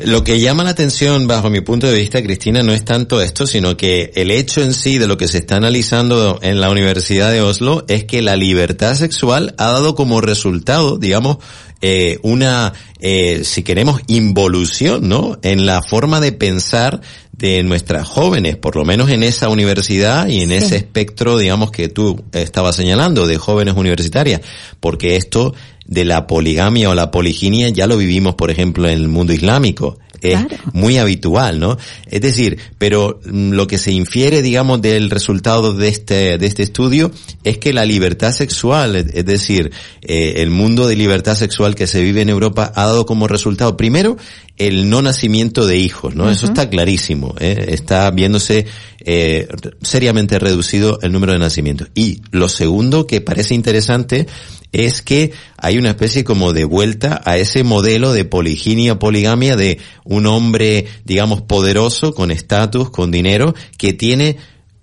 [0.00, 3.48] Lo que llama la atención, bajo mi punto de vista, Cristina, no es tanto esto,
[3.48, 7.32] sino que el hecho en sí de lo que se está analizando en la Universidad
[7.32, 11.38] de Oslo es que la libertad sexual ha dado como resultado, digamos,
[11.80, 15.38] eh, una, eh, si queremos, involución, ¿no?
[15.42, 17.00] En la forma de pensar
[17.38, 21.88] de nuestras jóvenes, por lo menos en esa universidad y en ese espectro, digamos, que
[21.88, 24.40] tú estabas señalando, de jóvenes universitarias,
[24.80, 25.54] porque esto
[25.86, 29.98] de la poligamia o la poliginia ya lo vivimos, por ejemplo, en el mundo islámico.
[30.20, 30.64] Es Claro.
[30.72, 31.78] muy habitual, ¿no?
[32.06, 36.64] Es decir, pero mm, lo que se infiere, digamos, del resultado de este, de este
[36.64, 37.12] estudio
[37.44, 39.70] es que la libertad sexual, es es decir,
[40.02, 43.76] eh, el mundo de libertad sexual que se vive en Europa ha dado como resultado,
[43.76, 44.16] primero,
[44.58, 46.30] el no nacimiento de hijos, ¿no?
[46.30, 47.66] Eso está clarísimo, ¿eh?
[47.68, 48.66] está viéndose
[49.00, 49.48] eh,
[49.82, 51.88] seriamente reducido el número de nacimientos.
[51.94, 54.26] Y lo segundo que parece interesante
[54.72, 59.78] es que hay una especie como de vuelta a ese modelo de poliginia, poligamia de
[60.04, 64.36] un hombre, digamos, poderoso, con estatus, con dinero, que tiene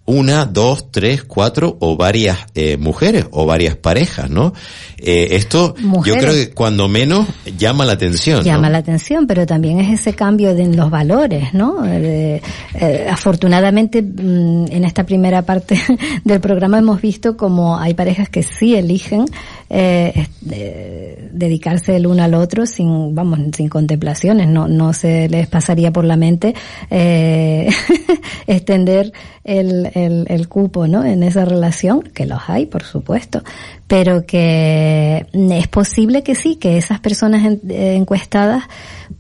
[0.08, 4.54] una, dos, tres, cuatro o varias eh, mujeres o varias parejas, ¿no?
[4.98, 6.22] Eh, esto Mujeres.
[6.22, 7.28] yo creo que cuando menos
[7.58, 8.38] llama la atención.
[8.38, 8.44] ¿no?
[8.44, 11.84] Llama la atención, pero también es ese cambio de- en los valores, ¿no?
[11.86, 12.42] Eh,
[12.76, 15.80] eh, afortunadamente, mm, en esta primera parte
[16.24, 19.26] del programa hemos visto como hay parejas que sí eligen
[19.70, 25.48] eh, eh, dedicarse el uno al otro sin, vamos, sin contemplaciones, no, no se les
[25.48, 26.54] pasaría por la mente
[26.92, 27.68] eh,
[28.48, 29.12] extender
[29.44, 31.04] el, el, el cupo, ¿no?
[31.04, 33.42] En esa relación, que los hay, por supuesto,
[33.88, 38.64] pero que es posible que sí, que esas personas en- eh, encuestadas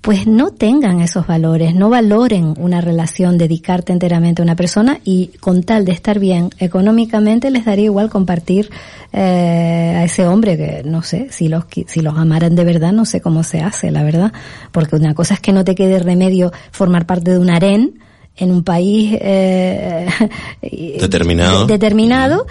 [0.01, 5.27] pues no tengan esos valores, no valoren una relación, dedicarte enteramente a una persona y
[5.39, 8.69] con tal de estar bien económicamente les daría igual compartir
[9.13, 13.05] eh, a ese hombre que no sé, si los, si los amaran de verdad no
[13.05, 14.33] sé cómo se hace, la verdad,
[14.71, 17.99] porque una cosa es que no te quede remedio formar parte de un harén
[18.37, 20.07] en un país eh,
[20.99, 21.65] Determinado.
[21.65, 22.45] de- determinado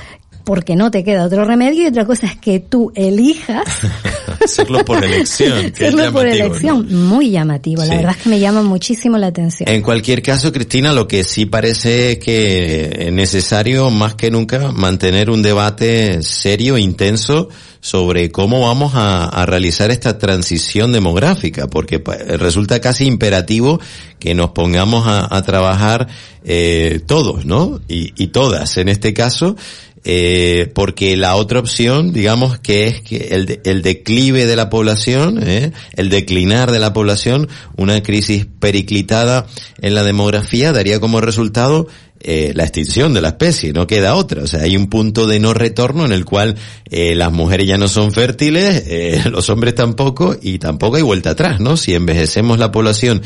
[0.44, 3.64] porque no te queda otro remedio y otra cosa es que tú elijas
[4.44, 5.70] Hacerlo por elección.
[5.72, 6.86] que hacerlo por elección.
[7.08, 7.88] Muy llamativo, Sí.
[7.88, 9.68] la verdad es que me llama muchísimo la atención.
[9.70, 15.30] En cualquier caso, Cristina, lo que sí parece que es necesario más que nunca mantener
[15.30, 17.48] un debate serio, intenso,
[17.80, 23.80] sobre cómo vamos a, a realizar esta transición demográfica, porque pa- resulta casi imperativo
[24.18, 26.08] que nos pongamos a, a trabajar
[26.44, 27.80] eh, todos, ¿no?
[27.88, 29.56] Y, y todas, en este caso,
[30.04, 34.68] eh, porque la otra opción, digamos, que es que el, de- el declive de la
[34.70, 35.72] población, ¿eh?
[35.94, 39.46] el declinar de la población, una crisis periclitada
[39.80, 41.88] en la demografía daría como resultado
[42.24, 44.42] eh, la extinción de la especie, no queda otra.
[44.42, 46.56] O sea, hay un punto de no retorno en el cual
[46.90, 51.30] eh, las mujeres ya no son fértiles, eh, los hombres tampoco, y tampoco hay vuelta
[51.30, 51.76] atrás, ¿no?
[51.76, 53.22] Si envejecemos la población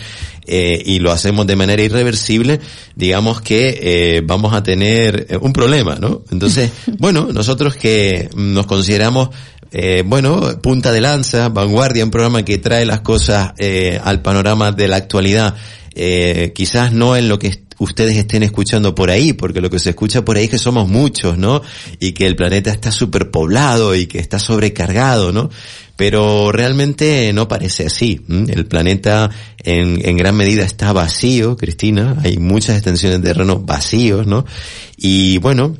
[0.46, 2.60] eh, y lo hacemos de manera irreversible,
[2.96, 6.22] digamos que eh, vamos a tener eh, un problema, ¿no?
[6.30, 9.30] Entonces, bueno, nosotros que nos consideramos
[9.70, 14.72] eh, bueno, punta de lanza, vanguardia, un programa que trae las cosas eh, al panorama
[14.72, 15.54] de la actualidad,
[15.94, 19.90] eh, quizás no en lo que ustedes estén escuchando por ahí, porque lo que se
[19.90, 21.62] escucha por ahí es que somos muchos, ¿no?
[22.00, 25.50] Y que el planeta está superpoblado y que está sobrecargado, ¿no?
[25.96, 28.20] Pero realmente no parece así.
[28.28, 32.16] El planeta en, en gran medida está vacío, Cristina.
[32.22, 34.44] Hay muchas extensiones de terreno vacíos, ¿no?
[34.96, 35.76] Y bueno,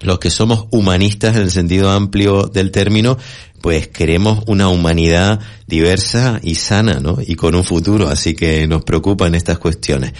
[0.00, 3.18] los que somos humanistas en el sentido amplio del término,
[3.66, 7.18] pues queremos una humanidad diversa y sana, ¿no?
[7.26, 10.12] Y con un futuro, así que nos preocupan estas cuestiones.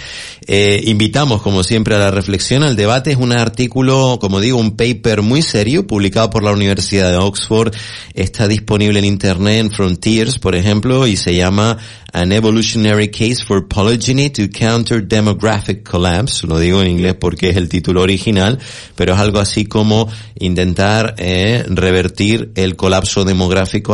[0.49, 3.13] Eh, invitamos, como siempre, a la reflexión, al debate.
[3.13, 7.73] Es un artículo, como digo, un paper muy serio, publicado por la Universidad de Oxford.
[8.15, 11.79] Está disponible en Internet, en Frontiers, por ejemplo, y se llama
[12.13, 16.47] An Evolutionary Case for Polygyny to Counter Demographic Collapse.
[16.49, 18.59] Lo digo en inglés porque es el título original,
[18.97, 23.36] pero es algo así como intentar eh, revertir el colapso demográfico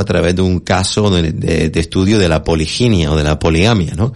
[0.01, 3.39] a través de un caso de, de- de estudio de la poliginia o de la
[3.39, 4.13] poligamia, ¿no?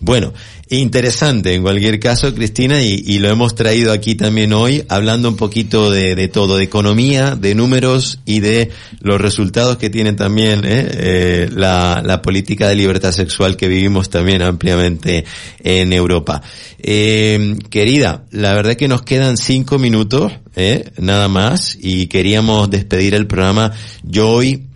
[0.00, 0.32] Bueno,
[0.70, 5.36] interesante en cualquier caso, Cristina, y, y lo hemos traído aquí también hoy, hablando un
[5.36, 8.70] poquito de, de todo, de economía, de números y de
[9.00, 10.88] los resultados que tiene también ¿eh?
[10.92, 15.24] Eh, la, la política de libertad sexual que vivimos también ampliamente
[15.62, 16.40] en Europa.
[16.78, 20.84] Eh, querida, la verdad que nos quedan cinco minutos, ¿eh?
[20.98, 23.72] nada más, y queríamos despedir el programa.
[24.04, 24.66] Yo hoy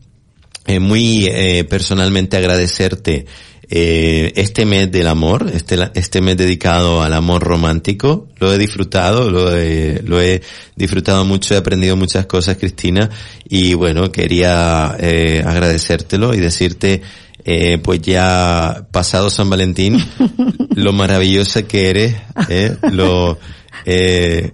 [0.66, 3.26] eh, muy eh, personalmente agradecerte
[3.70, 8.28] eh, este mes del amor, este, este mes dedicado al amor romántico.
[8.38, 10.42] Lo he disfrutado, lo he, lo he
[10.76, 13.10] disfrutado mucho, he aprendido muchas cosas, Cristina,
[13.48, 17.02] y bueno, quería eh, agradecértelo y decirte,
[17.44, 19.98] eh, pues ya pasado San Valentín,
[20.74, 22.14] lo maravillosa que eres,
[22.48, 23.38] eh, lo,
[23.86, 24.52] eh,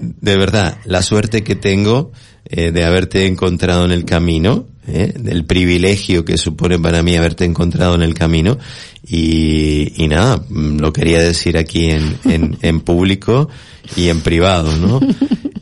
[0.00, 2.12] de verdad, la suerte que tengo
[2.46, 7.44] eh, de haberte encontrado en el camino, eh, del privilegio que supone para mí haberte
[7.44, 8.58] encontrado en el camino
[9.06, 13.48] y, y nada, lo quería decir aquí en, en, en público
[13.96, 15.00] y en privado, ¿no?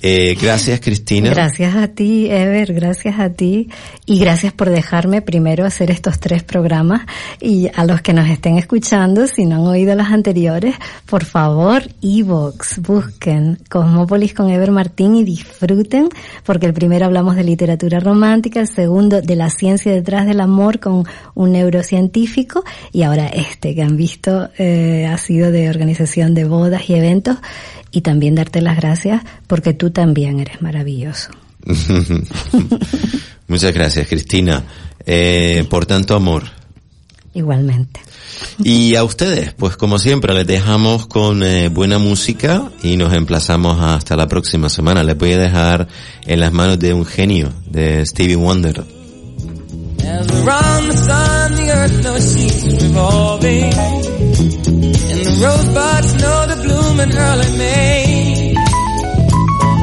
[0.04, 1.30] Eh, gracias Cristina.
[1.30, 3.68] Gracias a ti, Ever, gracias a ti
[4.04, 7.02] y gracias por dejarme primero hacer estos tres programas
[7.40, 10.74] y a los que nos estén escuchando, si no han oído los anteriores,
[11.06, 16.08] por favor, Evox, busquen Cosmópolis con Ever Martín y disfruten
[16.44, 20.80] porque el primero hablamos de literatura romántica, el segundo de la ciencia detrás del amor
[20.80, 21.04] con
[21.34, 26.88] un neurocientífico y ahora este que han visto eh, ha sido de organización de bodas
[26.88, 27.38] y eventos
[27.90, 31.30] y también darte las gracias porque tú también eres maravilloso.
[33.48, 34.64] Muchas gracias Cristina
[35.06, 36.44] eh, por tanto amor.
[37.34, 38.00] Igualmente.
[38.62, 43.80] Y a ustedes, pues como siempre, les dejamos con eh, buena música y nos emplazamos
[43.80, 45.02] hasta la próxima semana.
[45.02, 45.88] Les voy a dejar
[46.26, 48.84] en las manos de un genio, de Stevie Wonder.
[50.44, 53.72] Around the sun, the earth knows she's revolving.
[53.72, 58.54] And the rosebuds know to bloom in early May.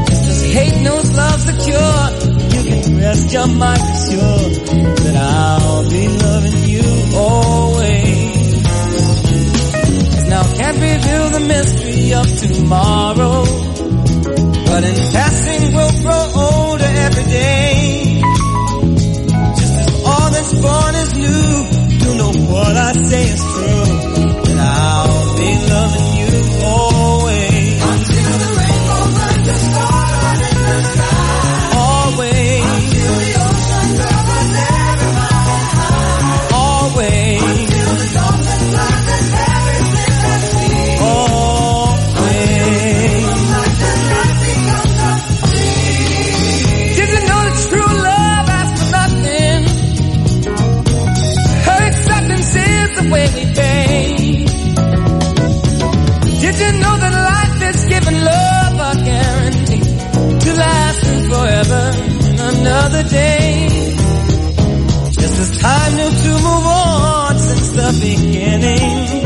[0.09, 2.05] Just as hate knows love's the cure,
[2.51, 4.53] you can rest your mind assured
[4.99, 8.63] that I'll be loving you always.
[10.27, 13.45] Now can't reveal the mystery of tomorrow.
[14.67, 17.78] But in passing we'll grow older every day.
[22.49, 23.88] What I say is true.
[62.79, 63.67] Another day?
[65.11, 69.19] Just as time knew to move on since the beginning,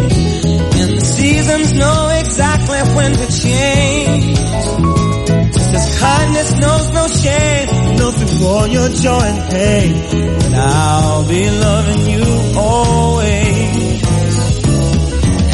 [0.81, 4.37] and the seasons know exactly when to change.
[5.53, 7.67] Just as kindness knows no shame,
[7.97, 9.91] nothing for your joy and pain.
[10.45, 12.25] And I'll be loving you
[12.57, 14.03] always.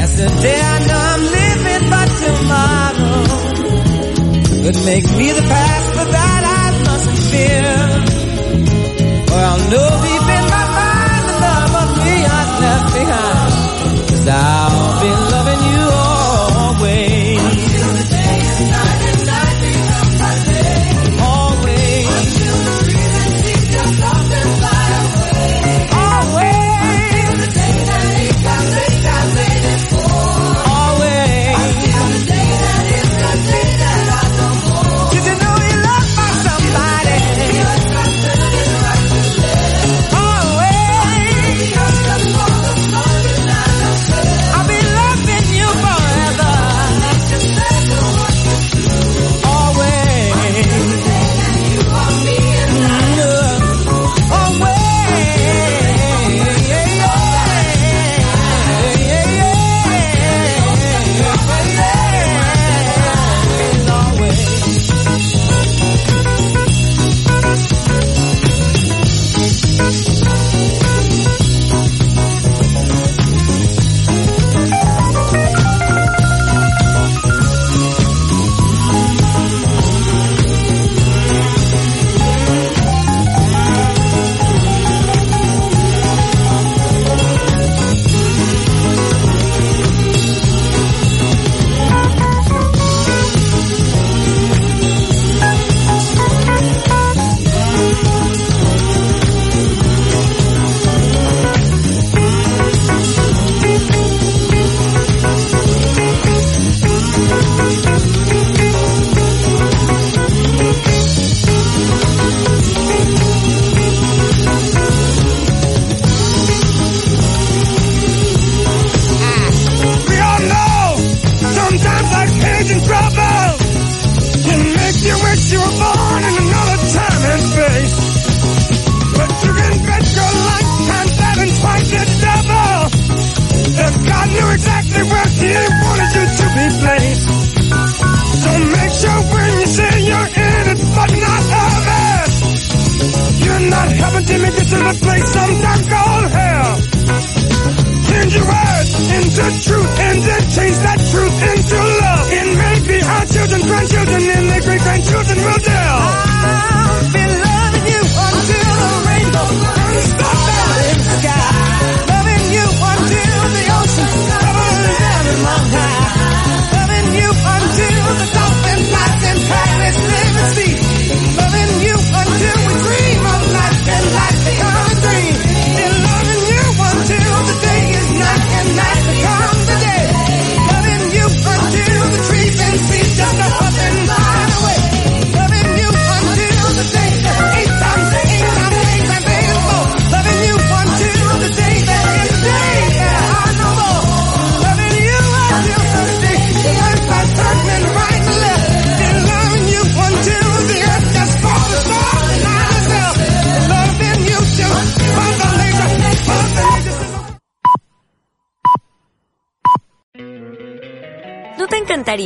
[0.03, 3.23] As the day I know I'm living, but tomorrow
[4.63, 7.78] could make me the past, but that I mustn't fear
[9.69, 10.38] know deep